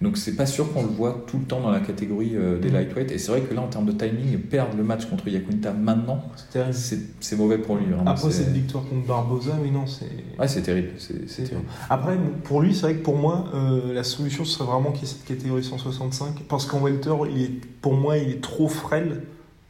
Donc 0.01 0.17
c'est 0.17 0.35
pas 0.35 0.47
sûr 0.47 0.73
qu'on 0.73 0.81
le 0.81 0.89
voit 0.89 1.27
tout 1.27 1.37
le 1.37 1.45
temps 1.45 1.61
dans 1.61 1.71
la 1.71 1.81
catégorie 1.81 2.35
euh, 2.35 2.59
des 2.59 2.71
mm. 2.71 2.73
lightweight. 2.73 3.11
Et 3.11 3.19
c'est 3.19 3.33
vrai 3.33 3.43
que 3.43 3.53
là, 3.53 3.61
en 3.61 3.67
termes 3.67 3.85
de 3.85 3.93
timing, 3.93 4.39
perdre 4.39 4.75
le 4.75 4.83
match 4.83 5.05
contre 5.05 5.29
Yakunta 5.29 5.73
maintenant, 5.75 6.23
c'est 6.71 7.37
mauvais 7.37 7.59
pour 7.59 7.77
lui. 7.77 7.85
Après 8.07 8.31
cette 8.31 8.53
victoire 8.53 8.85
contre 8.85 9.07
Barbosa, 9.07 9.59
mais 9.63 9.71
non, 9.71 9.87
c'est. 9.87 10.09
Ouais, 10.39 10.49
c'est 10.49 10.63
terrible. 10.63 10.93
C'est 10.97 11.45
terrible. 11.45 11.67
Après, 11.91 12.17
pour 12.45 12.63
lui, 12.63 12.75
c'est 12.75 12.83
vrai 12.83 12.95
que 12.95 13.03
pour 13.03 13.17
moi, 13.17 13.45
la 13.93 14.05
solution 14.05 14.47
serait 14.47 14.65
vraiment 14.65 14.91
qu'il 14.91 15.03
y 15.03 15.05
ait 15.05 15.15
cette 15.15 15.27
catégorie 15.27 15.65
165. 15.65 16.45
Parce 16.49 16.65
qu'en 16.65 16.81
welter, 16.81 17.15
il 17.35 17.43
est, 17.43 17.51
pour 17.83 17.93
moi, 17.93 18.17
il 18.17 18.31
est 18.31 18.41
trop 18.41 18.69
frêle 18.69 19.21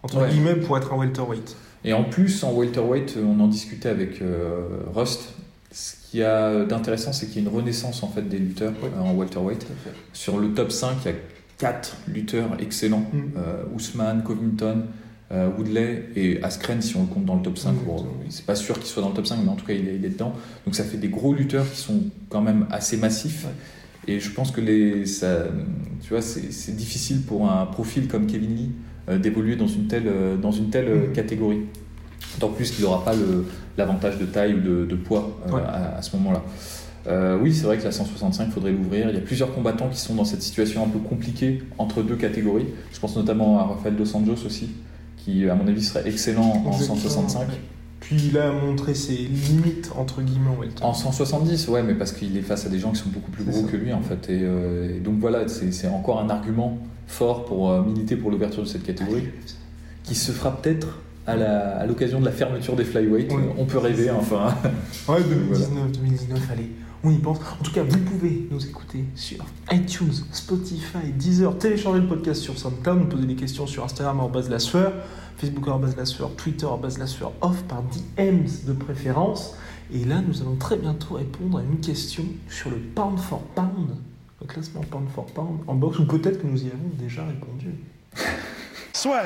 entre 0.03 0.27
guillemets, 0.29 0.57
pour 0.57 0.77
être 0.79 0.93
un 0.93 0.99
welterweight. 0.99 1.57
Et 1.85 1.93
en 1.93 2.05
plus, 2.05 2.45
en 2.45 2.53
welterweight, 2.53 3.17
on 3.23 3.41
en 3.41 3.49
discutait 3.49 3.89
avec 3.89 4.21
euh, 4.21 4.67
Rust. 4.95 5.35
Ce 5.73 5.95
qu'il 6.11 6.21
y 6.21 6.25
a 6.25 6.65
d'intéressant, 6.65 7.13
c'est 7.13 7.27
qu'il 7.27 7.43
y 7.43 7.47
a 7.47 7.49
une 7.49 7.57
renaissance 7.57 8.03
en 8.03 8.09
fait 8.09 8.23
des 8.23 8.39
lutteurs 8.39 8.73
euh, 8.83 9.01
en 9.01 9.15
welterweight. 9.15 9.67
Sur 10.13 10.39
le 10.39 10.53
top 10.53 10.73
5, 10.73 10.97
il 11.05 11.11
y 11.11 11.15
a 11.15 11.17
4 11.59 11.97
lutteurs 12.09 12.51
excellents 12.61 13.07
mm. 13.13 13.19
euh, 13.37 13.63
Ousmane, 13.75 14.23
Covington, 14.23 14.85
Woodley 15.57 16.09
et 16.17 16.43
Askren, 16.43 16.83
si 16.83 16.97
on 16.97 17.03
le 17.03 17.07
compte 17.07 17.25
dans 17.25 17.37
le 17.37 17.43
top 17.43 17.57
5. 17.57 17.71
Mm, 17.71 17.77
c'est 18.31 18.45
pas 18.45 18.57
sûr 18.57 18.75
qu'il 18.75 18.87
soit 18.87 19.01
dans 19.01 19.11
le 19.11 19.15
top 19.15 19.29
5, 19.29 19.39
mais 19.45 19.49
en 19.49 19.55
tout 19.55 19.65
cas, 19.65 19.75
il 19.75 19.89
est, 19.89 19.99
dedans. 19.99 20.35
Donc 20.67 20.75
ça 20.75 20.83
fait 20.83 20.97
des 20.97 21.09
gros 21.09 21.33
lutteurs 21.33 21.71
qui 21.71 21.79
sont 21.79 22.03
quand 22.29 22.41
même 22.41 22.67
assez 22.73 22.97
massifs. 22.97 23.47
Et 24.09 24.19
je 24.19 24.31
pense 24.31 24.51
que 24.51 24.61
les, 24.61 25.07
ça, 25.07 25.45
tu 26.03 26.09
vois, 26.09 26.21
c'est 26.21 26.75
difficile 26.75 27.23
pour 27.23 27.49
un 27.49 27.65
profil 27.67 28.09
comme 28.09 28.27
Kevin 28.27 28.57
Lee 28.57 28.71
euh, 28.71 28.90
d'évoluer 29.19 29.57
dans 29.57 29.67
une 29.67 29.87
telle, 29.87 30.07
euh, 30.07 30.37
dans 30.37 30.53
une 30.53 30.71
telle 30.71 30.89
euh, 30.89 31.13
catégorie. 31.13 31.61
D'autant 32.35 32.53
plus 32.53 32.71
qu'il 32.71 32.85
n'aura 32.85 33.05
pas 33.05 33.13
l'avantage 33.77 34.19
de 34.19 34.25
taille 34.25 34.55
ou 34.55 34.61
de, 34.61 34.95
poids 34.95 35.41
à, 35.67 36.01
ce 36.01 36.15
moment-là. 36.17 36.43
oui, 37.43 37.53
c'est 37.53 37.65
vrai 37.65 37.79
que 37.79 37.85
la 37.85 37.93
165, 37.93 38.45
il 38.47 38.53
faudrait 38.53 38.73
l'ouvrir. 38.73 39.09
Il 39.09 39.15
y 39.15 39.19
a 39.19 39.23
plusieurs 39.23 39.53
combattants 39.53 39.89
qui 39.89 39.99
sont 39.99 40.15
dans 40.15 40.25
cette 40.25 40.43
situation 40.43 40.85
un 40.85 40.89
peu 40.89 41.01
compliquée 41.01 41.63
entre 41.79 42.03
deux 42.03 42.15
catégories. 42.15 42.67
Je 42.93 43.01
pense 43.01 43.17
notamment 43.17 43.59
à 43.59 43.65
Rafael 43.65 43.97
Dos 43.97 44.15
Anjos 44.15 44.47
aussi, 44.47 44.71
qui, 45.17 45.49
à 45.49 45.55
mon 45.55 45.67
avis, 45.67 45.83
serait 45.83 46.07
excellent 46.07 46.63
en 46.67 46.73
165. 46.73 47.49
Puis 48.01 48.31
il 48.31 48.39
a 48.39 48.53
montré 48.53 48.95
ses 48.95 49.17
limites, 49.17 49.91
entre 49.97 50.23
guillemets, 50.23 50.51
en 50.83 50.89
En 50.91 50.95
170, 50.95 51.69
ouais, 51.69 51.83
mais 51.83 51.95
parce 51.95 52.13
qu'il 52.13 52.37
est 52.37 52.43
face 52.43 52.65
à 52.65 52.69
des 52.69 52.79
gens 52.79 52.93
qui 52.93 53.01
sont 53.01 53.11
beaucoup 53.11 53.31
plus 53.31 53.45
gros 53.45 53.63
que 53.63 53.77
lui, 53.77 53.93
en 53.93 54.03
fait. 54.03 54.31
et 54.31 55.01
donc 55.01 55.19
voilà, 55.19 55.49
c'est 55.49 55.89
encore 55.89 56.21
un 56.21 56.31
argument 56.31 56.79
fort 57.11 57.45
pour 57.45 57.71
euh, 57.71 57.83
militer 57.83 58.17
pour 58.17 58.31
l'ouverture 58.31 58.63
de 58.63 58.69
cette 58.69 58.85
catégorie, 58.85 59.29
qui 60.05 60.15
se 60.15 60.33
fera 60.33 60.57
peut-être 60.57 60.99
à 61.27 61.87
l'occasion 61.87 62.19
de 62.19 62.25
la 62.25 62.33
fermeture 62.33 62.75
des 62.75 62.85
flyweight. 62.85 63.31
On 63.57 63.65
peut 63.65 63.79
rêver, 63.79 64.11
enfin. 64.11 64.55
Ouais, 65.09 65.23
2019, 65.23 65.93
2019, 65.93 66.41
allez, 66.51 66.71
on 67.05 67.11
y 67.11 67.19
pense. 67.19 67.39
En 67.39 67.63
tout 67.63 67.73
cas, 67.73 67.85
vous 67.85 67.99
pouvez 67.99 68.49
nous 68.51 68.65
écouter 68.67 69.05
sur 69.15 69.45
iTunes, 69.71 70.13
Spotify, 70.33 71.13
Deezer, 71.15 71.57
télécharger 71.59 72.01
le 72.01 72.07
podcast 72.07 72.43
sur 72.43 72.59
SoundCloud, 72.59 72.99
nous 72.99 73.07
poser 73.07 73.27
des 73.27 73.37
questions 73.37 73.67
sur 73.67 73.85
Instagram 73.85 74.19
en 74.21 74.29
base 74.29 74.51
la 74.51 74.59
sueur, 74.59 74.93
Facebook 75.37 75.69
en 75.69 75.79
base 75.79 75.97
la 75.97 76.05
sueur, 76.05 76.31
Twitter 76.35 76.67
en 76.67 76.79
base 76.79 76.99
la 76.99 77.07
sueur, 77.07 77.33
off 77.43 77.63
par 77.65 77.83
DMs 78.17 78.67
de 78.67 78.73
préférence. 78.73 79.55
Et 79.93 80.05
là, 80.05 80.23
nous 80.27 80.41
allons 80.43 80.57
très 80.57 80.77
bientôt 80.77 81.15
répondre 81.15 81.59
à 81.59 81.63
une 81.63 81.81
question 81.81 82.25
sur 82.49 82.71
le 82.71 82.77
pound 82.77 83.19
for 83.19 83.41
pound 83.55 83.91
le 84.41 84.47
classement 84.47 84.83
pound 84.83 85.09
for 85.11 85.27
pound 85.27 85.61
en 85.67 85.75
boxe, 85.75 85.99
ou 85.99 86.07
peut-être 86.07 86.41
que 86.41 86.47
nous 86.47 86.65
y 86.65 86.69
avons 86.69 86.89
déjà 86.99 87.25
répondu. 87.25 87.75
Soit. 88.93 89.23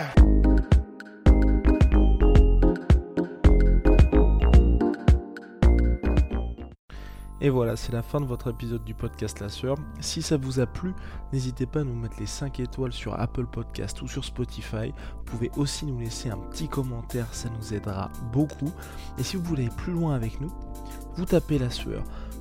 Et 7.41 7.51
voilà, 7.51 7.77
c'est 7.77 7.93
la 7.93 8.03
fin 8.03 8.23
de 8.23 8.25
votre 8.25 8.49
épisode 8.49 8.85
du 8.85 8.95
podcast 8.95 9.39
La 9.41 9.51
Sueur. 9.51 9.77
Si 10.01 10.23
ça 10.23 10.39
vous 10.39 10.61
a 10.61 10.67
plu, 10.67 10.95
n'hésitez 11.31 11.67
pas 11.67 11.81
à 11.81 11.85
nous 11.85 11.95
mettre 11.95 12.19
les 12.19 12.27
5 12.27 12.59
étoiles 12.59 12.95
sur 12.95 13.21
Apple 13.21 13.45
Podcast 13.45 14.01
ou 14.01 14.09
sur 14.09 14.25
Spotify. 14.25 14.95
Vous 15.19 15.25
pouvez 15.25 15.51
aussi 15.59 15.85
nous 15.85 15.99
laisser 15.99 16.31
un 16.31 16.39
petit 16.39 16.69
commentaire, 16.69 17.27
ça 17.33 17.51
nous 17.51 17.75
aidera 17.75 18.11
beaucoup. 18.33 18.73
Et 19.19 19.23
si 19.23 19.37
vous 19.37 19.45
voulez 19.45 19.67
aller 19.67 19.75
plus 19.77 19.93
loin 19.93 20.15
avec 20.15 20.41
nous, 20.41 20.51
vous 21.17 21.27
tapez 21.27 21.59
La 21.59 21.69
Sueur 21.69 22.03